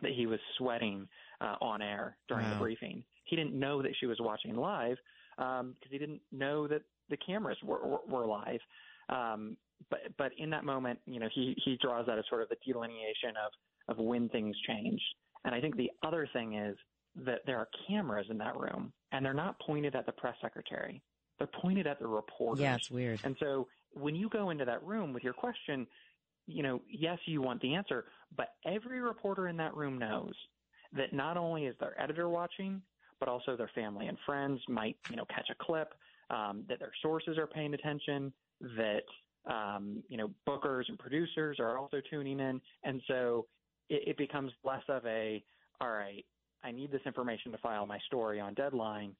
that 0.02 0.12
he 0.12 0.26
was 0.26 0.40
sweating 0.58 1.08
uh, 1.42 1.56
on 1.62 1.82
air 1.82 2.18
during 2.28 2.46
wow. 2.46 2.54
the 2.54 2.60
briefing. 2.60 3.04
He 3.26 3.36
didn't 3.36 3.58
know 3.58 3.82
that 3.82 3.92
she 4.00 4.06
was 4.06 4.18
watching 4.20 4.56
live 4.56 4.98
because 5.38 5.60
um, 5.62 5.76
he 5.90 5.98
didn't 5.98 6.22
know 6.32 6.68
that 6.68 6.82
the 7.10 7.18
cameras 7.18 7.58
were, 7.64 7.86
were, 7.86 8.00
were 8.08 8.26
live. 8.26 8.60
Um, 9.12 9.57
but 9.89 9.99
but 10.18 10.32
in 10.38 10.49
that 10.51 10.64
moment, 10.64 10.99
you 11.05 11.20
know, 11.20 11.28
he 11.34 11.55
he 11.64 11.78
draws 11.82 12.05
that 12.07 12.18
as 12.18 12.26
sort 12.30 12.41
of 12.41 12.49
the 12.49 12.57
delineation 12.66 13.32
of 13.45 13.51
of 13.97 14.03
when 14.03 14.30
things 14.30 14.55
change. 14.68 15.01
And 15.43 15.55
I 15.55 15.62
think 15.62 15.76
the 15.76 15.91
other 16.03 16.28
thing 16.34 16.55
is 16.55 16.78
that 17.26 17.39
there 17.45 17.57
are 17.57 17.68
cameras 17.88 18.28
in 18.30 18.38
that 18.38 18.55
room, 18.55 18.93
and 19.12 19.26
they're 19.26 19.34
not 19.34 19.59
pointed 19.59 19.95
at 19.95 20.05
the 20.05 20.12
press 20.12 20.36
secretary. 20.41 21.01
They're 21.38 21.49
pointed 21.62 21.88
at 21.88 21.99
the 21.99 22.07
reporters. 22.07 22.62
Yeah, 22.62 22.76
it's 22.76 22.91
weird. 22.91 23.20
And 23.24 23.36
so 23.39 23.68
when 23.93 24.16
you 24.16 24.30
go 24.30 24.51
into 24.51 24.64
that 24.66 24.84
room 24.84 25.12
with 25.12 25.24
your 25.24 25.34
question, 25.34 25.88
you 26.45 26.64
know, 26.64 26.82
yes, 26.88 27.18
you 27.26 27.41
want 27.41 27.62
the 27.62 27.74
answer, 27.74 28.05
but 28.38 28.49
every 28.66 29.01
reporter 29.01 29.47
in 29.47 29.57
that 29.57 29.76
room 29.76 29.97
knows 29.97 30.34
that 30.93 31.14
not 31.14 31.38
only 31.38 31.66
is 31.66 31.76
their 31.80 31.99
editor 31.99 32.30
watching, 32.30 32.82
but 33.20 33.28
also 33.28 33.55
their 33.55 33.72
family 33.74 34.07
and 34.07 34.18
friends 34.26 34.59
might, 34.68 34.97
you 35.09 35.16
know, 35.16 35.26
catch 35.26 35.49
a 35.49 35.55
clip, 35.64 35.93
um, 36.30 36.64
that 36.70 36.80
their 36.80 36.91
sources 37.01 37.38
are 37.38 37.47
paying 37.47 37.74
attention, 37.74 38.32
that, 38.78 39.51
um, 39.51 40.03
you 40.07 40.18
know, 40.18 40.30
bookers 40.47 40.84
and 40.88 40.97
producers 40.97 41.57
are 41.59 41.78
also 41.78 41.97
tuning 42.09 42.39
in. 42.39 42.62
And 42.84 43.01
so 43.07 43.47
it, 43.89 44.09
it 44.09 44.18
becomes 44.18 44.51
less 44.64 44.84
of 44.88 45.05
a, 45.05 45.43
all 45.80 45.89
right, 45.89 46.26
I 46.64 46.72
need 46.72 46.91
this 46.91 47.01
information 47.05 47.51
to 47.51 47.57
file 47.57 47.86
my 47.86 47.99
story 48.05 48.39
on 48.39 48.53
deadline. 48.53 49.16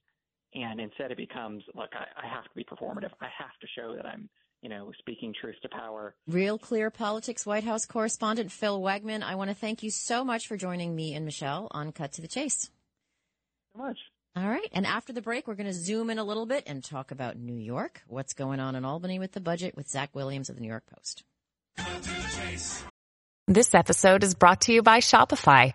And 0.54 0.80
instead 0.80 1.10
it 1.10 1.16
becomes, 1.16 1.62
look, 1.74 1.90
I, 1.92 2.04
I 2.24 2.34
have 2.34 2.44
to 2.44 2.50
be 2.54 2.64
performative. 2.64 3.10
I 3.20 3.28
have 3.38 3.58
to 3.60 3.66
show 3.76 3.96
that 3.96 4.06
I'm, 4.06 4.28
you 4.60 4.68
know, 4.68 4.92
speaking 4.98 5.34
truth 5.40 5.56
to 5.62 5.68
power. 5.68 6.14
Real 6.28 6.58
Clear 6.58 6.90
Politics 6.90 7.44
White 7.44 7.64
House 7.64 7.86
correspondent 7.86 8.52
Phil 8.52 8.80
Wegmann, 8.80 9.22
I 9.22 9.34
want 9.34 9.50
to 9.50 9.56
thank 9.56 9.82
you 9.82 9.90
so 9.90 10.24
much 10.24 10.46
for 10.46 10.56
joining 10.56 10.94
me 10.94 11.14
and 11.14 11.24
Michelle 11.24 11.68
on 11.72 11.90
Cut 11.90 12.12
to 12.12 12.22
the 12.22 12.28
Chase. 12.28 12.70
So 13.74 13.82
much. 13.82 13.98
All 14.34 14.48
right. 14.48 14.68
And 14.72 14.86
after 14.86 15.12
the 15.12 15.20
break, 15.20 15.46
we're 15.46 15.54
going 15.54 15.66
to 15.66 15.74
zoom 15.74 16.08
in 16.08 16.18
a 16.18 16.24
little 16.24 16.46
bit 16.46 16.64
and 16.66 16.82
talk 16.82 17.10
about 17.10 17.36
New 17.36 17.56
York, 17.56 18.02
what's 18.06 18.32
going 18.32 18.60
on 18.60 18.74
in 18.74 18.84
Albany 18.84 19.18
with 19.18 19.32
the 19.32 19.40
budget 19.40 19.76
with 19.76 19.88
Zach 19.88 20.14
Williams 20.14 20.48
of 20.48 20.56
the 20.56 20.62
New 20.62 20.68
York 20.68 20.84
Post. 20.86 21.22
This 23.46 23.74
episode 23.74 24.22
is 24.22 24.34
brought 24.34 24.62
to 24.62 24.72
you 24.72 24.82
by 24.82 24.98
Shopify. 24.98 25.74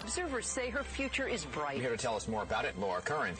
Observers 0.00 0.46
say 0.46 0.70
her 0.70 0.82
future 0.82 1.26
is 1.26 1.44
bright. 1.46 1.80
Here 1.80 1.90
to 1.90 1.96
tell 1.96 2.16
us 2.16 2.28
more 2.28 2.42
about 2.42 2.64
it, 2.64 2.78
Laura 2.78 3.00
Curran. 3.00 3.34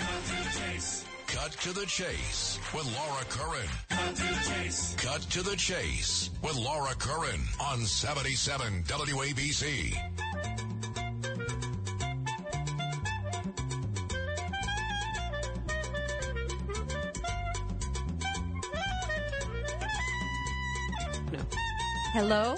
Cut 1.27 1.53
to 1.53 1.73
the 1.73 1.87
chase 1.87 2.59
with 2.73 2.87
Laura 2.97 3.25
Curran. 3.29 3.69
Cut 3.91 4.17
to 4.17 4.23
the 4.23 4.51
chase. 4.55 4.95
Cut 4.99 5.21
to 5.23 5.43
the 5.43 5.57
chase 5.57 6.31
with 6.43 6.57
Laura 6.57 6.95
Curran 6.95 7.41
on 7.61 7.81
77 7.81 8.85
WABC. 8.85 9.93
Hello, 22.13 22.57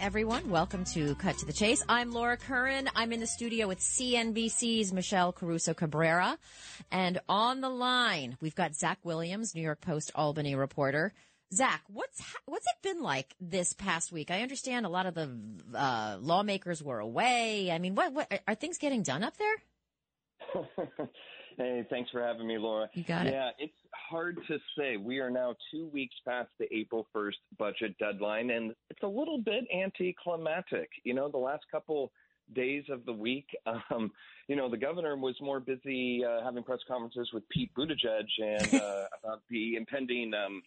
everyone. 0.00 0.50
Welcome 0.50 0.84
to 0.94 1.14
Cut 1.16 1.38
to 1.38 1.46
the 1.46 1.52
Chase. 1.52 1.82
I'm 1.88 2.12
Laura 2.12 2.36
Curran. 2.36 2.88
I'm 2.94 3.12
in 3.12 3.20
the 3.20 3.26
studio 3.26 3.66
with 3.66 3.78
CNBC's 3.80 4.92
Michelle 4.92 5.32
Caruso 5.32 5.74
Cabrera. 5.74 6.38
And 6.90 7.20
on 7.28 7.60
the 7.60 7.68
line, 7.68 8.36
we've 8.40 8.54
got 8.54 8.74
Zach 8.74 8.98
Williams, 9.04 9.54
New 9.54 9.62
York 9.62 9.80
Post 9.80 10.12
Albany 10.14 10.54
reporter. 10.54 11.12
Zach, 11.52 11.82
what's 11.88 12.22
what's 12.44 12.66
it 12.66 12.82
been 12.82 13.02
like 13.02 13.34
this 13.40 13.72
past 13.72 14.12
week? 14.12 14.30
I 14.30 14.42
understand 14.42 14.84
a 14.84 14.88
lot 14.90 15.06
of 15.06 15.14
the 15.14 15.30
uh, 15.74 16.18
lawmakers 16.20 16.82
were 16.82 16.98
away. 16.98 17.70
I 17.70 17.78
mean, 17.78 17.94
what, 17.94 18.12
what 18.12 18.42
are 18.46 18.54
things 18.54 18.78
getting 18.78 19.02
done 19.02 19.22
up 19.22 19.34
there? 19.36 19.56
Hey, 21.56 21.86
thanks 21.88 22.10
for 22.10 22.22
having 22.22 22.46
me, 22.46 22.58
Laura. 22.58 22.88
You 22.92 23.02
got 23.02 23.26
it. 23.26 23.32
Yeah, 23.32 23.50
it's 23.58 23.72
hard 23.94 24.38
to 24.48 24.58
say. 24.76 24.98
We 24.98 25.20
are 25.20 25.30
now 25.30 25.54
two 25.70 25.88
weeks 25.88 26.14
past 26.26 26.50
the 26.58 26.66
April 26.74 27.06
1st 27.14 27.32
budget 27.58 27.96
deadline, 27.98 28.50
and 28.50 28.74
it's 28.90 29.02
a 29.02 29.08
little 29.08 29.38
bit 29.38 29.64
anticlimactic. 29.74 30.90
You 31.04 31.14
know, 31.14 31.30
the 31.30 31.38
last 31.38 31.64
couple 31.70 32.12
days 32.54 32.84
of 32.90 33.06
the 33.06 33.12
week, 33.12 33.46
um, 33.90 34.12
you 34.48 34.56
know, 34.56 34.68
the 34.68 34.76
governor 34.76 35.16
was 35.16 35.34
more 35.40 35.58
busy 35.60 36.22
uh, 36.24 36.44
having 36.44 36.62
press 36.62 36.80
conferences 36.86 37.30
with 37.32 37.48
Pete 37.48 37.70
Buttigieg 37.74 38.26
and 38.38 38.74
uh, 38.82 39.04
about 39.22 39.42
the 39.48 39.76
impending 39.76 40.34
um, 40.34 40.62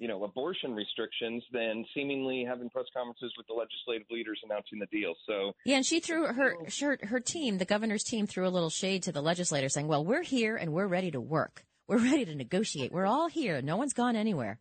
you 0.00 0.08
know, 0.08 0.24
abortion 0.24 0.74
restrictions 0.74 1.44
than 1.52 1.84
seemingly 1.94 2.42
having 2.48 2.70
press 2.70 2.86
conferences 2.92 3.32
with 3.36 3.46
the 3.46 3.52
legislative 3.52 4.06
leaders 4.10 4.40
announcing 4.42 4.78
the 4.78 4.86
deal. 4.86 5.14
So 5.28 5.52
yeah, 5.66 5.76
and 5.76 5.86
she 5.86 6.00
threw 6.00 6.26
her 6.26 6.56
her 6.80 6.98
her 7.02 7.20
team, 7.20 7.58
the 7.58 7.66
governor's 7.66 8.02
team, 8.02 8.26
threw 8.26 8.48
a 8.48 8.50
little 8.50 8.70
shade 8.70 9.02
to 9.04 9.12
the 9.12 9.20
legislators, 9.20 9.74
saying, 9.74 9.86
"Well, 9.86 10.04
we're 10.04 10.22
here 10.22 10.56
and 10.56 10.72
we're 10.72 10.86
ready 10.86 11.10
to 11.10 11.20
work. 11.20 11.64
We're 11.86 11.98
ready 11.98 12.24
to 12.24 12.34
negotiate. 12.34 12.92
We're 12.92 13.06
all 13.06 13.28
here. 13.28 13.60
No 13.60 13.76
one's 13.76 13.92
gone 13.92 14.16
anywhere." 14.16 14.58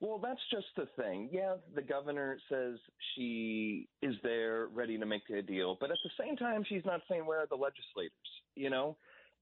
Well, 0.00 0.18
that's 0.18 0.40
just 0.50 0.68
the 0.76 0.86
thing. 1.00 1.28
Yeah, 1.32 1.56
the 1.74 1.82
governor 1.82 2.38
says 2.48 2.78
she 3.14 3.88
is 4.00 4.14
there 4.22 4.68
ready 4.68 4.96
to 4.96 5.04
make 5.04 5.28
a 5.36 5.42
deal, 5.42 5.76
but 5.78 5.90
at 5.90 5.98
the 6.04 6.24
same 6.24 6.36
time, 6.36 6.64
she's 6.68 6.84
not 6.86 7.00
saying 7.10 7.26
where 7.26 7.40
are 7.40 7.48
the 7.48 7.56
legislators, 7.56 8.12
you 8.54 8.70
know? 8.70 8.96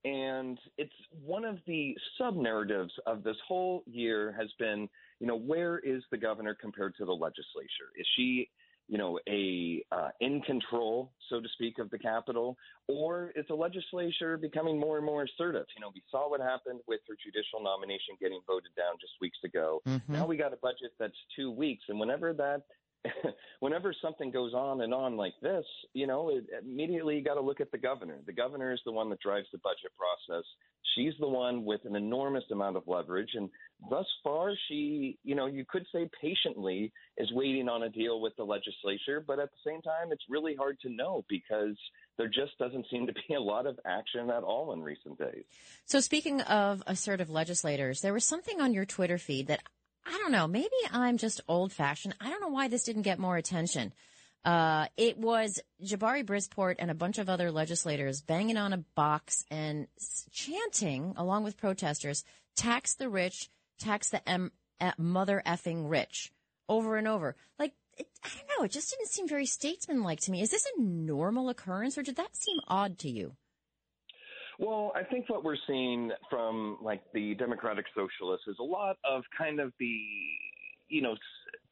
And 0.05 0.59
it's 0.79 0.93
one 1.25 1.45
of 1.45 1.59
the 1.67 1.97
sub 2.17 2.37
narratives 2.37 2.93
of 3.07 3.25
this 3.25 3.37
whole 3.47 3.83
year 3.87 4.35
has 4.39 4.49
been, 4.59 4.89
you 5.21 5.27
know, 5.27 5.37
where 5.37 5.79
is 5.79 6.03
the 6.11 6.19
governor 6.19 6.55
compared 6.55 6.95
to 6.97 7.05
the 7.05 7.13
legislature? 7.13 7.91
Is 7.99 8.07
she 8.17 8.49
you 8.89 8.99
know, 8.99 9.19
a 9.29 9.85
uh, 9.91 10.11
in 10.21 10.41
control, 10.43 11.13
so 11.29 11.41
to 11.41 11.49
speak, 11.55 11.79
of 11.79 11.91
the 11.91 11.99
Capitol, 11.99 12.57
or 12.89 13.33
is 13.35 13.45
the 13.49 13.55
legislature 13.55 14.37
becoming 14.37 14.79
more 14.79 14.97
and 14.97 15.05
more 15.05 15.25
assertive? 15.25 15.67
You 15.77 15.81
know, 15.81 15.91
we 15.93 16.03
saw 16.11 16.31
what 16.31 16.41
happened 16.41 16.81
with 16.87 17.01
her 17.09 17.17
judicial 17.23 17.63
nomination 17.63 18.15
getting 18.21 18.41
voted 18.47 18.71
down 18.77 18.95
just 19.01 19.15
weeks 19.21 19.39
ago. 19.45 19.83
Mm-hmm. 19.89 20.13
Now 20.13 20.27
we 20.27 20.37
got 20.37 20.53
a 20.53 20.57
budget 20.57 20.93
that's 20.99 21.17
two 21.35 21.51
weeks, 21.51 21.85
and 21.89 21.99
whenever 21.99 22.33
that 22.35 22.63
whenever 23.61 23.95
something 24.03 24.31
goes 24.31 24.55
on 24.55 24.81
and 24.83 24.93
on 24.93 25.17
like 25.17 25.35
this, 25.43 25.65
you 25.93 26.07
know, 26.07 26.31
it, 26.31 26.45
immediately 26.65 27.17
you 27.17 27.25
got 27.25 27.35
to 27.35 27.41
look 27.41 27.61
at 27.61 27.71
the 27.71 27.79
governor. 27.79 28.19
The 28.27 28.33
governor 28.33 28.73
is 28.73 28.81
the 28.85 28.93
one 28.93 29.11
that 29.11 29.21
drives 29.21 29.47
the 29.53 29.59
budget 29.59 29.93
process. 29.97 30.45
She's 30.95 31.15
the 31.21 31.29
one 31.29 31.65
with 31.65 31.81
an 31.85 31.97
enormous 31.97 32.45
amount 32.51 32.77
of 32.77 32.85
leverage, 32.87 33.31
and 33.35 33.51
thus 33.91 34.07
far, 34.25 34.53
she, 34.69 35.19
you 35.25 35.35
know, 35.35 35.47
you 35.47 35.65
could 35.69 35.85
say 35.93 36.09
patiently 36.21 36.93
is 37.19 37.31
waiting 37.33 37.69
on 37.69 37.83
a 37.83 37.89
deal 37.89 38.21
with 38.21 38.35
the 38.37 38.45
legislature, 38.45 39.23
but 39.27 39.39
at 39.39 39.51
the 39.51 39.71
same 39.71 39.83
time, 39.83 40.11
it's 40.11 40.25
really 40.29 40.55
hard 40.55 40.79
to 40.81 40.89
know 40.89 41.25
because 41.29 41.77
there 42.17 42.29
just 42.29 42.57
doesn't 42.59 42.87
seem 42.91 43.07
to 43.07 43.13
be 43.29 43.35
a 43.35 43.41
lot 43.41 43.67
of 43.67 43.79
action 43.85 44.31
at 44.31 44.43
all 44.43 44.73
in 44.73 44.83
recent 44.83 45.19
days. 45.19 45.45
So, 45.85 46.01
speaking 46.01 46.41
of 46.43 46.83
assertive 46.87 47.31
legislators, 47.31 48.01
there 48.01 48.15
was 48.15 48.25
something 48.25 48.61
on 48.61 48.73
your 48.73 48.87
Twitter 48.87 49.19
feed 49.19 49.49
that 49.49 49.63
I 50.07 50.19
don't 50.19 50.33
know. 50.33 50.47
Maybe 50.47 50.69
I'm 50.93 51.19
just 51.19 51.41
old 51.49 51.73
fashioned. 51.73 52.15
I 52.21 52.31
don't 52.31 52.41
know 52.41 52.49
why 52.49 52.69
this 52.69 52.85
didn't 52.85 53.03
get 53.03 53.19
more 53.19 53.37
attention. 53.37 53.93
Uh, 54.45 54.87
it 54.97 55.19
was 55.19 55.61
Jabari 55.85 56.25
Brisport 56.25 56.77
and 56.79 56.91
a 56.91 56.95
bunch 56.95 57.19
of 57.19 57.29
other 57.29 57.51
legislators 57.51 58.23
banging 58.23 58.57
on 58.57 58.73
a 58.73 58.85
box 58.95 59.45
and 59.51 59.89
chanting, 60.31 61.15
along 61.17 61.43
with 61.43 61.57
protesters, 61.57 62.23
tax 62.55 62.95
the 62.95 63.09
rich, 63.09 63.51
tax 63.81 64.11
the 64.11 64.27
M- 64.29 64.53
mother 64.99 65.43
effing 65.45 65.91
rich, 65.91 66.33
over 66.69 66.97
and 66.97 67.09
over. 67.09 67.35
Like, 67.59 67.73
it, 67.99 68.07
I 68.23 68.29
don't 68.29 68.61
know. 68.61 68.65
It 68.65 68.71
just 68.71 68.91
didn't 68.91 69.09
seem 69.09 69.27
very 69.27 69.47
statesmanlike 69.47 70.21
to 70.21 70.31
me. 70.31 70.43
Is 70.43 70.51
this 70.51 70.67
a 70.77 70.81
normal 70.81 71.49
occurrence, 71.49 71.99
or 71.99 72.03
did 72.03 72.17
that 72.17 72.37
seem 72.37 72.59
odd 72.69 72.99
to 72.99 73.11
you? 73.11 73.33
Well, 74.59 74.93
I 74.95 75.03
think 75.03 75.29
what 75.29 75.45
we're 75.45 75.57
seeing 75.67 76.11
from 76.31 76.79
like 76.81 77.03
the 77.13 77.35
Democratic 77.35 77.85
Socialists 77.95 78.47
is 78.49 78.57
a 78.59 78.65
lot 78.65 78.97
of 79.09 79.23
kind 79.37 79.61
of 79.61 79.73
the 79.79 80.01
you 80.89 81.03
know 81.03 81.15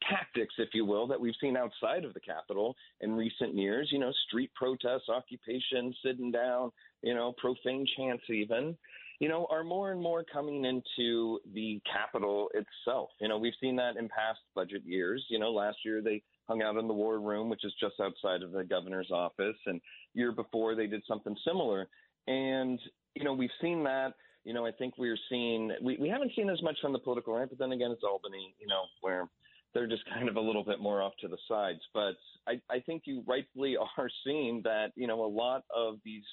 tactics, 0.09 0.53
if 0.57 0.69
you 0.73 0.85
will, 0.85 1.07
that 1.07 1.19
we've 1.19 1.33
seen 1.41 1.57
outside 1.57 2.05
of 2.05 2.13
the 2.13 2.19
Capitol 2.19 2.75
in 3.01 3.15
recent 3.15 3.55
years. 3.55 3.89
You 3.91 3.99
know, 3.99 4.11
street 4.27 4.51
protests, 4.55 5.09
occupation, 5.09 5.93
sitting 6.03 6.31
down, 6.31 6.71
you 7.01 7.15
know, 7.15 7.33
profane 7.37 7.85
chants, 7.97 8.23
even. 8.29 8.77
You 9.19 9.29
know, 9.29 9.47
are 9.49 9.63
more 9.63 9.93
and 9.93 10.01
more 10.01 10.25
coming 10.25 10.65
into 10.65 11.39
the 11.53 11.81
Capitol 11.91 12.49
itself. 12.53 13.11
You 13.21 13.29
know, 13.29 13.37
we've 13.37 13.53
seen 13.61 13.77
that 13.77 13.95
in 13.95 14.09
past 14.09 14.39
budget 14.53 14.81
years. 14.85 15.25
You 15.29 15.39
know, 15.39 15.51
last 15.51 15.77
year 15.85 16.01
they 16.01 16.21
hung 16.47 16.61
out 16.61 16.75
in 16.75 16.87
the 16.87 16.93
War 16.93 17.19
Room, 17.19 17.49
which 17.49 17.63
is 17.63 17.73
just 17.79 17.95
outside 18.01 18.43
of 18.43 18.51
the 18.51 18.65
governor's 18.65 19.11
office, 19.11 19.55
and 19.65 19.79
year 20.13 20.33
before 20.33 20.75
they 20.75 20.85
did 20.85 21.01
something 21.07 21.35
similar. 21.47 21.87
And, 22.27 22.79
you 23.15 23.23
know, 23.23 23.33
we've 23.33 23.49
seen 23.61 23.83
that. 23.83 24.13
You 24.43 24.53
know, 24.53 24.65
I 24.65 24.71
think 24.71 24.93
we're 24.99 25.17
seeing, 25.27 25.71
we, 25.81 25.97
we 25.99 26.07
haven't 26.07 26.31
seen 26.35 26.49
as 26.51 26.61
much 26.61 26.77
from 26.79 26.93
the 26.93 26.99
political 26.99 27.35
right, 27.35 27.49
but 27.49 27.57
then 27.57 27.71
again, 27.71 27.89
it's 27.89 28.03
Albany, 28.03 28.53
you 28.59 28.67
know, 28.67 28.83
where 29.01 29.27
they're 29.73 29.87
just 29.87 30.03
kind 30.13 30.29
of 30.29 30.35
a 30.35 30.39
little 30.39 30.63
bit 30.63 30.79
more 30.79 31.01
off 31.01 31.13
to 31.21 31.27
the 31.27 31.37
sides. 31.47 31.79
But 31.95 32.13
I, 32.47 32.61
I 32.69 32.79
think 32.85 33.03
you 33.05 33.23
rightfully 33.27 33.75
are 33.97 34.09
seeing 34.23 34.61
that, 34.63 34.91
you 34.95 35.07
know, 35.07 35.23
a 35.23 35.27
lot 35.27 35.63
of 35.75 35.95
these 36.05 36.23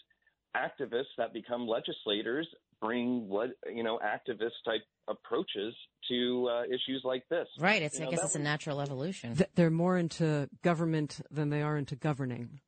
activists 0.54 1.14
that 1.16 1.32
become 1.32 1.66
legislators 1.66 2.46
bring 2.82 3.28
what 3.28 3.50
you 3.72 3.82
know 3.82 3.98
activist 4.04 4.50
type 4.64 4.82
approaches 5.08 5.74
to 6.08 6.48
uh, 6.50 6.62
issues 6.64 7.00
like 7.04 7.22
this. 7.30 7.46
Right. 7.58 7.80
It's 7.80 7.98
you 7.98 8.02
I 8.02 8.04
know, 8.06 8.10
guess 8.10 8.24
it's 8.24 8.34
a 8.34 8.40
natural 8.40 8.80
evolution. 8.80 9.36
Th- 9.36 9.48
they're 9.54 9.70
more 9.70 9.96
into 9.96 10.48
government 10.62 11.20
than 11.30 11.48
they 11.50 11.62
are 11.62 11.76
into 11.76 11.96
governing. 11.96 12.60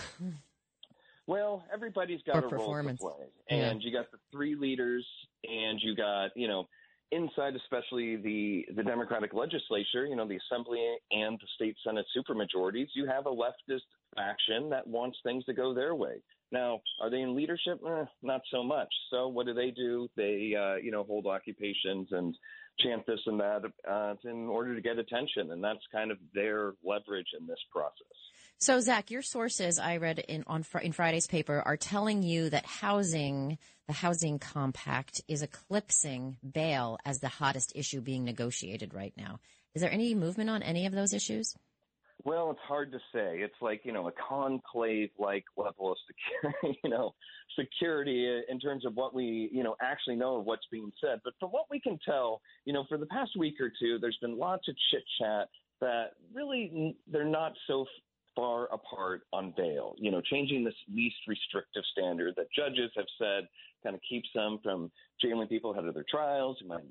Well, 1.28 1.64
everybody's 1.74 2.22
got 2.24 2.44
a 2.44 2.48
role 2.48 2.76
to 2.84 2.94
play, 2.96 3.14
Yeah. 3.50 3.70
and 3.72 3.84
you 3.84 3.92
got 3.92 4.12
the 4.12 4.20
three 4.32 4.56
leaders, 4.56 5.06
and 5.44 5.82
you 5.82 5.96
got 5.96 6.36
you 6.36 6.48
know 6.48 6.68
inside, 7.12 7.56
especially 7.56 8.16
the 8.18 8.68
the 8.76 8.84
Democratic 8.84 9.34
legislature, 9.34 10.06
you 10.06 10.16
know 10.16 10.28
the 10.28 10.38
Assembly 10.38 10.98
and 11.12 11.40
the 11.40 11.48
state 11.56 11.76
Senate 11.84 12.06
supermajorities. 12.16 12.90
You 12.94 13.08
have 13.08 13.26
a 13.26 13.32
leftist 13.32 13.82
faction 14.16 14.70
that 14.70 14.86
wants 14.86 15.18
things 15.24 15.44
to 15.46 15.54
go 15.54 15.74
their 15.74 15.96
way. 15.96 16.22
Now, 16.52 16.82
are 17.02 17.10
they 17.10 17.22
in 17.22 17.36
leadership? 17.36 17.80
Eh, 17.86 18.06
not 18.22 18.42
so 18.52 18.64
much. 18.64 18.94
So, 19.10 19.28
what 19.28 19.48
do 19.48 19.54
they 19.56 19.72
do? 19.72 20.08
They 20.16 20.54
uh, 20.56 20.76
you 20.76 20.92
know 20.92 21.04
hold 21.04 21.26
occupations 21.26 22.10
and 22.12 22.38
chant 22.80 23.04
this 23.08 23.20
and 23.26 23.40
that 23.40 23.64
uh, 23.90 24.14
in 24.26 24.48
order 24.48 24.76
to 24.76 24.82
get 24.82 25.00
attention, 25.00 25.52
and 25.52 25.64
that's 25.64 25.86
kind 25.92 26.12
of 26.12 26.20
their 26.36 26.74
leverage 26.84 27.30
in 27.40 27.48
this 27.48 27.60
process. 27.72 28.18
So, 28.58 28.80
Zach, 28.80 29.12
your 29.12 29.22
sources 29.22 29.80
I 29.80 29.98
read 29.98 30.20
in 30.20 30.44
on 30.48 30.66
in 30.82 30.94
Friday's 30.94 31.28
paper 31.28 31.62
are 31.66 31.76
telling 31.76 32.24
you 32.24 32.50
that 32.50 32.66
housing, 32.66 33.58
the 33.88 33.94
housing 33.94 34.40
compact, 34.40 35.22
is 35.28 35.42
eclipsing 35.42 36.38
bail 36.54 36.98
as 37.06 37.20
the 37.20 37.28
hottest 37.28 37.74
issue 37.76 38.00
being 38.00 38.24
negotiated 38.24 38.94
right 38.94 39.14
now. 39.18 39.40
Is 39.74 39.82
there 39.82 39.92
any 39.92 40.16
movement 40.16 40.50
on 40.50 40.64
any 40.64 40.86
of 40.86 40.94
those 40.94 41.14
issues? 41.14 41.54
Well, 42.24 42.50
it's 42.50 42.62
hard 42.62 42.94
to 42.94 42.98
say. 43.14 43.40
It's 43.40 43.62
like 43.62 43.82
you 43.84 43.92
know 43.92 44.08
a 44.08 44.14
conclave-like 44.30 45.44
level 45.58 45.92
of 45.92 45.98
security, 46.08 46.80
you 46.84 46.90
know, 46.90 47.14
security 47.60 48.42
in 48.48 48.60
terms 48.60 48.86
of 48.86 48.96
what 48.96 49.14
we 49.14 49.50
you 49.52 49.64
know 49.64 49.76
actually 49.82 50.16
know 50.16 50.38
of 50.38 50.46
what's 50.46 50.66
being 50.72 50.94
said. 51.02 51.20
But 51.26 51.34
from 51.42 51.50
what 51.50 51.66
we 51.70 51.82
can 51.82 52.00
tell, 52.06 52.42
you 52.64 52.72
know, 52.72 52.86
for 52.88 52.98
the 52.98 53.06
past 53.08 53.32
week 53.38 53.60
or 53.60 53.70
two, 53.70 54.00
there's 54.00 54.18
been 54.22 54.40
lots 54.40 54.70
of 54.70 54.76
chit 54.90 55.04
chat 55.20 55.50
that 55.82 56.12
really 56.34 56.96
they're 57.12 57.26
not 57.26 57.54
so 57.68 57.86
far 58.36 58.66
apart 58.74 59.22
on 59.34 59.54
bail. 59.56 59.96
You 59.98 60.12
know, 60.12 60.22
changing 60.22 60.64
this 60.64 60.74
least 60.94 61.16
restrictive 61.28 61.84
standard 61.92 62.34
that 62.38 62.48
judges 62.56 62.92
have 62.96 63.06
said 63.20 63.48
kind 63.84 63.96
of 63.96 64.02
keeps 64.08 64.28
them 64.36 64.60
from 64.64 64.92
jailing 65.22 65.48
people 65.48 65.72
ahead 65.72 65.86
of 65.86 65.94
their 65.94 66.06
trials, 66.10 66.58
who 66.62 66.68
might 66.68 66.84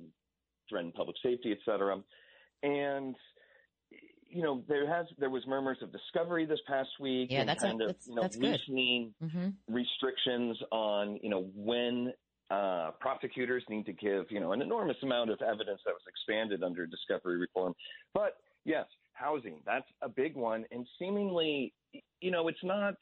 threaten 0.69 0.93
public 0.93 1.17
safety, 1.23 1.53
et 1.53 1.59
cetera. 1.65 2.01
And 2.63 3.15
you 4.29 4.43
know, 4.43 4.65
there 4.69 4.89
has 4.93 5.07
there 5.19 5.31
was 5.31 5.47
murmurs 5.47 5.79
of 5.83 5.93
discovery 5.93 6.45
this 6.47 6.59
past 6.67 6.89
week 6.99 7.29
Yeah, 7.31 7.41
and 7.41 7.49
that's 7.49 7.63
a- 7.63 7.67
kind 7.67 7.81
of 7.83 7.89
that's- 7.89 8.07
you 8.09 8.15
know 8.15 8.29
loosening 8.37 9.15
Mm-hmm. 9.23 9.49
restrictions 9.75 10.57
on 10.73 11.19
you 11.23 11.29
know 11.31 11.51
when 11.55 12.13
uh, 12.51 12.91
prosecutors 13.01 13.63
need 13.69 13.87
to 13.87 13.93
give 13.93 14.25
you 14.31 14.41
know 14.41 14.53
an 14.53 14.61
enormous 14.63 14.97
amount 15.03 15.31
of 15.31 15.41
evidence 15.43 15.81
that 15.85 15.93
was 15.93 16.03
expanded 16.09 16.63
under 16.65 16.87
discovery 16.87 17.39
reform. 17.39 17.75
But 18.13 18.37
yes, 18.65 18.87
housing 19.15 19.61
that's 19.65 19.87
a 20.03 20.09
big 20.09 20.37
one, 20.37 20.65
and 20.71 20.87
seemingly 20.99 21.73
you 22.21 22.31
know 22.31 22.49
it's 22.49 22.65
not 22.65 22.95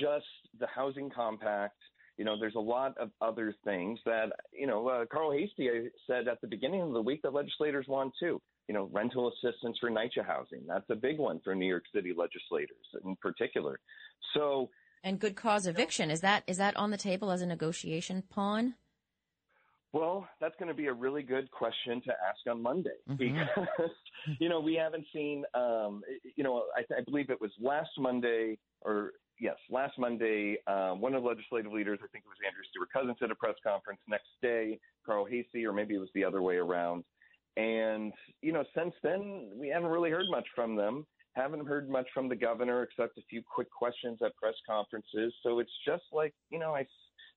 just 0.00 0.26
the 0.58 0.66
housing 0.66 1.10
compact. 1.10 1.76
You 2.18 2.26
know, 2.26 2.38
there's 2.38 2.54
a 2.54 2.60
lot 2.60 2.96
of 2.98 3.10
other 3.20 3.54
things 3.64 3.98
that 4.04 4.32
you 4.52 4.66
know. 4.66 4.88
Uh, 4.88 5.04
Carl 5.10 5.32
Heastie 5.32 5.88
said 6.06 6.28
at 6.28 6.40
the 6.40 6.46
beginning 6.46 6.82
of 6.82 6.92
the 6.92 7.00
week 7.00 7.22
that 7.22 7.32
legislators 7.32 7.86
want 7.88 8.12
too. 8.20 8.40
You 8.68 8.74
know, 8.74 8.88
rental 8.92 9.32
assistance 9.32 9.76
for 9.80 9.90
NYCHA 9.90 10.24
housing. 10.26 10.62
That's 10.68 10.88
a 10.90 10.94
big 10.94 11.18
one 11.18 11.40
for 11.42 11.54
New 11.54 11.66
York 11.66 11.84
City 11.94 12.12
legislators 12.16 12.86
in 13.04 13.16
particular. 13.16 13.80
So 14.34 14.70
And 15.02 15.18
good 15.18 15.36
cause 15.36 15.66
eviction 15.66 16.10
is 16.10 16.20
that 16.20 16.44
is 16.46 16.58
that 16.58 16.76
on 16.76 16.90
the 16.90 16.96
table 16.96 17.30
as 17.30 17.42
a 17.42 17.46
negotiation 17.46 18.22
pawn? 18.30 18.74
Well, 19.92 20.26
that's 20.40 20.54
going 20.58 20.68
to 20.68 20.74
be 20.74 20.86
a 20.86 20.92
really 20.92 21.22
good 21.22 21.50
question 21.50 22.00
to 22.02 22.12
ask 22.26 22.40
on 22.48 22.62
Monday 22.62 22.96
Mhm. 23.08 23.18
because 23.18 23.90
you 24.40 24.48
know 24.48 24.60
we 24.60 24.74
haven't 24.74 25.06
seen. 25.12 25.44
Um, 25.54 26.02
you 26.36 26.42
know, 26.44 26.64
I, 26.76 26.80
I 26.96 27.02
believe 27.02 27.28
it 27.30 27.40
was 27.40 27.50
last 27.60 27.90
Monday, 27.98 28.58
or 28.80 29.12
yes, 29.38 29.56
last 29.70 29.98
Monday. 29.98 30.56
Um, 30.66 31.00
one 31.00 31.14
of 31.14 31.22
the 31.22 31.28
legislative 31.28 31.72
leaders, 31.72 31.98
I 32.02 32.06
think 32.08 32.24
it 32.24 32.28
was 32.28 32.38
Andrea 32.46 32.64
Stewart-Cousins, 32.70 33.18
at 33.22 33.30
a 33.30 33.34
press 33.34 33.56
conference. 33.62 34.00
Next 34.08 34.28
day, 34.40 34.78
Carl 35.04 35.26
Heastie, 35.26 35.66
or 35.66 35.72
maybe 35.72 35.94
it 35.94 35.98
was 35.98 36.10
the 36.14 36.24
other 36.24 36.40
way 36.40 36.56
around. 36.56 37.04
And 37.58 38.14
you 38.40 38.52
know, 38.52 38.64
since 38.74 38.94
then, 39.02 39.50
we 39.54 39.68
haven't 39.68 39.90
really 39.90 40.10
heard 40.10 40.26
much 40.30 40.46
from 40.54 40.74
them. 40.74 41.06
Haven't 41.34 41.66
heard 41.66 41.88
much 41.88 42.06
from 42.14 42.28
the 42.28 42.36
governor 42.36 42.82
except 42.82 43.18
a 43.18 43.22
few 43.28 43.42
quick 43.42 43.70
questions 43.70 44.18
at 44.24 44.34
press 44.36 44.54
conferences. 44.66 45.34
So 45.42 45.58
it's 45.58 45.72
just 45.86 46.04
like 46.12 46.34
you 46.50 46.58
know, 46.58 46.74
I 46.74 46.86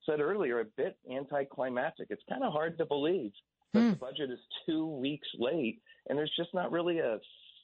said 0.06 0.20
earlier, 0.20 0.60
a 0.60 0.66
bit 0.66 0.98
anticlimactic. 1.12 2.08
It's 2.10 2.24
kind 2.30 2.44
of 2.44 2.52
hard 2.54 2.78
to 2.78 2.86
believe 2.86 3.32
that 3.74 3.82
Hmm. 3.82 3.90
the 3.92 3.96
budget 3.98 4.30
is 4.32 4.40
two 4.66 4.86
weeks 4.88 5.28
late, 5.38 5.82
and 6.08 6.18
there's 6.18 6.34
just 6.38 6.54
not 6.54 6.72
really 6.72 7.00
a 7.00 7.20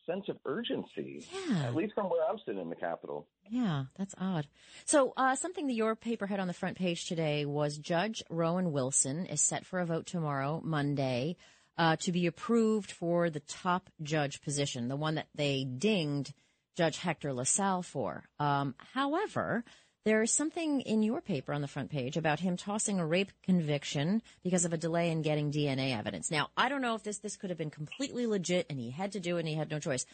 sense 0.08 0.28
of 0.30 0.38
urgency, 0.46 1.26
Yeah. 1.48 1.64
at 1.68 1.76
least 1.76 1.94
from 1.94 2.10
where 2.10 2.28
I'm 2.28 2.40
sitting 2.40 2.60
in 2.60 2.70
the 2.70 2.76
Capitol. 2.76 3.28
Yeah, 3.50 3.86
that's 3.96 4.16
odd. 4.18 4.48
So, 4.86 5.14
uh, 5.16 5.36
something 5.36 5.68
that 5.68 5.74
your 5.74 5.96
paper 5.96 6.26
had 6.26 6.40
on 6.40 6.48
the 6.48 6.54
front 6.54 6.76
page 6.78 7.06
today 7.08 7.46
was 7.46 7.78
Judge 7.78 8.24
Rowan 8.30 8.72
Wilson 8.72 9.26
is 9.28 9.42
set 9.42 9.66
for 9.66 9.80
a 9.80 9.86
vote 9.86 10.08
tomorrow, 10.08 10.60
Monday, 10.64 11.38
uh, 11.78 11.96
to 11.98 12.12
be 12.12 12.26
approved 12.26 12.92
for 12.92 13.30
the 13.30 13.40
top 13.42 13.90
judge 14.02 14.42
position, 14.42 14.88
the 14.88 14.96
one 14.98 15.16
that 15.16 15.28
they 15.36 15.64
dinged 15.66 16.34
Judge 16.76 16.98
Hector 16.98 17.32
LaSalle 17.32 17.84
for. 17.84 18.24
Um, 18.40 18.76
however, 18.94 19.64
there 20.04 20.22
is 20.24 20.32
something 20.32 20.82
in 20.82 21.04
your 21.04 21.22
paper 21.22 21.54
on 21.54 21.62
the 21.62 21.68
front 21.68 21.92
page 21.92 22.18
about 22.18 22.40
him 22.40 22.58
tossing 22.58 23.00
a 23.00 23.06
rape 23.06 23.32
conviction 23.44 24.22
because 24.44 24.66
of 24.66 24.74
a 24.74 24.78
delay 24.78 25.12
in 25.12 25.22
getting 25.22 25.52
DNA 25.52 25.96
evidence. 25.98 26.32
Now, 26.32 26.50
I 26.58 26.70
don't 26.70 26.82
know 26.82 26.96
if 26.96 27.04
this 27.04 27.20
this 27.20 27.38
could 27.38 27.52
have 27.52 27.60
been 27.60 27.70
completely 27.70 28.26
legit 28.26 28.66
and 28.70 28.80
he 28.80 28.90
had 28.90 29.12
to 29.12 29.20
do 29.20 29.38
it 29.38 29.42
and 29.42 29.48
he 29.48 29.56
had 29.56 29.70
no 29.70 29.80
choice. 29.80 30.06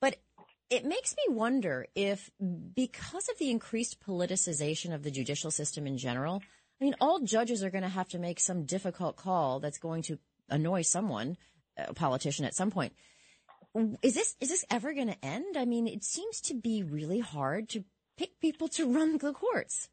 But 0.00 0.16
it 0.68 0.84
makes 0.84 1.14
me 1.16 1.34
wonder 1.34 1.86
if 1.94 2.30
because 2.74 3.28
of 3.28 3.38
the 3.38 3.50
increased 3.50 4.00
politicization 4.00 4.92
of 4.92 5.04
the 5.04 5.12
judicial 5.12 5.52
system 5.52 5.86
in 5.86 5.96
general, 5.96 6.42
I 6.80 6.84
mean, 6.84 6.96
all 7.00 7.20
judges 7.20 7.62
are 7.62 7.70
going 7.70 7.82
to 7.82 7.88
have 7.88 8.08
to 8.08 8.18
make 8.18 8.40
some 8.40 8.64
difficult 8.64 9.16
call 9.16 9.60
that's 9.60 9.78
going 9.78 10.02
to 10.02 10.18
annoy 10.48 10.82
someone, 10.82 11.36
a 11.76 11.94
politician 11.94 12.44
at 12.44 12.54
some 12.54 12.70
point. 12.70 12.92
Is 14.02 14.14
this 14.14 14.34
is 14.40 14.48
this 14.48 14.64
ever 14.70 14.92
going 14.92 15.08
to 15.08 15.24
end? 15.24 15.56
I 15.56 15.66
mean, 15.66 15.86
it 15.86 16.02
seems 16.02 16.40
to 16.42 16.54
be 16.54 16.82
really 16.82 17.20
hard 17.20 17.68
to 17.70 17.84
pick 18.16 18.40
people 18.40 18.68
to 18.68 18.92
run 18.92 19.18
the 19.18 19.32
courts. 19.32 19.88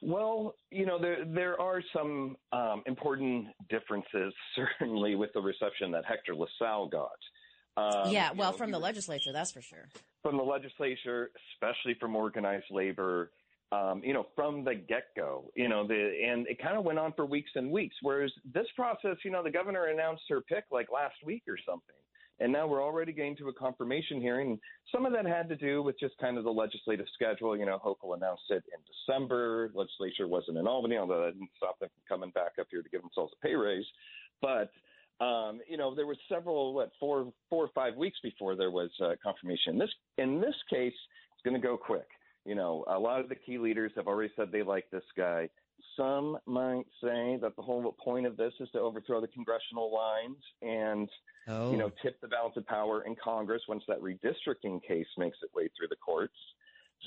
Well, 0.00 0.54
you 0.70 0.86
know, 0.86 0.98
there 1.00 1.24
there 1.24 1.60
are 1.60 1.82
some 1.92 2.36
um, 2.52 2.82
important 2.86 3.48
differences, 3.68 4.32
certainly, 4.56 5.16
with 5.16 5.32
the 5.34 5.40
reception 5.40 5.90
that 5.92 6.04
Hector 6.04 6.34
LaSalle 6.34 6.88
got. 6.88 7.10
Um, 7.76 8.10
yeah, 8.10 8.30
well, 8.32 8.50
know, 8.50 8.56
from 8.56 8.70
the 8.70 8.78
legislature, 8.78 9.32
that's 9.32 9.52
for 9.52 9.62
sure. 9.62 9.88
From 10.22 10.36
the 10.36 10.42
legislature, 10.42 11.30
especially 11.54 11.94
from 12.00 12.16
organized 12.16 12.66
labor, 12.70 13.30
um, 13.70 14.02
you 14.04 14.12
know, 14.12 14.26
from 14.34 14.64
the 14.64 14.74
get-go, 14.74 15.50
you 15.54 15.68
know, 15.68 15.86
the 15.86 16.12
and 16.26 16.46
it 16.48 16.60
kind 16.60 16.76
of 16.76 16.84
went 16.84 16.98
on 16.98 17.12
for 17.12 17.26
weeks 17.26 17.50
and 17.54 17.70
weeks. 17.70 17.94
Whereas 18.02 18.32
this 18.52 18.66
process, 18.74 19.16
you 19.24 19.30
know, 19.30 19.42
the 19.42 19.50
governor 19.50 19.86
announced 19.86 20.22
her 20.28 20.40
pick 20.40 20.64
like 20.70 20.88
last 20.92 21.16
week 21.24 21.42
or 21.48 21.58
something. 21.66 21.96
And 22.40 22.52
now 22.52 22.66
we're 22.66 22.82
already 22.82 23.12
getting 23.12 23.36
to 23.36 23.48
a 23.48 23.52
confirmation 23.52 24.20
hearing. 24.20 24.60
Some 24.92 25.04
of 25.06 25.12
that 25.12 25.26
had 25.26 25.48
to 25.48 25.56
do 25.56 25.82
with 25.82 25.98
just 25.98 26.16
kind 26.18 26.38
of 26.38 26.44
the 26.44 26.50
legislative 26.50 27.06
schedule. 27.14 27.56
You 27.56 27.66
know, 27.66 27.80
Hochul 27.84 28.16
announced 28.16 28.44
it 28.50 28.62
in 28.72 28.80
December. 28.86 29.70
Legislature 29.74 30.28
wasn't 30.28 30.58
in 30.58 30.66
Albany, 30.66 30.96
although 30.96 31.24
that 31.24 31.32
didn't 31.32 31.50
stop 31.56 31.78
them 31.80 31.88
from 31.88 32.18
coming 32.18 32.30
back 32.30 32.52
up 32.60 32.68
here 32.70 32.82
to 32.82 32.88
give 32.88 33.02
themselves 33.02 33.32
a 33.40 33.46
pay 33.46 33.54
raise. 33.54 33.86
But 34.40 34.70
um, 35.20 35.60
you 35.68 35.76
know, 35.76 35.94
there 35.94 36.06
were 36.06 36.16
several, 36.28 36.74
what, 36.74 36.92
four, 37.00 37.32
four 37.50 37.64
or 37.64 37.70
five 37.74 37.96
weeks 37.96 38.18
before 38.22 38.54
there 38.54 38.70
was 38.70 38.90
uh, 39.02 39.14
confirmation. 39.22 39.78
This, 39.78 39.90
in 40.16 40.40
this 40.40 40.54
case, 40.70 40.94
it's 41.32 41.42
going 41.44 41.60
to 41.60 41.66
go 41.66 41.76
quick. 41.76 42.06
You 42.44 42.54
know, 42.54 42.84
a 42.88 42.98
lot 42.98 43.20
of 43.20 43.28
the 43.28 43.34
key 43.34 43.58
leaders 43.58 43.92
have 43.96 44.06
already 44.06 44.32
said 44.36 44.52
they 44.52 44.62
like 44.62 44.88
this 44.90 45.02
guy. 45.16 45.48
Some 45.96 46.38
might 46.46 46.86
say 47.02 47.38
that 47.40 47.54
the 47.56 47.62
whole 47.62 47.94
point 48.02 48.26
of 48.26 48.36
this 48.36 48.52
is 48.60 48.68
to 48.72 48.80
overthrow 48.80 49.20
the 49.20 49.28
congressional 49.28 49.92
lines 49.92 50.36
and 50.62 51.08
oh. 51.48 51.70
you 51.70 51.76
know, 51.76 51.90
tip 52.02 52.20
the 52.20 52.28
balance 52.28 52.56
of 52.56 52.66
power 52.66 53.02
in 53.02 53.16
Congress 53.22 53.62
once 53.68 53.82
that 53.88 54.00
redistricting 54.00 54.80
case 54.86 55.06
makes 55.16 55.38
its 55.42 55.52
way 55.54 55.68
through 55.76 55.88
the 55.88 55.96
courts. 55.96 56.36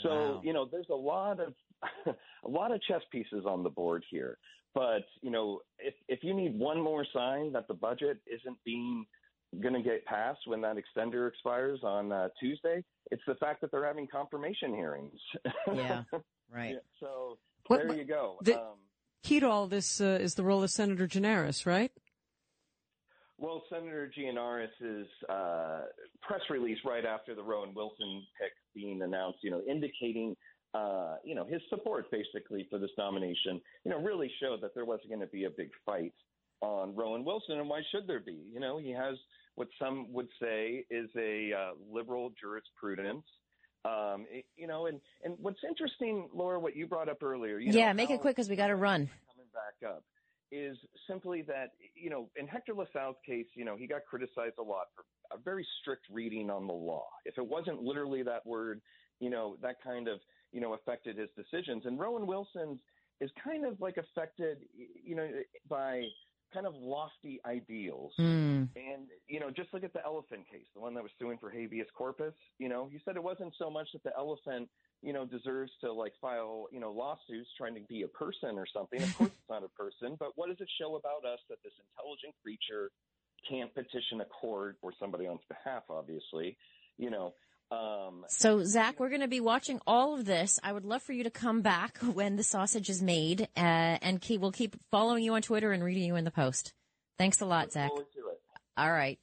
So, 0.04 0.10
wow. 0.10 0.42
you 0.44 0.54
know, 0.54 0.68
there's 0.70 0.90
a 0.90 0.96
lot 0.96 1.40
of 1.40 1.54
a 2.46 2.48
lot 2.48 2.72
of 2.72 2.82
chess 2.84 3.02
pieces 3.12 3.46
on 3.46 3.64
the 3.64 3.70
board 3.70 4.04
here. 4.10 4.38
But, 4.74 5.04
you 5.22 5.32
know, 5.32 5.60
if 5.80 5.94
if 6.08 6.20
you 6.24 6.34
need 6.34 6.58
one 6.58 6.80
more 6.80 7.06
sign 7.14 7.52
that 7.54 7.68
the 7.68 7.74
budget 7.74 8.20
isn't 8.28 8.58
being 8.66 9.06
going 9.62 9.74
to 9.74 9.82
get 9.82 10.06
passed 10.06 10.40
when 10.46 10.62
that 10.62 10.78
extender 10.78 11.28
expires 11.28 11.80
on 11.84 12.12
uh, 12.12 12.30
Tuesday, 12.40 12.84
it's 13.12 13.24
the 13.28 13.36
fact 13.36 13.60
that 13.62 13.72
they're 13.72 13.86
having 13.86 14.08
confirmation 14.08 14.74
hearings. 14.74 15.20
yeah, 15.74 16.04
right. 16.54 16.76
Yeah, 16.76 16.80
so 17.00 17.38
what, 17.72 17.88
there 17.88 17.98
you 17.98 18.06
go. 18.06 18.38
The, 18.42 18.60
um, 18.60 18.76
key 19.24 19.40
to 19.40 19.50
all 19.50 19.68
this 19.68 20.02
uh, 20.02 20.20
is 20.22 20.36
the 20.36 20.44
role 20.44 20.64
of 20.64 20.70
Senator 20.70 21.08
Gianaris, 21.08 21.66
right? 21.66 21.92
Well, 23.38 23.64
Senator 23.72 24.12
Gianaris's 24.16 25.08
uh, 25.28 25.82
press 26.22 26.42
release 26.50 26.78
right 26.86 27.06
after 27.06 27.34
the 27.34 27.42
Rowan 27.42 27.74
Wilson 27.74 28.24
pick 28.40 28.52
being 28.76 29.02
announced, 29.02 29.40
you 29.42 29.50
know, 29.50 29.62
indicating, 29.68 30.36
uh, 30.76 31.16
you 31.24 31.34
know, 31.34 31.46
his 31.46 31.62
support 31.70 32.12
basically 32.12 32.68
for 32.70 32.78
this 32.78 32.92
nomination, 33.00 33.60
you 33.84 33.90
know, 33.90 34.00
really 34.00 34.32
showed 34.40 34.62
that 34.62 34.76
there 34.76 34.86
wasn't 34.86 35.10
going 35.10 35.22
to 35.22 35.28
be 35.28 35.46
a 35.46 35.50
big 35.50 35.72
fight 35.86 36.14
on 36.62 36.96
Rowan 36.96 37.26
Wilson, 37.26 37.58
and 37.58 37.68
why 37.68 37.82
should 37.92 38.08
there 38.08 38.20
be? 38.20 38.38
You 38.54 38.60
know, 38.60 38.78
he 38.78 38.92
has 38.92 39.16
what 39.56 39.68
some 39.80 40.14
would 40.14 40.28
say 40.40 40.86
is 40.90 41.10
a 41.18 41.52
uh, 41.52 41.72
liberal 41.92 42.32
jurisprudence. 42.40 43.26
Um, 43.84 44.26
it, 44.30 44.46
you 44.58 44.68
know, 44.68 44.86
and 44.86 45.00
and 45.24 45.36
what's 45.40 45.60
interesting, 45.68 46.30
Laura, 46.34 46.60
what 46.60 46.76
you 46.76 46.86
brought 46.86 47.10
up 47.10 47.24
earlier. 47.24 47.58
yeah, 47.60 47.88
know, 47.88 47.94
make 47.96 48.12
it 48.12 48.22
quick 48.22 48.36
because 48.36 48.50
we 48.50 48.56
got 48.56 48.68
to 48.68 48.76
run. 48.76 49.10
Coming 49.34 49.50
back 49.54 49.90
up 49.90 50.04
is 50.52 50.78
simply 51.08 51.42
that, 51.44 51.72
you 51.96 52.10
know, 52.10 52.30
in 52.36 52.48
Hector 52.48 52.74
LaSalle's 52.74 53.16
case, 53.26 53.46
you 53.56 53.64
know, 53.64 53.76
he 53.76 53.88
got 53.88 54.02
criticized 54.06 54.56
a 54.60 54.64
lot 54.64 54.88
for 54.96 55.04
a 55.36 55.42
very 55.42 55.66
strict 55.82 56.06
reading 56.12 56.50
on 56.50 56.68
the 56.68 56.74
law. 56.74 57.08
If 57.26 57.38
it 57.38 57.48
wasn't 57.48 57.82
literally 57.82 58.22
that 58.24 58.46
word, 58.46 58.82
you 59.20 59.30
know, 59.30 59.56
that 59.62 59.82
kind 59.82 60.08
of, 60.08 60.20
you 60.52 60.60
know, 60.60 60.74
affected 60.74 61.18
his 61.18 61.30
decisions. 61.38 61.86
And 61.86 61.98
Rowan 61.98 62.28
Wilson's 62.28 62.80
is 63.22 63.30
kind 63.42 63.66
of 63.66 63.80
like 63.80 63.96
affected, 63.98 64.58
you 65.06 65.16
know, 65.16 65.30
by 65.70 66.04
kind 66.54 66.66
of 66.66 66.74
lofty 66.76 67.40
ideals. 67.46 68.14
Mm. 68.20 68.70
And, 68.76 69.08
you 69.28 69.40
know, 69.40 69.50
just 69.50 69.74
look 69.74 69.84
at 69.84 69.94
the 69.94 70.04
elephant 70.06 70.44
case, 70.52 70.66
the 70.74 70.82
one 70.82 70.94
that 70.96 71.04
was 71.04 71.12
suing 71.20 71.38
for 71.38 71.50
habeas 71.50 71.88
corpus. 71.96 72.34
You 72.60 72.70
know, 72.70 72.90
he 72.92 73.00
said 73.04 73.16
it 73.16 73.24
wasn't 73.24 73.54
so 73.58 73.70
much 73.70 73.88
that 73.94 74.04
the 74.04 74.12
elephant 74.18 74.70
you 75.02 75.14
know, 75.14 75.26
deserves 75.26 75.72
to 75.82 75.92
like 75.92 76.14
file, 76.22 76.68
you 76.72 76.80
know, 76.80 76.92
lawsuits 76.92 77.50
trying 77.58 77.74
to 77.74 77.82
be 77.82 78.04
a 78.04 78.08
person 78.08 78.58
or 78.58 78.66
something. 78.72 79.02
Of 79.02 79.16
course, 79.18 79.32
it's 79.32 79.50
not 79.50 79.64
a 79.64 79.70
person, 79.70 80.16
but 80.20 80.30
what 80.36 80.50
does 80.50 80.58
it 80.60 80.70
show 80.80 80.96
about 80.96 81.26
us 81.26 81.40
that 81.50 81.58
this 81.64 81.74
intelligent 81.90 82.36
creature 82.44 82.92
can't 83.50 83.74
petition 83.74 84.22
a 84.22 84.26
court 84.26 84.78
or 84.82 84.94
somebody 85.00 85.26
on 85.26 85.36
its 85.36 85.46
behalf? 85.48 85.84
Obviously, 85.90 86.58
you 86.98 87.10
know. 87.10 87.34
Um, 87.72 88.26
so, 88.28 88.64
Zach, 88.66 89.00
we're 89.00 89.10
going 89.10 89.22
to 89.22 89.30
be 89.30 89.40
watching 89.40 89.80
all 89.88 90.14
of 90.14 90.26
this. 90.26 90.60
I 90.62 90.74
would 90.74 90.84
love 90.84 91.02
for 91.02 91.14
you 91.14 91.24
to 91.24 91.30
come 91.30 91.62
back 91.62 91.98
when 92.14 92.36
the 92.36 92.44
sausage 92.44 92.90
is 92.90 93.02
made, 93.02 93.48
uh, 93.56 93.98
and 94.02 94.20
keep, 94.20 94.42
we'll 94.42 94.52
keep 94.52 94.76
following 94.92 95.24
you 95.24 95.34
on 95.34 95.42
Twitter 95.42 95.72
and 95.72 95.84
reading 95.84 96.04
you 96.04 96.18
in 96.18 96.26
the 96.26 96.32
post. 96.32 96.74
Thanks 97.18 97.40
a 97.42 97.46
lot, 97.46 97.72
Zach. 97.72 97.92
All 98.78 98.92
right. 98.92 99.20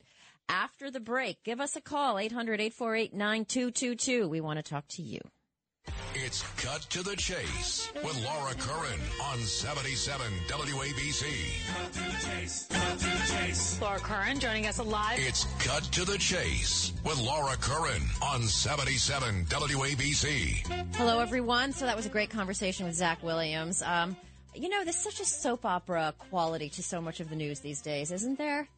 After 0.48 0.90
the 0.90 1.00
break, 1.00 1.42
give 1.44 1.60
us 1.60 1.76
a 1.76 1.80
call, 1.80 2.18
800 2.18 2.60
848 2.60 3.12
9222. 3.12 4.28
We 4.28 4.40
want 4.40 4.58
to 4.58 4.62
talk 4.62 4.88
to 4.88 5.02
you. 5.02 5.20
It's 6.28 6.42
Cut 6.58 6.82
to 6.90 7.02
the 7.02 7.16
Chase 7.16 7.90
with 8.04 8.22
Laura 8.22 8.52
Curran 8.52 9.00
on 9.32 9.38
77 9.38 10.26
WABC. 10.46 11.24
Cut 11.74 11.92
to 11.94 12.00
the 12.00 12.28
chase. 12.28 12.66
Cut 12.68 12.98
to 12.98 13.06
the 13.06 13.32
chase. 13.32 13.80
Laura 13.80 13.98
Curran 13.98 14.38
joining 14.38 14.66
us 14.66 14.78
live. 14.78 15.18
It's 15.20 15.46
Cut 15.58 15.84
to 15.84 16.04
the 16.04 16.18
Chase 16.18 16.92
with 17.02 17.18
Laura 17.18 17.56
Curran 17.56 18.02
on 18.20 18.42
77 18.42 19.46
WABC. 19.46 20.96
Hello, 20.96 21.20
everyone. 21.20 21.72
So 21.72 21.86
that 21.86 21.96
was 21.96 22.04
a 22.04 22.10
great 22.10 22.28
conversation 22.28 22.84
with 22.84 22.94
Zach 22.94 23.22
Williams. 23.22 23.80
Um, 23.80 24.14
you 24.54 24.68
know, 24.68 24.84
there's 24.84 24.96
such 24.96 25.20
a 25.20 25.24
soap 25.24 25.64
opera 25.64 26.12
quality 26.28 26.68
to 26.68 26.82
so 26.82 27.00
much 27.00 27.20
of 27.20 27.30
the 27.30 27.36
news 27.36 27.60
these 27.60 27.80
days, 27.80 28.12
isn't 28.12 28.36
there? 28.36 28.68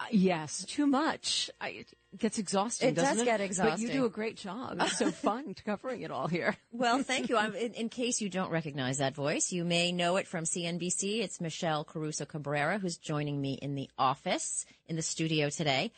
Uh, 0.00 0.06
yes, 0.10 0.64
too 0.64 0.88
much. 0.88 1.52
I, 1.60 1.68
it 1.68 1.86
gets 2.18 2.38
exhausting. 2.38 2.90
It 2.90 2.94
does 2.94 3.20
it? 3.20 3.24
get 3.24 3.40
exhausting. 3.40 3.86
But 3.86 3.94
you 3.94 4.00
do 4.00 4.04
a 4.04 4.10
great 4.10 4.36
job. 4.36 4.78
It's 4.80 4.98
so 4.98 5.10
fun 5.10 5.54
covering 5.64 6.02
it 6.02 6.10
all 6.10 6.26
here. 6.26 6.56
Well, 6.72 7.02
thank 7.02 7.28
you. 7.28 7.36
In, 7.36 7.74
in, 7.74 7.88
case 7.90 8.22
you 8.22 8.30
don't 8.30 8.50
recognize 8.50 8.98
that 8.98 9.14
voice, 9.14 9.52
you 9.52 9.64
may 9.64 9.92
know 9.92 10.16
it 10.16 10.26
from 10.26 10.44
CNBC. 10.44 11.20
It's 11.20 11.40
Michelle 11.40 11.84
Caruso 11.84 12.24
Cabrera 12.24 12.78
who's 12.78 12.96
joining 12.96 13.40
me 13.40 13.54
in 13.54 13.74
the 13.74 13.90
office 13.98 14.64
in 14.86 14.96
the 14.96 15.02
studio 15.02 15.50
today. 15.50 15.92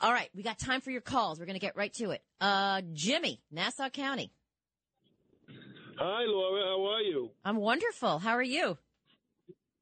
All 0.00 0.12
right, 0.12 0.28
we 0.34 0.42
got 0.42 0.58
time 0.58 0.80
for 0.80 0.90
your 0.90 1.00
calls. 1.00 1.40
We're 1.40 1.46
going 1.46 1.54
to 1.54 1.60
get 1.60 1.76
right 1.76 1.92
to 1.94 2.10
it. 2.10 2.22
Uh, 2.40 2.82
Jimmy, 2.92 3.40
Nassau 3.50 3.88
County. 3.88 4.30
Hi, 5.98 6.24
Laura. 6.26 6.64
How 6.64 6.86
are 6.94 7.02
you? 7.02 7.30
I'm 7.44 7.56
wonderful. 7.56 8.20
How 8.20 8.32
are 8.32 8.42
you? 8.42 8.78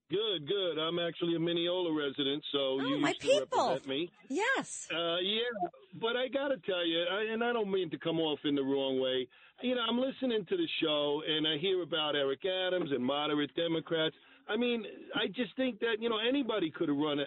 Good, 0.09 0.47
good. 0.47 0.79
I'm 0.79 1.01
actually 1.01 1.35
a 1.35 1.39
Mineola 1.41 1.93
resident, 1.93 2.45
so 2.53 2.59
oh, 2.59 2.87
you 2.87 2.99
my 2.99 3.09
used 3.09 3.23
to 3.23 3.27
people. 3.27 3.69
represent 3.69 3.89
me. 3.89 4.11
Yes. 4.29 4.87
Uh, 4.95 5.17
yeah, 5.17 5.69
but 6.01 6.17
I 6.17 6.29
got 6.29 6.49
to 6.49 6.59
tell 6.59 6.87
you, 6.87 7.03
I, 7.11 7.33
and 7.33 7.43
I 7.43 7.53
don't 7.53 7.71
mean 7.73 7.91
to 7.91 7.99
come 7.99 8.21
off 8.21 8.39
in 8.45 8.55
the 8.55 8.63
wrong 8.63 9.01
way. 9.01 9.27
You 9.63 9.75
know, 9.75 9.81
I'm 9.89 9.99
listening 9.99 10.45
to 10.49 10.57
the 10.57 10.69
show, 10.81 11.23
and 11.27 11.47
I 11.47 11.59
hear 11.59 11.83
about 11.83 12.15
Eric 12.15 12.45
Adams 12.45 12.93
and 12.93 13.05
moderate 13.05 13.55
Democrats. 13.57 14.15
I 14.49 14.57
mean, 14.57 14.85
I 15.15 15.27
just 15.27 15.57
think 15.57 15.81
that 15.81 15.97
you 15.99 16.09
know 16.09 16.19
anybody 16.19 16.71
could 16.71 16.89
have 16.89 16.97
run, 16.97 17.19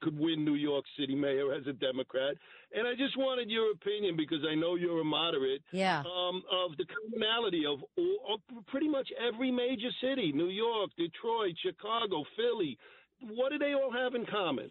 could 0.00 0.18
win 0.18 0.44
New 0.44 0.54
York 0.54 0.84
City 0.98 1.14
mayor 1.14 1.52
as 1.52 1.66
a 1.66 1.72
Democrat, 1.72 2.36
and 2.72 2.86
I 2.86 2.92
just 2.92 3.16
wanted 3.18 3.50
your 3.50 3.72
opinion 3.72 4.16
because 4.16 4.38
I 4.48 4.54
know 4.54 4.76
you're 4.76 5.00
a 5.00 5.04
moderate. 5.04 5.62
Yeah. 5.72 6.00
Um, 6.00 6.42
of 6.50 6.76
the 6.76 6.84
commonality 6.86 7.64
of, 7.66 7.80
all, 7.96 8.34
of 8.34 8.66
pretty 8.66 8.88
much 8.88 9.08
every 9.20 9.50
major 9.50 9.90
city: 10.00 10.32
New 10.32 10.48
York, 10.48 10.90
Detroit, 10.96 11.54
Chicago, 11.60 12.24
Philly. 12.36 12.78
What 13.20 13.50
do 13.50 13.58
they 13.58 13.74
all 13.74 13.92
have 13.92 14.14
in 14.14 14.26
common? 14.26 14.70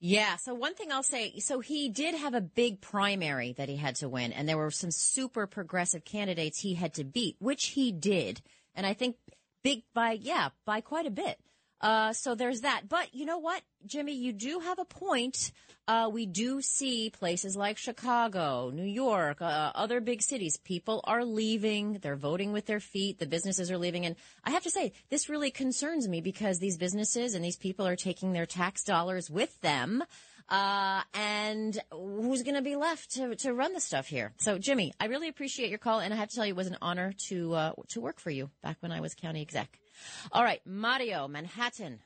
Yeah. 0.00 0.36
So 0.36 0.54
one 0.54 0.74
thing 0.74 0.92
I'll 0.92 1.02
say, 1.02 1.38
so 1.38 1.60
he 1.60 1.88
did 1.88 2.14
have 2.14 2.34
a 2.34 2.40
big 2.40 2.80
primary 2.80 3.54
that 3.54 3.68
he 3.68 3.76
had 3.76 3.96
to 3.96 4.08
win, 4.08 4.32
and 4.32 4.48
there 4.48 4.58
were 4.58 4.70
some 4.70 4.90
super 4.90 5.46
progressive 5.46 6.04
candidates 6.04 6.60
he 6.60 6.74
had 6.74 6.94
to 6.94 7.04
beat, 7.04 7.36
which 7.38 7.68
he 7.68 7.92
did. 7.92 8.42
And 8.74 8.86
I 8.86 8.92
think 8.92 9.16
big 9.62 9.82
by 9.94 10.12
yeah 10.12 10.50
by 10.64 10.80
quite 10.80 11.06
a 11.06 11.10
bit. 11.10 11.38
Uh, 11.80 12.12
so 12.12 12.34
there's 12.34 12.62
that. 12.62 12.88
But 12.88 13.14
you 13.14 13.26
know 13.26 13.38
what, 13.38 13.62
Jimmy, 13.84 14.14
you 14.14 14.32
do 14.32 14.60
have 14.60 14.78
a 14.78 14.84
point. 14.84 15.52
Uh, 15.86 16.08
we 16.12 16.26
do 16.26 16.60
see 16.60 17.10
places 17.10 17.54
like 17.54 17.78
Chicago, 17.78 18.70
New 18.74 18.82
York, 18.82 19.40
uh, 19.40 19.72
other 19.74 20.00
big 20.00 20.22
cities. 20.22 20.56
People 20.56 21.00
are 21.04 21.24
leaving. 21.24 21.98
They're 22.02 22.16
voting 22.16 22.52
with 22.52 22.66
their 22.66 22.80
feet. 22.80 23.18
The 23.18 23.26
businesses 23.26 23.70
are 23.70 23.78
leaving. 23.78 24.06
And 24.06 24.16
I 24.42 24.50
have 24.50 24.64
to 24.64 24.70
say, 24.70 24.92
this 25.10 25.28
really 25.28 25.50
concerns 25.50 26.08
me 26.08 26.20
because 26.20 26.58
these 26.58 26.78
businesses 26.78 27.34
and 27.34 27.44
these 27.44 27.58
people 27.58 27.86
are 27.86 27.94
taking 27.96 28.32
their 28.32 28.46
tax 28.46 28.82
dollars 28.82 29.30
with 29.30 29.60
them. 29.60 30.02
Uh, 30.48 31.02
and 31.14 31.78
who's 31.90 32.42
going 32.42 32.54
to 32.54 32.62
be 32.62 32.76
left 32.76 33.10
to, 33.12 33.34
to 33.34 33.52
run 33.52 33.72
the 33.72 33.80
stuff 33.80 34.06
here? 34.06 34.32
So, 34.38 34.58
Jimmy, 34.58 34.92
I 35.00 35.06
really 35.06 35.28
appreciate 35.28 35.70
your 35.70 35.78
call, 35.78 35.98
and 35.98 36.14
I 36.14 36.16
have 36.16 36.28
to 36.28 36.36
tell 36.36 36.46
you, 36.46 36.52
it 36.52 36.56
was 36.56 36.68
an 36.68 36.78
honor 36.80 37.12
to 37.28 37.54
uh, 37.54 37.72
to 37.88 38.00
work 38.00 38.20
for 38.20 38.30
you 38.30 38.50
back 38.62 38.76
when 38.80 38.92
I 38.92 39.00
was 39.00 39.14
county 39.14 39.42
exec. 39.42 39.78
All 40.30 40.44
right, 40.44 40.60
Mario, 40.64 41.26
Manhattan. 41.26 42.00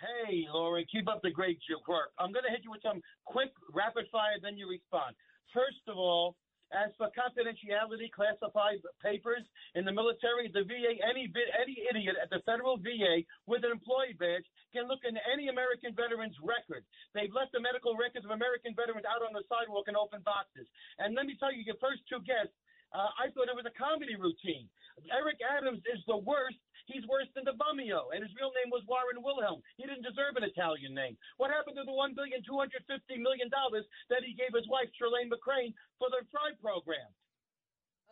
Hey, 0.00 0.46
Laura, 0.50 0.82
keep 0.90 1.08
up 1.08 1.20
the 1.22 1.30
great 1.30 1.58
work. 1.86 2.10
I'm 2.18 2.32
going 2.32 2.44
to 2.46 2.50
hit 2.50 2.64
you 2.64 2.70
with 2.70 2.80
some 2.82 3.02
quick, 3.26 3.52
rapid 3.70 4.06
fire, 4.10 4.40
then 4.42 4.56
you 4.56 4.66
respond. 4.66 5.14
First 5.52 5.84
of 5.88 5.98
all, 5.98 6.36
as 6.70 6.94
for 6.96 7.10
confidentiality 7.12 8.10
classified 8.10 8.78
papers 9.02 9.42
in 9.74 9.84
the 9.84 9.92
military, 9.92 10.50
the 10.50 10.62
VA, 10.64 10.98
any 11.02 11.26
any 11.30 11.76
idiot 11.90 12.16
at 12.20 12.30
the 12.30 12.40
federal 12.46 12.78
VA 12.78 13.26
with 13.46 13.66
an 13.66 13.74
employee 13.74 14.14
badge 14.18 14.46
can 14.72 14.86
look 14.86 15.02
into 15.02 15.20
any 15.30 15.50
American 15.50 15.94
veteran's 15.94 16.36
record. 16.42 16.86
They've 17.14 17.32
left 17.34 17.52
the 17.52 17.60
medical 17.62 17.98
records 17.98 18.24
of 18.24 18.30
American 18.30 18.74
veterans 18.78 19.06
out 19.06 19.26
on 19.26 19.34
the 19.34 19.42
sidewalk 19.50 19.90
in 19.90 19.98
open 19.98 20.22
boxes. 20.22 20.66
And 21.02 21.14
let 21.18 21.26
me 21.26 21.34
tell 21.38 21.50
you, 21.50 21.66
your 21.66 21.78
first 21.82 22.06
two 22.06 22.22
guests, 22.22 22.54
uh, 22.94 23.10
I 23.18 23.30
thought 23.34 23.50
it 23.50 23.58
was 23.58 23.66
a 23.66 23.74
comedy 23.78 24.18
routine. 24.18 24.66
Eric 25.10 25.38
Adams 25.42 25.82
is 25.90 26.02
the 26.06 26.18
worst. 26.18 26.58
He's 26.92 27.06
worse 27.06 27.30
than 27.34 27.44
the 27.44 27.54
Bummio, 27.54 28.10
and 28.12 28.22
his 28.22 28.34
real 28.34 28.52
name 28.52 28.70
was 28.70 28.82
Warren 28.86 29.22
Wilhelm. 29.22 29.62
He 29.78 29.86
didn't 29.86 30.02
deserve 30.02 30.36
an 30.36 30.44
Italian 30.44 30.94
name. 30.94 31.16
What 31.38 31.50
happened 31.50 31.76
to 31.76 31.84
the 31.86 31.94
one 31.94 32.14
billion 32.14 32.42
two 32.42 32.58
hundred 32.58 32.82
fifty 32.86 33.16
million 33.18 33.48
dollars 33.48 33.84
that 34.10 34.26
he 34.26 34.34
gave 34.34 34.52
his 34.54 34.68
wife 34.68 34.90
Chirlane 34.98 35.30
McCrane 35.30 35.72
for 35.98 36.10
the 36.10 36.26
Pride 36.28 36.58
program? 36.60 37.08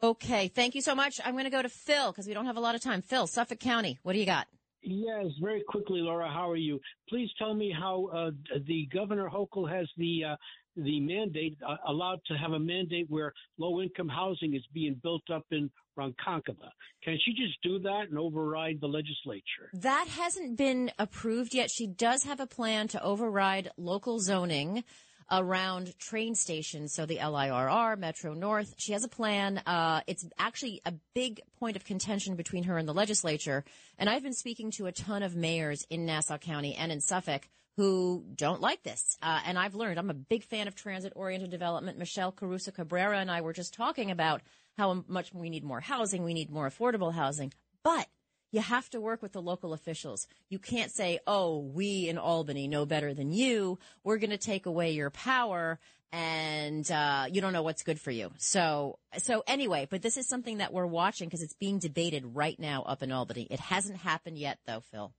Okay, 0.02 0.46
thank 0.48 0.74
you 0.74 0.80
so 0.80 0.94
much. 0.94 1.20
I'm 1.24 1.34
going 1.34 1.44
to 1.44 1.50
go 1.50 1.62
to 1.62 1.68
Phil 1.68 2.12
because 2.12 2.26
we 2.26 2.34
don't 2.34 2.46
have 2.46 2.56
a 2.56 2.60
lot 2.60 2.74
of 2.74 2.80
time. 2.80 3.02
Phil, 3.02 3.26
Suffolk 3.26 3.58
County, 3.58 3.98
what 4.04 4.12
do 4.12 4.20
you 4.20 4.26
got? 4.26 4.46
Yes, 4.80 5.26
very 5.42 5.62
quickly, 5.66 6.00
Laura. 6.00 6.30
How 6.30 6.48
are 6.48 6.56
you? 6.56 6.80
Please 7.08 7.28
tell 7.36 7.52
me 7.52 7.74
how 7.76 8.06
uh, 8.14 8.30
the 8.66 8.86
Governor 8.92 9.28
Hochul 9.28 9.68
has 9.68 9.88
the 9.96 10.22
uh, 10.24 10.36
the 10.76 11.00
mandate 11.00 11.58
uh, 11.68 11.76
allowed 11.88 12.20
to 12.26 12.34
have 12.34 12.52
a 12.52 12.58
mandate 12.58 13.06
where 13.08 13.32
low 13.58 13.80
income 13.80 14.08
housing 14.08 14.54
is 14.54 14.62
being 14.72 14.94
built 15.02 15.28
up 15.32 15.44
in 15.50 15.68
Ronkonkoma. 15.98 16.70
Can 17.02 17.18
she 17.24 17.32
just 17.32 17.60
do 17.62 17.78
that 17.80 18.06
and 18.08 18.18
override 18.18 18.80
the 18.80 18.86
legislature? 18.86 19.70
That 19.72 20.06
hasn't 20.08 20.56
been 20.56 20.90
approved 20.98 21.54
yet. 21.54 21.70
She 21.70 21.86
does 21.86 22.24
have 22.24 22.40
a 22.40 22.46
plan 22.46 22.88
to 22.88 23.02
override 23.02 23.70
local 23.76 24.20
zoning 24.20 24.84
around 25.30 25.98
train 25.98 26.34
stations. 26.34 26.94
So 26.94 27.06
the 27.06 27.18
LIRR, 27.18 27.98
Metro 27.98 28.34
North. 28.34 28.74
She 28.78 28.92
has 28.92 29.04
a 29.04 29.08
plan. 29.08 29.58
Uh, 29.66 30.00
it's 30.06 30.26
actually 30.38 30.80
a 30.86 30.94
big 31.14 31.40
point 31.58 31.76
of 31.76 31.84
contention 31.84 32.34
between 32.36 32.64
her 32.64 32.78
and 32.78 32.88
the 32.88 32.94
legislature. 32.94 33.64
And 33.98 34.08
I've 34.08 34.22
been 34.22 34.32
speaking 34.32 34.70
to 34.72 34.86
a 34.86 34.92
ton 34.92 35.22
of 35.22 35.36
mayors 35.36 35.86
in 35.90 36.06
Nassau 36.06 36.38
County 36.38 36.74
and 36.74 36.90
in 36.90 37.00
Suffolk 37.00 37.48
who 37.76 38.24
don't 38.34 38.60
like 38.60 38.82
this. 38.82 39.16
Uh, 39.22 39.40
and 39.46 39.56
I've 39.56 39.76
learned 39.76 39.98
I'm 39.98 40.10
a 40.10 40.14
big 40.14 40.42
fan 40.42 40.66
of 40.66 40.74
transit 40.74 41.12
oriented 41.14 41.50
development. 41.50 41.96
Michelle 41.96 42.32
Caruso 42.32 42.72
Cabrera 42.72 43.18
and 43.18 43.30
I 43.30 43.40
were 43.40 43.52
just 43.52 43.72
talking 43.72 44.10
about 44.10 44.42
how 44.78 45.04
much 45.08 45.34
we 45.34 45.50
need 45.50 45.64
more 45.64 45.80
housing, 45.80 46.22
we 46.22 46.32
need 46.32 46.50
more 46.50 46.70
affordable 46.70 47.12
housing. 47.12 47.52
But 47.82 48.06
you 48.52 48.60
have 48.60 48.88
to 48.90 49.00
work 49.00 49.20
with 49.20 49.32
the 49.32 49.42
local 49.42 49.74
officials. 49.74 50.26
You 50.48 50.58
can't 50.58 50.90
say, 50.90 51.18
oh, 51.26 51.58
we 51.58 52.08
in 52.08 52.16
Albany 52.16 52.68
know 52.68 52.86
better 52.86 53.12
than 53.12 53.30
you. 53.32 53.78
We're 54.04 54.16
going 54.16 54.30
to 54.30 54.38
take 54.38 54.64
away 54.64 54.92
your 54.92 55.10
power 55.10 55.78
and 56.10 56.90
uh, 56.90 57.26
you 57.30 57.42
don't 57.42 57.52
know 57.52 57.62
what's 57.62 57.82
good 57.82 58.00
for 58.00 58.10
you. 58.10 58.30
So, 58.38 58.98
so 59.18 59.42
anyway, 59.46 59.86
but 59.90 60.00
this 60.00 60.16
is 60.16 60.26
something 60.26 60.58
that 60.58 60.72
we're 60.72 60.86
watching 60.86 61.28
because 61.28 61.42
it's 61.42 61.54
being 61.54 61.78
debated 61.78 62.24
right 62.34 62.58
now 62.58 62.82
up 62.84 63.02
in 63.02 63.12
Albany. 63.12 63.46
It 63.50 63.60
hasn't 63.60 63.98
happened 63.98 64.38
yet, 64.38 64.58
though, 64.66 64.80
Phil. 64.90 65.12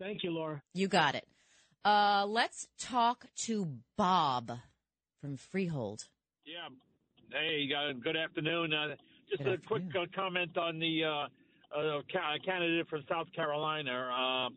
Thank 0.00 0.24
you, 0.24 0.32
Laura. 0.32 0.62
You 0.74 0.88
got 0.88 1.14
it. 1.14 1.26
Uh, 1.84 2.26
let's 2.26 2.66
talk 2.80 3.26
to 3.44 3.78
Bob 3.96 4.50
from 5.20 5.36
Freehold. 5.36 6.08
Yeah. 6.44 6.68
Hey, 7.32 7.68
uh, 7.74 7.92
good 8.02 8.16
afternoon. 8.16 8.72
Uh, 8.72 8.94
just 9.28 9.42
good 9.42 9.48
a 9.48 9.52
afternoon. 9.54 9.90
quick 9.92 10.02
uh, 10.02 10.06
comment 10.14 10.56
on 10.56 10.78
the 10.78 11.04
uh, 11.04 11.28
a 11.76 12.38
candidate 12.44 12.88
from 12.88 13.02
South 13.08 13.26
Carolina. 13.34 13.90
Uh, 13.90 14.48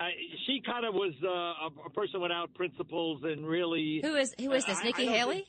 I, 0.00 0.10
she 0.46 0.62
kind 0.64 0.84
of 0.84 0.94
was 0.94 1.12
uh, 1.24 1.86
a 1.86 1.90
person 1.90 2.20
without 2.20 2.52
principles 2.54 3.22
and 3.24 3.46
really. 3.46 4.00
Who 4.04 4.14
is 4.16 4.34
who 4.38 4.52
is 4.52 4.64
this? 4.64 4.82
Nikki 4.84 5.08
I, 5.08 5.12
I 5.12 5.16
Haley. 5.16 5.46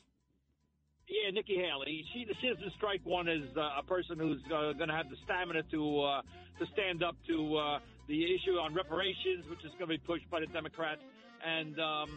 yeah, 1.08 1.32
Nikki 1.32 1.56
Haley. 1.56 2.06
She 2.14 2.26
she 2.42 2.48
doesn't 2.50 2.74
strike 2.78 3.02
one 3.04 3.28
as 3.28 3.42
uh, 3.56 3.80
a 3.80 3.84
person 3.84 4.18
who's 4.18 4.42
uh, 4.48 4.74
going 4.74 4.90
to 4.90 4.96
have 4.96 5.10
the 5.10 5.18
stamina 5.26 5.64
to 5.72 6.02
uh, 6.02 6.22
to 6.60 6.66
stand 6.74 7.04
up 7.04 7.16
to 7.28 7.56
uh, 7.58 7.80
the 8.08 8.24
issue 8.34 8.58
on 8.58 8.74
reparations, 8.74 9.46
which 9.50 9.60
is 9.60 9.72
going 9.78 9.90
to 9.92 9.98
be 9.98 9.98
pushed 10.00 10.30
by 10.32 10.40
the 10.40 10.48
Democrats, 10.48 11.02
and 11.46 11.80
um, 11.80 12.10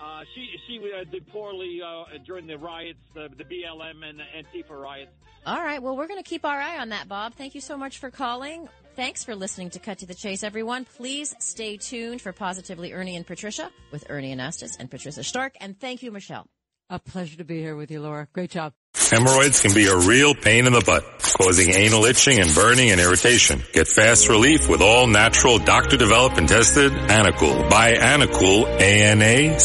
uh, 0.00 0.22
she 0.34 0.50
she 0.66 0.78
uh, 0.78 1.04
did 1.10 1.26
poorly 1.28 1.80
uh, 1.84 2.04
during 2.26 2.46
the 2.46 2.58
riots, 2.58 2.98
the, 3.14 3.28
the 3.36 3.44
BLM 3.44 4.08
and 4.08 4.18
the 4.18 4.24
Antifa 4.36 4.80
riots. 4.80 5.12
All 5.46 5.62
right. 5.62 5.82
Well, 5.82 5.96
we're 5.96 6.08
going 6.08 6.22
to 6.22 6.28
keep 6.28 6.44
our 6.44 6.60
eye 6.60 6.78
on 6.78 6.90
that, 6.90 7.08
Bob. 7.08 7.34
Thank 7.34 7.54
you 7.54 7.60
so 7.60 7.76
much 7.76 7.98
for 7.98 8.10
calling. 8.10 8.68
Thanks 8.96 9.24
for 9.24 9.36
listening 9.36 9.70
to 9.70 9.78
Cut 9.78 9.98
to 9.98 10.06
the 10.06 10.14
Chase, 10.14 10.42
everyone. 10.42 10.84
Please 10.84 11.34
stay 11.38 11.76
tuned 11.76 12.20
for 12.20 12.32
Positively 12.32 12.92
Ernie 12.92 13.16
and 13.16 13.26
Patricia 13.26 13.70
with 13.92 14.04
Ernie 14.10 14.34
Anastas 14.34 14.76
and 14.78 14.90
Patricia 14.90 15.22
Stark. 15.22 15.54
And 15.60 15.78
thank 15.78 16.02
you, 16.02 16.10
Michelle. 16.10 16.48
A 16.90 16.98
pleasure 16.98 17.36
to 17.36 17.44
be 17.44 17.60
here 17.60 17.76
with 17.76 17.90
you, 17.90 18.00
Laura. 18.00 18.28
Great 18.32 18.48
job. 18.50 18.72
Hemorrhoids 18.94 19.60
can 19.60 19.74
be 19.74 19.86
a 19.88 19.96
real 19.96 20.34
pain 20.34 20.66
in 20.66 20.72
the 20.72 20.80
butt, 20.80 21.04
causing 21.36 21.74
anal 21.74 22.06
itching 22.06 22.40
and 22.40 22.54
burning 22.54 22.90
and 22.90 22.98
irritation. 22.98 23.62
Get 23.74 23.88
fast 23.88 24.30
relief 24.30 24.70
with 24.70 24.80
all 24.80 25.06
natural 25.06 25.58
doctor 25.58 25.98
developed 25.98 26.38
and 26.38 26.48
tested 26.48 26.92
Anacool. 26.92 27.68
Buy 27.68 27.92
Anacool, 27.92 28.66
A-N-A-C-O-O-L 28.80 29.56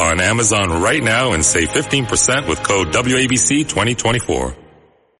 on 0.00 0.20
Amazon 0.20 0.82
right 0.82 1.02
now 1.02 1.32
and 1.32 1.44
save 1.44 1.68
15% 1.68 2.48
with 2.48 2.60
code 2.64 2.88
WABC 2.88 3.68
2024. 3.68 4.56